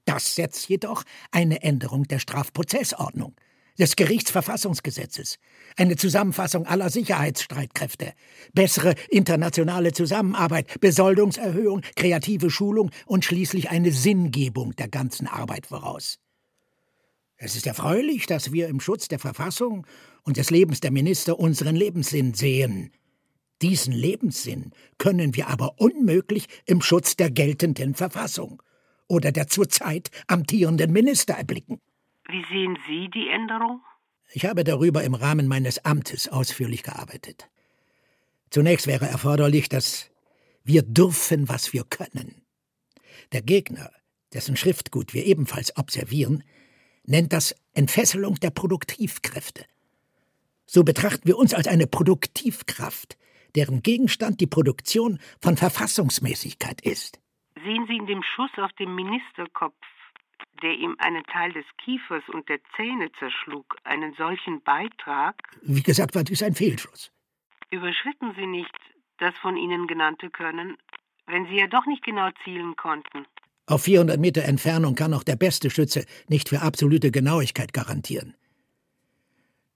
Das 0.05 0.35
setzt 0.35 0.67
jedoch 0.67 1.03
eine 1.31 1.61
Änderung 1.61 2.05
der 2.05 2.19
Strafprozessordnung, 2.19 3.35
des 3.79 3.95
Gerichtsverfassungsgesetzes, 3.95 5.37
eine 5.77 5.95
Zusammenfassung 5.95 6.65
aller 6.65 6.89
Sicherheitsstreitkräfte, 6.89 8.13
bessere 8.53 8.93
internationale 9.09 9.93
Zusammenarbeit, 9.93 10.79
Besoldungserhöhung, 10.81 11.81
kreative 11.95 12.49
Schulung 12.51 12.91
und 13.05 13.25
schließlich 13.25 13.69
eine 13.69 13.91
Sinngebung 13.91 14.75
der 14.75 14.89
ganzen 14.89 15.27
Arbeit 15.27 15.67
voraus. 15.67 16.19
Es 17.37 17.55
ist 17.55 17.65
erfreulich, 17.65 18.25
dass 18.25 18.51
wir 18.51 18.67
im 18.67 18.81
Schutz 18.81 19.07
der 19.07 19.17
Verfassung 19.17 19.87
und 20.23 20.35
des 20.35 20.49
Lebens 20.49 20.81
der 20.81 20.91
Minister 20.91 21.39
unseren 21.39 21.75
Lebenssinn 21.75 22.33
sehen. 22.33 22.91
Diesen 23.61 23.93
Lebenssinn 23.93 24.71
können 24.97 25.35
wir 25.35 25.47
aber 25.47 25.79
unmöglich 25.79 26.47
im 26.65 26.81
Schutz 26.81 27.15
der 27.15 27.31
geltenden 27.31 27.95
Verfassung 27.95 28.61
oder 29.07 29.31
der 29.31 29.47
zurzeit 29.47 30.11
amtierenden 30.27 30.91
Minister 30.91 31.33
erblicken. 31.33 31.79
Wie 32.29 32.45
sehen 32.45 32.77
Sie 32.87 33.09
die 33.09 33.27
Änderung? 33.29 33.81
Ich 34.31 34.45
habe 34.45 34.63
darüber 34.63 35.03
im 35.03 35.15
Rahmen 35.15 35.47
meines 35.47 35.83
Amtes 35.83 36.27
ausführlich 36.27 36.83
gearbeitet. 36.83 37.49
Zunächst 38.51 38.85
wäre 38.85 39.07
erforderlich, 39.07 39.67
dass 39.67 40.11
wir 40.63 40.83
dürfen, 40.83 41.49
was 41.49 41.73
wir 41.73 41.83
können. 41.83 42.43
Der 43.31 43.41
Gegner, 43.41 43.89
dessen 44.31 44.55
Schriftgut 44.55 45.15
wir 45.15 45.25
ebenfalls 45.25 45.75
observieren, 45.75 46.43
nennt 47.03 47.33
das 47.33 47.55
Entfesselung 47.73 48.35
der 48.35 48.51
Produktivkräfte. 48.51 49.65
So 50.67 50.83
betrachten 50.83 51.27
wir 51.27 51.37
uns 51.37 51.55
als 51.55 51.67
eine 51.67 51.87
Produktivkraft, 51.87 53.17
deren 53.55 53.81
Gegenstand 53.81 54.39
die 54.39 54.47
Produktion 54.47 55.17
von 55.41 55.57
Verfassungsmäßigkeit 55.57 56.81
ist. 56.81 57.19
Sehen 57.55 57.85
Sie 57.87 57.97
in 57.97 58.05
dem 58.05 58.21
Schuss 58.21 58.51
auf 58.57 58.71
dem 58.73 58.93
Ministerkopf, 58.93 59.73
der 60.61 60.73
ihm 60.73 60.95
einen 60.99 61.23
Teil 61.23 61.51
des 61.53 61.65
Kiefers 61.77 62.23
und 62.29 62.47
der 62.49 62.59
Zähne 62.75 63.11
zerschlug, 63.19 63.75
einen 63.83 64.13
solchen 64.13 64.61
Beitrag? 64.61 65.35
Wie 65.61 65.83
gesagt, 65.83 66.15
war 66.15 66.23
dies 66.23 66.43
ein 66.43 66.55
Fehlschuss. 66.55 67.11
Überschritten 67.71 68.33
Sie 68.35 68.47
nicht 68.47 68.75
das 69.17 69.35
von 69.37 69.57
Ihnen 69.57 69.87
genannte 69.87 70.29
Können, 70.29 70.77
wenn 71.27 71.45
Sie 71.47 71.55
ja 71.55 71.67
doch 71.67 71.85
nicht 71.85 72.03
genau 72.03 72.29
zielen 72.43 72.75
konnten? 72.75 73.25
Auf 73.67 73.83
400 73.83 74.19
Meter 74.19 74.43
Entfernung 74.43 74.95
kann 74.95 75.13
auch 75.13 75.23
der 75.23 75.35
beste 75.35 75.69
Schütze 75.69 76.05
nicht 76.27 76.49
für 76.49 76.61
absolute 76.61 77.11
Genauigkeit 77.11 77.71
garantieren. 77.71 78.33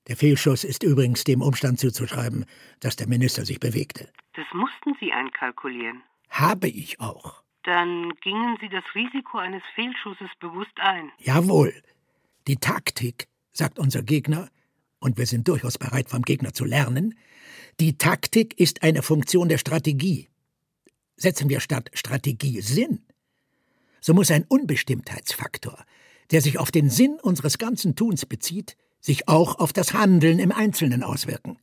Der 0.07 0.17
Fehlschuss 0.17 0.63
ist 0.63 0.83
übrigens 0.83 1.23
dem 1.23 1.41
Umstand 1.41 1.79
zuzuschreiben, 1.79 2.45
dass 2.79 2.95
der 2.95 3.07
Minister 3.07 3.45
sich 3.45 3.59
bewegte. 3.59 4.09
Das 4.33 4.45
mussten 4.53 4.95
Sie 4.99 5.13
einkalkulieren. 5.13 6.01
Habe 6.29 6.67
ich 6.67 6.99
auch. 6.99 7.42
Dann 7.63 8.13
gingen 8.21 8.57
Sie 8.59 8.69
das 8.69 8.83
Risiko 8.93 9.37
eines 9.37 9.63
Fehlschusses 9.75 10.29
bewusst 10.39 10.77
ein. 10.77 11.11
Jawohl. 11.19 11.73
Die 12.47 12.57
Taktik, 12.57 13.27
sagt 13.51 13.79
unser 13.79 14.03
Gegner, 14.03 14.49
und 14.99 15.17
wir 15.17 15.25
sind 15.25 15.47
durchaus 15.47 15.77
bereit, 15.77 16.09
vom 16.09 16.23
Gegner 16.23 16.53
zu 16.53 16.65
lernen, 16.65 17.17
die 17.79 17.97
Taktik 17.97 18.59
ist 18.59 18.83
eine 18.83 19.01
Funktion 19.01 19.49
der 19.49 19.57
Strategie. 19.57 20.29
Setzen 21.15 21.49
wir 21.49 21.59
statt 21.59 21.89
Strategie 21.93 22.61
Sinn, 22.61 23.05
so 24.01 24.13
muss 24.13 24.31
ein 24.31 24.43
Unbestimmtheitsfaktor, 24.43 25.85
der 26.31 26.41
sich 26.41 26.59
auf 26.59 26.71
den 26.71 26.89
Sinn 26.89 27.17
unseres 27.21 27.57
ganzen 27.57 27.95
Tuns 27.95 28.25
bezieht, 28.25 28.75
sich 28.99 29.29
auch 29.29 29.59
auf 29.59 29.71
das 29.71 29.93
Handeln 29.93 30.39
im 30.39 30.51
Einzelnen 30.51 31.03
auswirken. 31.03 31.57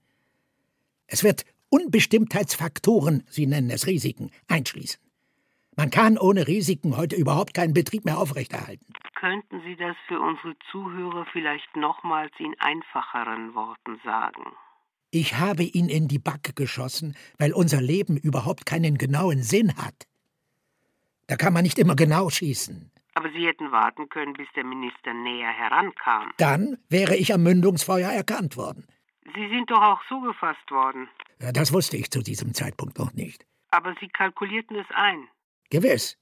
Es 1.07 1.22
wird 1.22 1.44
Unbestimmtheitsfaktoren, 1.68 3.24
Sie 3.28 3.46
nennen 3.46 3.70
es 3.70 3.86
Risiken, 3.86 4.30
einschließen. 4.48 5.01
Man 5.77 5.91
kann 5.91 6.18
ohne 6.18 6.47
Risiken 6.47 6.97
heute 6.97 7.16
überhaupt 7.16 7.55
keinen 7.55 7.75
Betrieb 7.75 8.05
mehr 8.05 8.18
aufrechterhalten. 8.18 8.87
Könnten 9.14 9.61
Sie 9.64 9.77
das 9.77 9.97
für 10.09 10.21
unsere 10.21 10.57
Zuhörer 10.71 11.27
vielleicht 11.33 11.77
nochmals 11.77 12.33
in 12.39 12.55
einfacheren 12.59 13.55
Worten 13.55 14.01
sagen? 14.05 14.53
Ich 15.11 15.39
habe 15.39 15.64
ihn 15.64 15.89
in 15.89 16.09
die 16.09 16.18
Backe 16.18 16.53
geschossen, 16.53 17.16
weil 17.39 17.53
unser 17.53 17.81
Leben 17.81 18.16
überhaupt 18.16 18.64
keinen 18.64 18.97
genauen 18.97 19.43
Sinn 19.43 19.77
hat. 19.77 20.07
Da 21.27 21.37
kann 21.37 21.53
man 21.53 21.64
nicht 21.64 21.79
immer 21.79 21.97
genau 21.97 22.31
schießen. 22.31 22.91
Aber 23.14 23.31
Sie 23.31 23.47
hätten 23.47 23.73
warten 23.73 24.09
können, 24.09 24.35
bis 24.35 24.49
der 24.55 24.64
Minister 24.64 25.12
näher 25.12 25.51
herankam. 25.51 26.33
Dann 26.39 26.79
wäre 26.89 27.16
ich 27.16 27.35
am 27.35 27.43
Mündungsfeuer 27.43 28.11
erkannt 28.11 28.57
worden. 28.57 28.87
Sie 29.35 29.49
sind 29.49 29.71
doch 29.71 29.83
auch 29.83 30.01
so 30.09 30.21
gefasst 30.21 30.71
worden. 30.71 31.09
Ja, 31.41 31.53
das 31.53 31.73
wusste 31.73 31.97
ich 31.97 32.11
zu 32.11 32.23
diesem 32.23 32.55
Zeitpunkt 32.55 32.99
noch 32.99 33.12
nicht. 33.12 33.45
Aber 33.71 33.95
Sie 34.01 34.09
kalkulierten 34.09 34.77
es 34.77 34.87
ein. 34.95 35.29
Gewiss. 35.71 36.16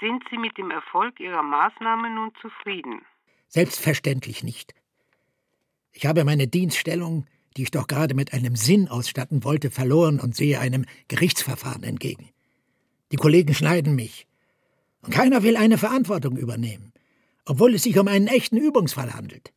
Sind 0.00 0.22
Sie 0.30 0.38
mit 0.38 0.56
dem 0.58 0.70
Erfolg 0.70 1.20
Ihrer 1.20 1.42
Maßnahme 1.42 2.10
nun 2.10 2.32
zufrieden? 2.40 3.02
Selbstverständlich 3.48 4.42
nicht. 4.42 4.74
Ich 5.92 6.06
habe 6.06 6.24
meine 6.24 6.46
Dienststellung, 6.46 7.26
die 7.56 7.64
ich 7.64 7.70
doch 7.70 7.86
gerade 7.86 8.14
mit 8.14 8.32
einem 8.32 8.56
Sinn 8.56 8.88
ausstatten 8.88 9.44
wollte, 9.44 9.70
verloren 9.70 10.20
und 10.20 10.36
sehe 10.36 10.60
einem 10.60 10.84
Gerichtsverfahren 11.08 11.82
entgegen. 11.82 12.30
Die 13.12 13.16
Kollegen 13.16 13.54
schneiden 13.54 13.96
mich, 13.96 14.26
und 15.02 15.12
keiner 15.12 15.42
will 15.42 15.56
eine 15.56 15.78
Verantwortung 15.78 16.36
übernehmen, 16.36 16.92
obwohl 17.44 17.74
es 17.74 17.82
sich 17.82 17.98
um 17.98 18.06
einen 18.06 18.28
echten 18.28 18.56
Übungsfall 18.56 19.14
handelt. 19.14 19.52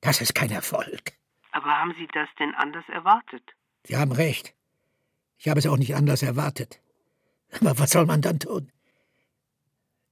Das 0.00 0.20
ist 0.20 0.34
kein 0.34 0.50
Erfolg. 0.50 1.12
Aber 1.52 1.70
haben 1.78 1.94
Sie 1.98 2.08
das 2.12 2.28
denn 2.38 2.54
anders 2.54 2.84
erwartet? 2.88 3.42
Sie 3.84 3.96
haben 3.96 4.12
recht. 4.12 4.54
Ich 5.38 5.48
habe 5.48 5.60
es 5.60 5.66
auch 5.66 5.76
nicht 5.76 5.94
anders 5.94 6.22
erwartet. 6.22 6.81
Aber 7.60 7.78
was 7.78 7.90
soll 7.90 8.06
man 8.06 8.22
dann 8.22 8.38
tun? 8.38 8.70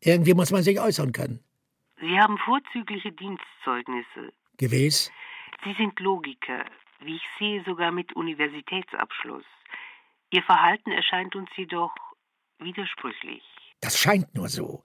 Irgendwie 0.01 0.34
muss 0.34 0.51
man 0.51 0.62
sich 0.62 0.80
äußern 0.80 1.12
können. 1.12 1.41
Sie 2.01 2.18
haben 2.18 2.38
vorzügliche 2.38 3.12
Dienstzeugnisse. 3.12 4.32
Gewiss. 4.57 5.11
Sie 5.64 5.74
sind 5.74 5.99
Logiker, 6.01 6.64
wie 7.01 7.16
ich 7.16 7.22
sehe, 7.38 7.62
sogar 7.64 7.93
mit 7.93 8.14
Universitätsabschluss. 8.14 9.45
Ihr 10.30 10.43
Verhalten 10.43 10.93
erscheint 10.93 11.36
uns 11.36 11.51
jedoch 11.57 11.95
widersprüchlich. 12.59 13.43
Das 13.80 13.99
scheint 13.99 14.34
nur 14.34 14.49
so. 14.49 14.82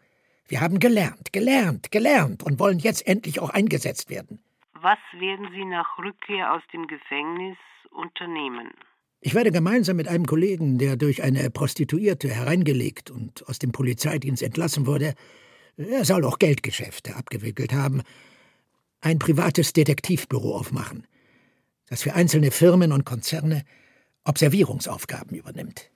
Wir 0.47 0.61
haben 0.61 0.79
gelernt, 0.79 1.33
gelernt, 1.33 1.91
gelernt 1.91 2.43
und 2.43 2.59
wollen 2.59 2.79
jetzt 2.79 3.07
endlich 3.07 3.39
auch 3.39 3.49
eingesetzt 3.49 4.09
werden. 4.09 4.43
Was 4.73 4.99
werden 5.13 5.49
Sie 5.51 5.65
nach 5.65 5.97
Rückkehr 5.97 6.53
aus 6.53 6.61
dem 6.73 6.87
Gefängnis 6.87 7.57
unternehmen? 7.89 8.71
Ich 9.25 9.33
werde 9.33 9.51
gemeinsam 9.51 9.95
mit 9.97 10.07
einem 10.07 10.27
Kollegen, 10.27 10.77
der 10.77 10.97
durch 10.97 11.23
eine 11.23 11.49
Prostituierte 11.49 12.29
hereingelegt 12.29 13.09
und 13.09 13.43
aus 13.49 13.57
dem 13.57 13.71
Polizeidienst 13.71 14.43
entlassen 14.43 14.85
wurde, 14.85 15.15
er 15.77 16.05
soll 16.05 16.23
auch 16.25 16.37
Geldgeschäfte 16.37 17.15
abgewickelt 17.15 17.73
haben, 17.73 18.03
ein 19.01 19.17
privates 19.17 19.73
Detektivbüro 19.73 20.55
aufmachen, 20.55 21.07
das 21.87 22.03
für 22.03 22.13
einzelne 22.13 22.51
Firmen 22.51 22.91
und 22.91 23.03
Konzerne 23.03 23.63
Observierungsaufgaben 24.25 25.35
übernimmt 25.35 25.89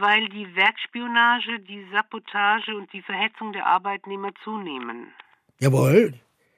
weil 0.00 0.28
die 0.28 0.46
Werkspionage, 0.56 1.60
die 1.60 1.86
Sabotage 1.92 2.74
und 2.76 2.92
die 2.92 3.02
Verhetzung 3.02 3.52
der 3.52 3.66
Arbeitnehmer 3.66 4.30
zunehmen. 4.42 5.08
Jawohl. 5.60 6.14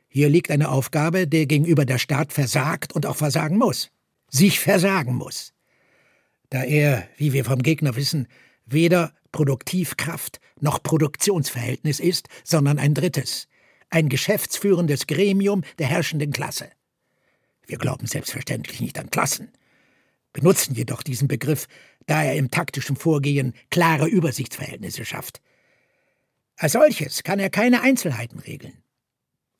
Hier 0.08 0.28
liegt 0.28 0.50
eine 0.50 0.70
Aufgabe, 0.70 1.26
der 1.26 1.46
gegenüber 1.46 1.84
der 1.84 1.98
Staat 1.98 2.32
versagt 2.32 2.94
und 2.94 3.06
auch 3.06 3.16
versagen 3.16 3.58
muss. 3.58 3.90
Sich 4.28 4.60
versagen 4.60 5.14
muss. 5.14 5.52
Da 6.50 6.62
er, 6.62 7.08
wie 7.16 7.32
wir 7.32 7.44
vom 7.44 7.62
Gegner 7.62 7.96
wissen, 7.96 8.26
weder 8.64 9.14
Produktivkraft 9.32 10.40
noch 10.60 10.82
Produktionsverhältnis 10.82 12.00
ist, 12.00 12.28
sondern 12.44 12.78
ein 12.78 12.94
drittes, 12.94 13.48
ein 13.90 14.08
geschäftsführendes 14.08 15.06
Gremium 15.06 15.62
der 15.78 15.86
herrschenden 15.86 16.32
Klasse. 16.32 16.70
Wir 17.66 17.78
glauben 17.78 18.06
selbstverständlich 18.06 18.80
nicht 18.80 18.98
an 18.98 19.10
Klassen, 19.10 19.52
benutzen 20.32 20.74
jedoch 20.74 21.02
diesen 21.02 21.28
Begriff, 21.28 21.68
da 22.06 22.22
er 22.22 22.36
im 22.36 22.50
taktischen 22.50 22.96
Vorgehen 22.96 23.52
klare 23.70 24.08
Übersichtsverhältnisse 24.08 25.04
schafft. 25.04 25.42
Als 26.56 26.72
solches 26.72 27.22
kann 27.22 27.38
er 27.38 27.50
keine 27.50 27.82
Einzelheiten 27.82 28.40
regeln. 28.40 28.82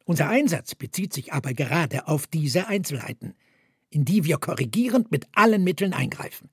Unser 0.04 0.30
Einsatz 0.30 0.74
bezieht 0.74 1.12
sich 1.12 1.34
aber 1.34 1.52
gerade 1.52 2.08
auf 2.08 2.26
diese 2.26 2.66
Einzelheiten, 2.66 3.34
in 3.90 4.06
die 4.06 4.24
wir 4.24 4.38
korrigierend 4.38 5.10
mit 5.10 5.26
allen 5.32 5.62
Mitteln 5.62 5.92
eingreifen. 5.92 6.48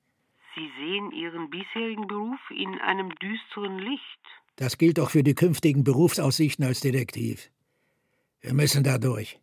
Sie 0.56 0.72
sehen 0.80 1.12
Ihren 1.12 1.50
bisherigen 1.50 2.08
Beruf 2.08 2.40
in 2.50 2.80
einem 2.80 3.14
düsteren 3.16 3.78
Licht. 3.78 4.22
Das 4.56 4.78
gilt 4.78 5.00
auch 5.00 5.10
für 5.10 5.24
die 5.24 5.36
künftigen 5.36 5.84
Berufsaussichten 5.84 6.64
als 6.66 6.80
Detektiv. 6.80 7.52
Wir 8.40 8.54
müssen 8.54 8.84
da 8.84 8.98
durch. 8.98 9.40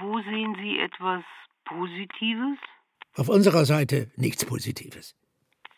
Wo 0.00 0.20
sehen 0.20 0.56
Sie 0.60 0.78
etwas 0.78 1.22
Positives? 1.64 2.58
Auf 3.14 3.28
unserer 3.28 3.64
Seite 3.64 4.10
nichts 4.16 4.44
Positives. 4.44 5.14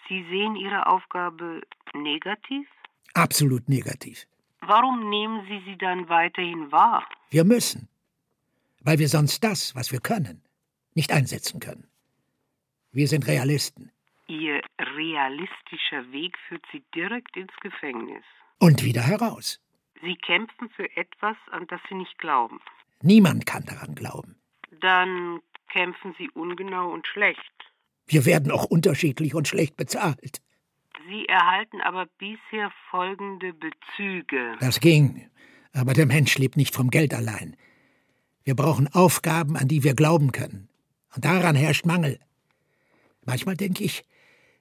Sie 0.08 0.24
sehen 0.30 0.56
Ihre 0.56 0.86
Aufgabe 0.86 1.60
negativ? 1.94 2.66
Absolut 3.14 3.68
negativ. 3.68 4.26
Warum 4.60 5.10
nehmen 5.10 5.46
Sie 5.46 5.62
sie 5.66 5.76
dann 5.76 6.08
weiterhin 6.08 6.72
wahr? 6.72 7.06
Wir 7.30 7.44
müssen. 7.44 7.88
Weil 8.82 8.98
wir 8.98 9.08
sonst 9.08 9.44
das, 9.44 9.74
was 9.74 9.92
wir 9.92 10.00
können, 10.00 10.42
nicht 10.94 11.12
einsetzen 11.12 11.60
können. 11.60 11.86
Wir 12.92 13.08
sind 13.08 13.26
Realisten. 13.26 13.92
Ihr 14.30 14.60
realistischer 14.78 16.12
Weg 16.12 16.38
führt 16.46 16.64
Sie 16.70 16.84
direkt 16.94 17.36
ins 17.36 17.52
Gefängnis. 17.62 18.22
Und 18.60 18.84
wieder 18.84 19.02
heraus. 19.02 19.58
Sie 20.02 20.14
kämpfen 20.14 20.70
für 20.70 20.88
etwas, 20.96 21.36
an 21.50 21.66
das 21.66 21.80
Sie 21.88 21.96
nicht 21.96 22.16
glauben. 22.18 22.60
Niemand 23.02 23.44
kann 23.44 23.64
daran 23.64 23.96
glauben. 23.96 24.36
Dann 24.80 25.40
kämpfen 25.72 26.14
Sie 26.16 26.30
ungenau 26.30 26.92
und 26.92 27.08
schlecht. 27.08 27.40
Wir 28.06 28.24
werden 28.24 28.52
auch 28.52 28.66
unterschiedlich 28.66 29.34
und 29.34 29.48
schlecht 29.48 29.76
bezahlt. 29.76 30.40
Sie 31.08 31.26
erhalten 31.26 31.80
aber 31.80 32.06
bisher 32.18 32.70
folgende 32.88 33.52
Bezüge. 33.52 34.56
Das 34.60 34.78
ging, 34.78 35.28
aber 35.72 35.92
der 35.92 36.06
Mensch 36.06 36.38
lebt 36.38 36.56
nicht 36.56 36.76
vom 36.76 36.90
Geld 36.90 37.14
allein. 37.14 37.56
Wir 38.44 38.54
brauchen 38.54 38.86
Aufgaben, 38.94 39.56
an 39.56 39.66
die 39.66 39.82
wir 39.82 39.94
glauben 39.94 40.30
können. 40.30 40.68
Und 41.16 41.24
daran 41.24 41.56
herrscht 41.56 41.84
Mangel. 41.84 42.20
Manchmal 43.24 43.56
denke 43.56 43.82
ich, 43.82 44.04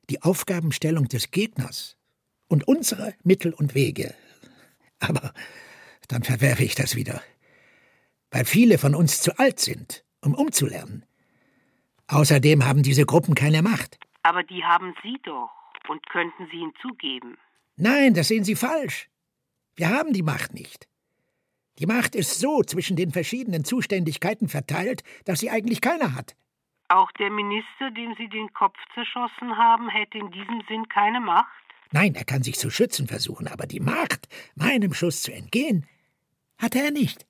die 0.10 0.22
Aufgabenstellung 0.22 1.08
des 1.08 1.32
Gegners 1.32 1.98
und 2.48 2.68
unsere 2.68 3.14
Mittel 3.24 3.54
und 3.54 3.76
Wege. 3.76 4.14
Aber 5.00 5.34
dann 6.08 6.24
verwerfe 6.24 6.64
ich 6.64 6.76
das 6.76 6.96
wieder, 6.96 7.22
weil 8.32 8.46
viele 8.46 8.78
von 8.78 8.96
uns 8.96 9.22
zu 9.22 9.38
alt 9.38 9.60
sind, 9.60 10.04
um 10.22 10.34
umzulernen. 10.34 11.06
Außerdem 12.08 12.66
haben 12.66 12.84
diese 12.84 13.06
Gruppen 13.06 13.36
keine 13.36 13.62
Macht. 13.62 14.00
Aber 14.24 14.44
die 14.44 14.64
haben 14.64 14.96
Sie 15.04 15.18
doch 15.24 15.52
und 15.88 16.08
könnten 16.10 16.48
Sie 16.52 16.58
hinzugeben. 16.58 17.38
Nein, 17.76 18.14
das 18.14 18.28
sehen 18.28 18.44
Sie 18.44 18.56
falsch. 18.56 19.10
Wir 19.76 19.90
haben 19.90 20.12
die 20.12 20.24
Macht 20.24 20.54
nicht. 20.54 20.88
Die 21.78 21.86
Macht 21.86 22.14
ist 22.16 22.40
so 22.40 22.62
zwischen 22.64 22.98
den 22.98 23.12
verschiedenen 23.12 23.64
Zuständigkeiten 23.64 24.50
verteilt, 24.50 25.04
dass 25.24 25.40
sie 25.40 25.50
eigentlich 25.50 25.80
keiner 25.80 26.14
hat. 26.14 26.36
Auch 26.90 27.12
der 27.14 27.30
Minister, 27.30 27.92
dem 27.92 28.16
Sie 28.16 28.28
den 28.28 28.52
Kopf 28.54 28.78
zerschossen 28.96 29.58
haben, 29.58 29.90
hätte 29.90 30.18
in 30.18 30.32
diesem 30.32 30.62
Sinn 30.68 30.90
keine 30.90 31.22
Macht? 31.22 31.48
Nein, 31.92 32.16
er 32.16 32.26
kann 32.26 32.44
sich 32.44 32.58
zu 32.58 32.70
schützen 32.70 33.08
versuchen, 33.08 33.48
aber 33.48 33.68
die 33.68 33.80
Macht, 33.80 34.28
meinem 34.56 34.94
Schuss 34.94 35.22
zu 35.22 35.32
entgehen, 35.32 35.88
hat 36.58 36.76
er 36.76 36.92
nicht. 36.92 37.26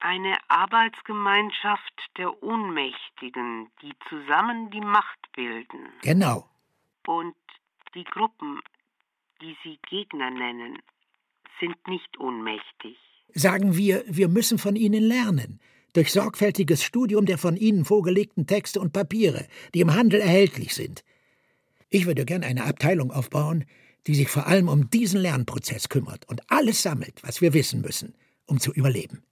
Eine 0.00 0.36
Arbeitsgemeinschaft 0.48 2.10
der 2.18 2.42
Ohnmächtigen, 2.42 3.68
die 3.82 3.92
zusammen 4.08 4.70
die 4.70 4.80
Macht 4.80 5.32
bilden. 5.34 5.88
Genau. 6.02 6.48
Und 7.06 7.34
die 7.94 8.04
Gruppen, 8.04 8.60
die 9.40 9.56
Sie 9.64 9.78
Gegner 9.88 10.30
nennen, 10.30 10.78
sind 11.60 11.76
nicht 11.88 12.18
ohnmächtig. 12.20 12.96
Sagen 13.34 13.76
wir, 13.76 14.04
wir 14.06 14.28
müssen 14.28 14.58
von 14.58 14.76
ihnen 14.76 15.02
lernen. 15.02 15.60
Durch 15.98 16.12
sorgfältiges 16.12 16.84
Studium 16.84 17.26
der 17.26 17.38
von 17.38 17.56
ihnen 17.56 17.84
vorgelegten 17.84 18.46
Texte 18.46 18.78
und 18.80 18.92
Papiere, 18.92 19.48
die 19.74 19.80
im 19.80 19.96
Handel 19.96 20.20
erhältlich 20.20 20.72
sind. 20.72 21.02
Ich 21.90 22.06
würde 22.06 22.24
gern 22.24 22.44
eine 22.44 22.66
Abteilung 22.66 23.10
aufbauen, 23.10 23.64
die 24.06 24.14
sich 24.14 24.28
vor 24.28 24.46
allem 24.46 24.68
um 24.68 24.90
diesen 24.90 25.20
Lernprozess 25.20 25.88
kümmert 25.88 26.24
und 26.28 26.40
alles 26.52 26.84
sammelt, 26.84 27.20
was 27.24 27.40
wir 27.40 27.52
wissen 27.52 27.80
müssen, 27.80 28.14
um 28.46 28.60
zu 28.60 28.72
überleben. 28.72 29.24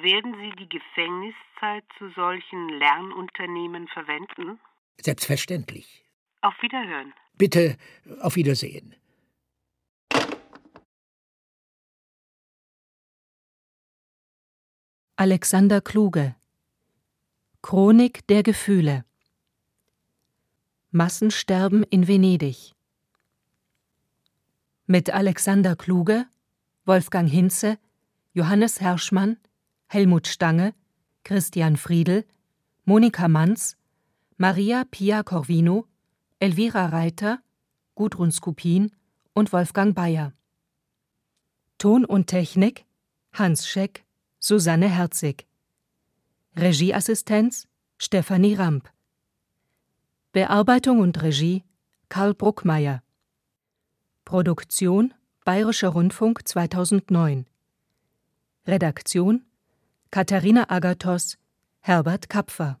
Werden 0.00 0.34
Sie 0.40 0.50
die 0.56 0.70
Gefängniszeit 0.70 1.84
zu 1.98 2.08
solchen 2.16 2.70
Lernunternehmen 2.78 3.86
verwenden? 3.88 4.58
Selbstverständlich. 5.02 6.06
Auf 6.40 6.54
Wiederhören. 6.62 7.12
Bitte 7.36 7.76
auf 8.22 8.36
Wiedersehen. 8.36 8.94
Alexander 15.20 15.80
Kluge. 15.80 16.36
Chronik 17.60 18.24
der 18.28 18.44
Gefühle. 18.44 19.04
Massensterben 20.92 21.82
in 21.82 22.06
Venedig. 22.06 22.76
Mit 24.86 25.10
Alexander 25.10 25.74
Kluge, 25.74 26.26
Wolfgang 26.84 27.28
Hinze, 27.28 27.80
Johannes 28.32 28.80
Herschmann, 28.80 29.38
Helmut 29.88 30.28
Stange, 30.28 30.72
Christian 31.24 31.76
Friedel, 31.76 32.24
Monika 32.84 33.26
Manz, 33.26 33.76
Maria 34.36 34.84
Pia 34.88 35.24
Corvino, 35.24 35.88
Elvira 36.38 36.86
Reiter, 36.86 37.42
Gudrun 37.96 38.30
Skupin 38.30 38.92
und 39.34 39.52
Wolfgang 39.52 39.96
Bayer. 39.96 40.32
Ton 41.76 42.04
und 42.04 42.28
Technik 42.28 42.86
Hans 43.32 43.66
Scheck 43.66 44.04
Susanne 44.40 44.88
Herzig. 44.88 45.46
Regieassistenz 46.56 47.66
Stefanie 47.98 48.54
Ramp. 48.54 48.88
Bearbeitung 50.32 51.00
und 51.00 51.20
Regie 51.22 51.64
Karl 52.08 52.34
Bruckmeier. 52.34 53.02
Produktion 54.24 55.12
Bayerischer 55.44 55.88
Rundfunk 55.88 56.46
2009. 56.46 57.46
Redaktion 58.66 59.44
Katharina 60.12 60.70
Agathos, 60.70 61.36
Herbert 61.80 62.28
Kapfer. 62.28 62.78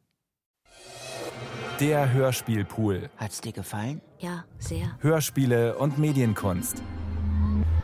Der 1.80 2.12
Hörspielpool. 2.12 3.10
Hat's 3.16 3.40
dir 3.40 3.52
gefallen? 3.52 4.00
Ja, 4.20 4.44
sehr. 4.58 4.96
Hörspiele 5.00 5.76
und 5.76 5.98
Medienkunst. 5.98 6.82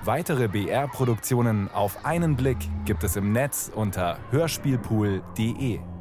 Weitere 0.06 0.48
BR-Produktionen 0.48 1.70
auf 1.72 2.04
einen 2.04 2.36
Blick 2.36 2.58
gibt 2.84 3.04
es 3.04 3.16
im 3.16 3.32
Netz 3.32 3.72
unter 3.74 4.18
hörspielpool.de. 4.32 5.93